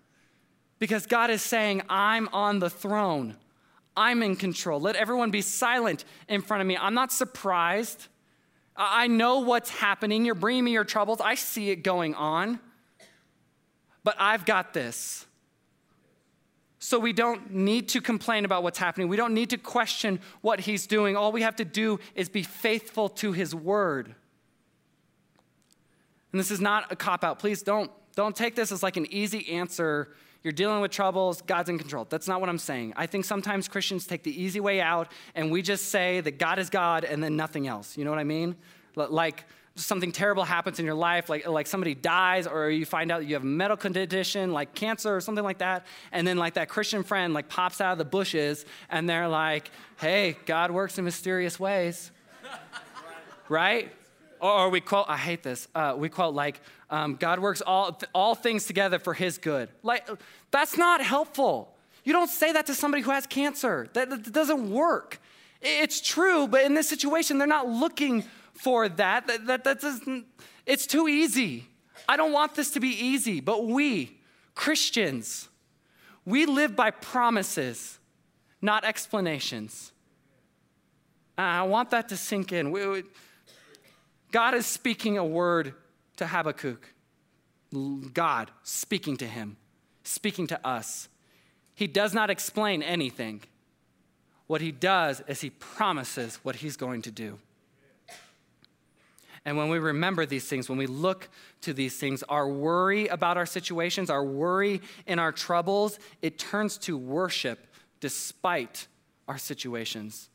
Because 0.79 1.05
God 1.05 1.29
is 1.29 1.41
saying, 1.41 1.81
I'm 1.89 2.27
on 2.33 2.59
the 2.59 2.69
throne. 2.69 3.37
I'm 3.95 4.21
in 4.21 4.35
control. 4.35 4.79
Let 4.79 4.95
everyone 4.95 5.31
be 5.31 5.41
silent 5.41 6.03
in 6.27 6.41
front 6.41 6.61
of 6.61 6.67
me. 6.67 6.77
I'm 6.77 6.93
not 6.93 7.11
surprised. 7.11 8.07
I 8.75 9.07
know 9.07 9.39
what's 9.39 9.69
happening. 9.69 10.25
You're 10.25 10.35
bringing 10.35 10.63
me 10.63 10.71
your 10.71 10.85
troubles. 10.85 11.19
I 11.21 11.35
see 11.35 11.69
it 11.69 11.83
going 11.83 12.15
on. 12.15 12.59
But 14.03 14.15
I've 14.19 14.45
got 14.45 14.73
this. 14.73 15.25
So 16.79 16.97
we 16.97 17.11
don't 17.11 17.53
need 17.53 17.89
to 17.89 18.01
complain 18.01 18.45
about 18.45 18.63
what's 18.63 18.79
happening. 18.79 19.09
We 19.09 19.17
don't 19.17 19.33
need 19.33 19.49
to 19.49 19.57
question 19.57 20.21
what 20.41 20.61
he's 20.61 20.87
doing. 20.87 21.17
All 21.17 21.33
we 21.33 21.41
have 21.41 21.57
to 21.57 21.65
do 21.65 21.99
is 22.15 22.29
be 22.29 22.43
faithful 22.43 23.09
to 23.09 23.33
his 23.33 23.53
word. 23.53 24.15
And 26.31 26.39
this 26.39 26.51
is 26.51 26.61
not 26.61 26.89
a 26.89 26.95
cop 26.95 27.25
out. 27.25 27.39
Please 27.39 27.61
don't, 27.61 27.91
don't 28.15 28.35
take 28.35 28.55
this 28.55 28.71
as 28.71 28.81
like 28.81 28.95
an 28.95 29.11
easy 29.11 29.49
answer. 29.51 30.15
You're 30.41 30.53
dealing 30.53 30.79
with 30.79 30.91
troubles, 30.91 31.41
God's 31.41 31.67
in 31.67 31.77
control. 31.77 32.07
That's 32.09 32.29
not 32.29 32.39
what 32.39 32.49
I'm 32.49 32.57
saying. 32.57 32.93
I 32.95 33.07
think 33.07 33.25
sometimes 33.25 33.67
Christians 33.67 34.07
take 34.07 34.23
the 34.23 34.41
easy 34.41 34.61
way 34.61 34.79
out 34.79 35.11
and 35.35 35.51
we 35.51 35.61
just 35.61 35.89
say 35.89 36.21
that 36.21 36.37
God 36.37 36.59
is 36.59 36.69
God 36.69 37.03
and 37.03 37.21
then 37.21 37.35
nothing 37.35 37.67
else. 37.67 37.97
You 37.97 38.05
know 38.05 38.11
what 38.11 38.19
I 38.19 38.23
mean? 38.23 38.55
Like, 38.95 39.43
something 39.79 40.11
terrible 40.11 40.43
happens 40.43 40.79
in 40.79 40.85
your 40.85 40.95
life, 40.95 41.29
like, 41.29 41.47
like 41.47 41.67
somebody 41.67 41.95
dies, 41.95 42.47
or 42.47 42.69
you 42.69 42.85
find 42.85 43.11
out 43.11 43.25
you 43.25 43.33
have 43.35 43.43
a 43.43 43.45
medical 43.45 43.77
condition 43.77 44.51
like 44.51 44.73
cancer 44.75 45.15
or 45.15 45.21
something 45.21 45.43
like 45.43 45.59
that, 45.59 45.85
and 46.11 46.27
then 46.27 46.37
like 46.37 46.55
that 46.55 46.69
Christian 46.69 47.03
friend 47.03 47.33
like 47.33 47.49
pops 47.49 47.81
out 47.81 47.93
of 47.93 47.97
the 47.97 48.05
bushes 48.05 48.65
and 48.89 49.09
they're 49.09 49.27
like, 49.27 49.71
hey, 49.99 50.37
God 50.45 50.71
works 50.71 50.97
in 50.97 51.05
mysterious 51.05 51.59
ways. 51.59 52.11
right? 53.49 53.91
Or, 54.39 54.69
we 54.69 54.79
quote, 54.79 55.05
I 55.09 55.17
hate 55.17 55.43
this, 55.43 55.67
uh, 55.75 55.95
we 55.97 56.09
quote 56.09 56.33
like, 56.33 56.61
um, 56.89 57.15
God 57.15 57.39
works 57.39 57.61
all, 57.61 57.99
all 58.15 58.35
things 58.35 58.65
together 58.65 58.99
for 58.99 59.13
his 59.13 59.37
good. 59.37 59.69
Like, 59.83 60.07
that's 60.51 60.77
not 60.77 61.01
helpful. 61.01 61.75
You 62.03 62.13
don't 62.13 62.29
say 62.29 62.53
that 62.53 62.65
to 62.67 62.73
somebody 62.73 63.03
who 63.03 63.11
has 63.11 63.27
cancer. 63.27 63.89
That, 63.93 64.09
that 64.09 64.31
doesn't 64.31 64.71
work. 64.71 65.19
It's 65.61 65.99
true, 65.99 66.47
but 66.47 66.63
in 66.63 66.73
this 66.73 66.87
situation, 66.87 67.37
they're 67.37 67.47
not 67.47 67.67
looking 67.67 68.23
for 68.59 68.89
that. 68.89 69.27
That, 69.27 69.45
that, 69.47 69.63
that 69.63 69.81
doesn't, 69.81 70.25
it's 70.65 70.85
too 70.85 71.07
easy. 71.07 71.65
I 72.07 72.17
don't 72.17 72.31
want 72.31 72.55
this 72.55 72.71
to 72.71 72.79
be 72.79 72.89
easy, 72.89 73.39
but 73.39 73.65
we, 73.65 74.17
Christians, 74.55 75.47
we 76.25 76.45
live 76.45 76.75
by 76.75 76.91
promises, 76.91 77.99
not 78.61 78.83
explanations. 78.83 79.91
I 81.37 81.63
want 81.63 81.91
that 81.91 82.09
to 82.09 82.17
sink 82.17 82.51
in. 82.51 82.71
We, 82.71 82.85
we, 82.87 83.03
God 84.31 84.53
is 84.53 84.65
speaking 84.65 85.17
a 85.17 85.25
word 85.25 85.73
to 86.17 86.27
Habakkuk. 86.27 86.93
God 88.13 88.51
speaking 88.63 89.15
to 89.17 89.27
him, 89.27 89.57
speaking 90.03 90.47
to 90.47 90.67
us. 90.67 91.07
He 91.75 91.87
does 91.87 92.13
not 92.13 92.29
explain 92.29 92.83
anything. 92.83 93.43
What 94.47 94.61
he 94.61 94.71
does 94.71 95.21
is 95.27 95.41
he 95.41 95.51
promises 95.51 96.39
what 96.41 96.57
he's 96.57 96.75
going 96.75 97.03
to 97.03 97.11
do. 97.11 97.39
And 99.45 99.57
when 99.57 99.69
we 99.69 99.79
remember 99.79 100.25
these 100.25 100.47
things, 100.47 100.69
when 100.69 100.77
we 100.77 100.87
look 100.87 101.29
to 101.61 101.73
these 101.73 101.97
things, 101.97 102.23
our 102.23 102.47
worry 102.47 103.07
about 103.07 103.37
our 103.37 103.45
situations, 103.45 104.09
our 104.09 104.23
worry 104.23 104.81
in 105.07 105.19
our 105.19 105.31
troubles, 105.31 105.99
it 106.21 106.37
turns 106.37 106.77
to 106.79 106.97
worship 106.97 107.67
despite 107.99 108.87
our 109.27 109.37
situations, 109.37 110.29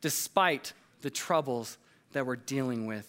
despite 0.00 0.72
the 1.02 1.10
troubles 1.10 1.78
that 2.12 2.26
we're 2.26 2.36
dealing 2.36 2.86
with. 2.86 3.08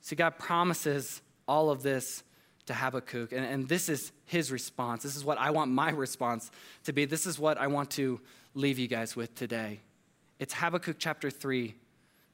See, 0.00 0.16
God 0.16 0.38
promises 0.38 1.20
all 1.48 1.70
of 1.70 1.82
this 1.82 2.22
to 2.66 2.74
Habakkuk, 2.74 3.32
and, 3.32 3.44
and 3.44 3.68
this 3.68 3.88
is 3.88 4.12
his 4.24 4.50
response. 4.50 5.02
This 5.02 5.16
is 5.16 5.24
what 5.24 5.38
I 5.38 5.50
want 5.50 5.70
my 5.70 5.90
response 5.90 6.50
to 6.84 6.92
be. 6.92 7.04
This 7.04 7.26
is 7.26 7.38
what 7.38 7.58
I 7.58 7.68
want 7.68 7.90
to 7.92 8.20
leave 8.54 8.78
you 8.78 8.88
guys 8.88 9.14
with 9.14 9.34
today. 9.34 9.80
It's 10.38 10.54
Habakkuk 10.54 10.96
chapter 10.98 11.30
3, 11.30 11.74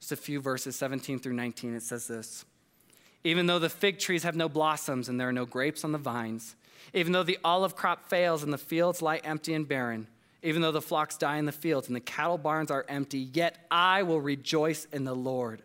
just 0.03 0.11
a 0.11 0.17
few 0.17 0.41
verses, 0.41 0.75
17 0.75 1.17
through 1.19 1.31
19, 1.31 1.75
it 1.75 1.81
says 1.81 2.07
this 2.07 2.43
Even 3.23 3.45
though 3.45 3.57
the 3.57 3.69
fig 3.69 3.99
trees 3.99 4.23
have 4.23 4.35
no 4.35 4.49
blossoms 4.49 5.07
and 5.07 5.17
there 5.17 5.29
are 5.29 5.33
no 5.33 5.45
grapes 5.45 5.85
on 5.85 5.93
the 5.93 5.97
vines, 5.97 6.57
even 6.93 7.13
though 7.13 7.23
the 7.23 7.39
olive 7.41 7.77
crop 7.77 8.09
fails 8.09 8.43
and 8.43 8.51
the 8.51 8.57
fields 8.57 9.01
lie 9.01 9.21
empty 9.23 9.53
and 9.53 9.65
barren, 9.65 10.07
Even 10.41 10.61
though 10.61 10.73
the 10.73 10.81
flocks 10.81 11.15
die 11.15 11.37
in 11.37 11.45
the 11.45 11.53
fields 11.53 11.87
and 11.87 11.95
the 11.95 12.01
cattle 12.01 12.37
barns 12.37 12.69
are 12.69 12.85
empty, 12.89 13.29
yet 13.31 13.65
I 13.71 14.03
will 14.03 14.19
rejoice 14.19 14.89
in 14.91 15.05
the 15.05 15.15
Lord. 15.15 15.61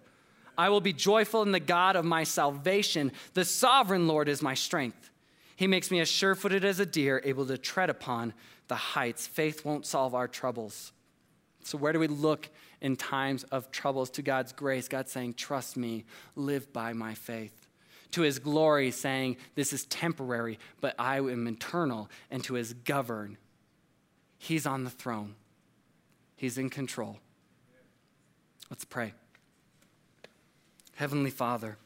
I 0.56 0.68
will 0.68 0.80
be 0.80 0.92
joyful 0.92 1.42
in 1.42 1.50
the 1.50 1.58
God 1.58 1.96
of 1.96 2.04
my 2.04 2.22
salvation. 2.22 3.10
The 3.34 3.44
sovereign 3.44 4.06
Lord 4.06 4.28
is 4.28 4.40
my 4.40 4.54
strength. 4.54 5.10
He 5.56 5.66
makes 5.66 5.90
me 5.90 5.98
as 5.98 6.08
sure 6.08 6.36
footed 6.36 6.64
as 6.64 6.78
a 6.78 6.86
deer, 6.86 7.20
able 7.24 7.46
to 7.46 7.58
tread 7.58 7.90
upon 7.90 8.34
the 8.68 8.76
heights. 8.76 9.26
Faith 9.26 9.64
won't 9.64 9.84
solve 9.84 10.14
our 10.14 10.28
troubles. 10.28 10.92
So, 11.64 11.76
where 11.76 11.92
do 11.92 11.98
we 11.98 12.06
look 12.06 12.48
in 12.80 12.96
times 12.96 13.44
of 13.44 13.70
troubles? 13.70 14.10
To 14.10 14.22
God's 14.22 14.52
grace, 14.52 14.88
God 14.88 15.08
saying, 15.08 15.34
Trust 15.34 15.76
me, 15.76 16.04
live 16.36 16.72
by 16.72 16.92
my 16.92 17.14
faith. 17.14 17.66
To 18.12 18.22
his 18.22 18.38
glory, 18.38 18.90
saying, 18.90 19.36
This 19.54 19.72
is 19.72 19.84
temporary, 19.86 20.58
but 20.80 20.94
I 20.98 21.16
am 21.18 21.46
eternal. 21.46 22.08
And 22.30 22.42
to 22.44 22.54
his 22.54 22.72
govern, 22.72 23.38
He's 24.38 24.66
on 24.66 24.84
the 24.84 24.90
throne, 24.90 25.34
He's 26.36 26.56
in 26.56 26.70
control. 26.70 27.18
Let's 28.70 28.84
pray. 28.84 29.14
Heavenly 30.94 31.30
Father, 31.30 31.78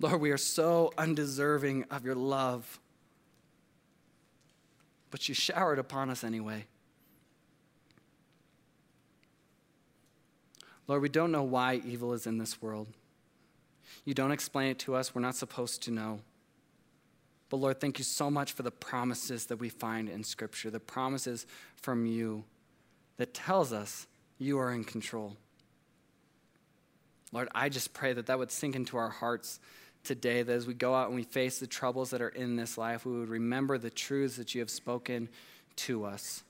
Lord, 0.00 0.20
we 0.20 0.30
are 0.30 0.36
so 0.36 0.92
undeserving 0.98 1.84
of 1.90 2.04
your 2.04 2.14
love, 2.14 2.80
but 5.10 5.28
you 5.28 5.34
showered 5.34 5.78
upon 5.78 6.10
us 6.10 6.22
anyway. 6.22 6.66
Lord, 10.86 11.02
we 11.02 11.08
don't 11.08 11.32
know 11.32 11.42
why 11.42 11.80
evil 11.84 12.12
is 12.12 12.26
in 12.26 12.38
this 12.38 12.60
world. 12.60 12.88
You 14.04 14.14
don't 14.14 14.32
explain 14.32 14.70
it 14.70 14.78
to 14.80 14.94
us. 14.94 15.14
We're 15.14 15.22
not 15.22 15.36
supposed 15.36 15.82
to 15.84 15.90
know. 15.90 16.20
But 17.48 17.58
Lord, 17.58 17.80
thank 17.80 17.98
you 17.98 18.04
so 18.04 18.30
much 18.30 18.52
for 18.52 18.62
the 18.62 18.70
promises 18.70 19.46
that 19.46 19.56
we 19.56 19.68
find 19.68 20.08
in 20.08 20.24
Scripture, 20.24 20.70
the 20.70 20.80
promises 20.80 21.46
from 21.76 22.06
you 22.06 22.44
that 23.16 23.32
tells 23.32 23.72
us 23.72 24.06
you 24.38 24.58
are 24.58 24.72
in 24.72 24.84
control. 24.84 25.36
Lord, 27.32 27.48
I 27.54 27.68
just 27.68 27.92
pray 27.92 28.12
that 28.12 28.26
that 28.26 28.38
would 28.38 28.50
sink 28.50 28.76
into 28.76 28.96
our 28.96 29.08
hearts 29.08 29.60
today, 30.04 30.42
that 30.42 30.52
as 30.52 30.66
we 30.66 30.74
go 30.74 30.94
out 30.94 31.06
and 31.06 31.16
we 31.16 31.22
face 31.24 31.58
the 31.58 31.66
troubles 31.66 32.10
that 32.10 32.20
are 32.20 32.28
in 32.28 32.56
this 32.56 32.76
life, 32.76 33.06
we 33.06 33.18
would 33.18 33.28
remember 33.28 33.78
the 33.78 33.90
truths 33.90 34.36
that 34.36 34.54
you 34.54 34.60
have 34.60 34.70
spoken 34.70 35.28
to 35.76 36.04
us. 36.04 36.44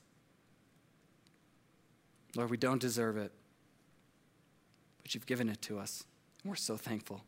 Lord, 2.35 2.49
we 2.49 2.57
don't 2.57 2.81
deserve 2.81 3.17
it, 3.17 3.31
but 5.05 5.13
you've 5.13 5.27
given 5.27 5.49
it 5.49 5.61
to 5.61 5.77
us. 5.77 6.03
And 6.41 6.49
we're 6.49 6.55
so 6.55 6.77
thankful. 6.77 7.21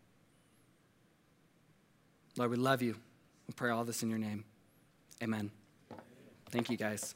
Lord, 2.36 2.50
we 2.50 2.58
love 2.58 2.82
you. 2.82 2.96
We 3.48 3.54
pray 3.54 3.70
all 3.70 3.86
this 3.86 4.02
in 4.02 4.10
your 4.10 4.18
name. 4.18 4.46
Amen. 5.22 5.52
Thank 6.50 6.72
you, 6.72 6.78
guys. 6.78 7.14